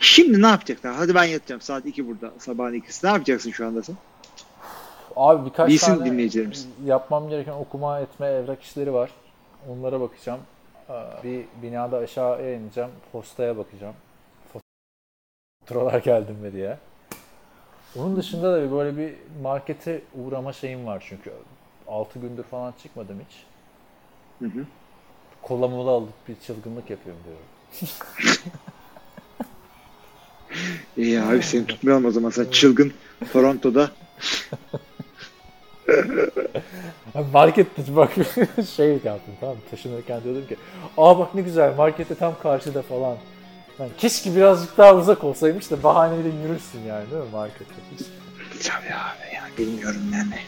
Şimdi 0.00 0.42
ne 0.42 0.46
yapacaklar? 0.46 0.94
Hadi 0.94 1.14
ben 1.14 1.24
yatacağım. 1.24 1.60
Saat 1.60 1.86
2 1.86 2.08
burada. 2.08 2.30
Sabahın 2.38 2.72
ikisi. 2.74 3.06
Ne 3.06 3.10
yapacaksın 3.10 3.50
şu 3.50 3.66
anda 3.66 3.82
sen? 3.82 3.96
Abi 5.16 5.46
birkaç 5.50 5.68
Bilsin 5.68 5.86
tane 5.94 6.10
dinleyicilerimiz. 6.10 6.68
yapmam 6.84 7.28
gereken 7.28 7.52
okuma 7.52 8.00
etme 8.00 8.26
evrak 8.26 8.62
işleri 8.62 8.92
var. 8.92 9.10
Onlara 9.70 10.00
bakacağım. 10.00 10.40
Ee, 10.90 10.92
Bir 11.24 11.44
binada 11.62 11.96
aşağıya 11.96 12.54
ineceğim. 12.54 12.90
Postaya 13.12 13.56
bakacağım. 13.56 13.94
Faturalar 15.60 15.98
geldi 15.98 16.32
mi 16.32 16.52
diye. 16.52 16.78
Onun 17.96 18.16
dışında 18.16 18.52
da 18.52 18.62
bir 18.62 18.70
böyle 18.70 18.96
bir 18.96 19.14
markete 19.42 20.00
uğrama 20.14 20.52
şeyim 20.52 20.86
var 20.86 21.04
çünkü 21.08 21.32
6 21.88 22.18
gündür 22.18 22.42
falan 22.42 22.74
çıkmadım 22.82 23.20
hiç. 23.28 23.36
Hı 24.38 24.44
hı. 24.58 24.64
Kola 25.42 25.68
mola 25.68 25.90
alıp 25.90 26.28
bir 26.28 26.36
çılgınlık 26.46 26.90
yapıyorum 26.90 27.22
diyorum. 27.24 27.44
İyi 30.96 31.20
abi 31.20 31.42
seni 31.42 31.66
tutmayalım 31.66 32.04
o 32.04 32.10
zaman. 32.10 32.30
Sen 32.30 32.50
çılgın 32.50 32.92
Toronto'da. 33.32 33.90
Markette 37.32 37.96
bak 37.96 38.12
şey 38.76 38.88
yaptım 38.88 39.34
tamam 39.40 39.56
taşınırken 39.70 40.24
diyordum 40.24 40.46
ki 40.46 40.56
aa 40.96 41.18
bak 41.18 41.34
ne 41.34 41.42
güzel 41.42 41.76
markette 41.76 42.14
tam 42.14 42.34
karşıda 42.42 42.82
falan. 42.82 43.16
Yani 43.78 43.90
keşke 43.98 44.36
birazcık 44.36 44.78
daha 44.78 44.96
uzak 44.96 45.24
olsaymış 45.24 45.70
da 45.70 45.82
bahaneyle 45.82 46.28
yürürsün 46.28 46.80
yani 46.88 47.10
değil 47.10 47.22
mi 47.22 47.28
markete? 47.32 47.64
Tabii 48.62 48.94
abi 48.94 49.34
ya 49.34 49.44
bilmiyorum 49.58 50.02
yani. 50.12 50.38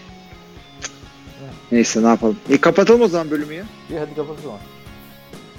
Neyse 1.72 2.02
ne 2.02 2.06
yapalım. 2.06 2.36
E 2.50 2.58
kapatalım 2.60 3.00
o 3.00 3.08
zaman 3.08 3.30
bölümü 3.30 3.54
ya. 3.54 3.64
İyi 3.90 3.98
hadi 3.98 4.14
kapat 4.14 4.36
o 4.38 4.42
zaman. 4.42 4.58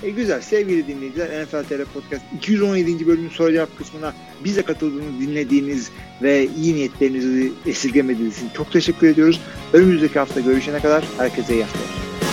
E 0.04 0.10
güzel 0.10 0.42
sevgili 0.42 0.88
dinleyiciler 0.88 1.44
NFL 1.44 1.64
TR 1.64 1.86
Podcast 1.94 2.22
217. 2.36 3.08
bölümün 3.08 3.30
soru 3.30 3.52
cevap 3.52 3.78
kısmına 3.78 4.14
bize 4.44 4.62
katıldığınız, 4.62 5.20
dinlediğiniz 5.20 5.92
ve 6.22 6.48
iyi 6.58 6.76
niyetlerinizi 6.76 7.54
esirgemediğiniz 7.66 8.38
için 8.38 8.50
çok 8.54 8.72
teşekkür 8.72 9.08
ediyoruz. 9.08 9.40
Önümüzdeki 9.74 10.20
hafta 10.20 10.40
görüşene 10.40 10.80
kadar 10.80 11.04
herkese 11.18 11.54
iyi 11.54 11.64
haftalar. 11.64 12.31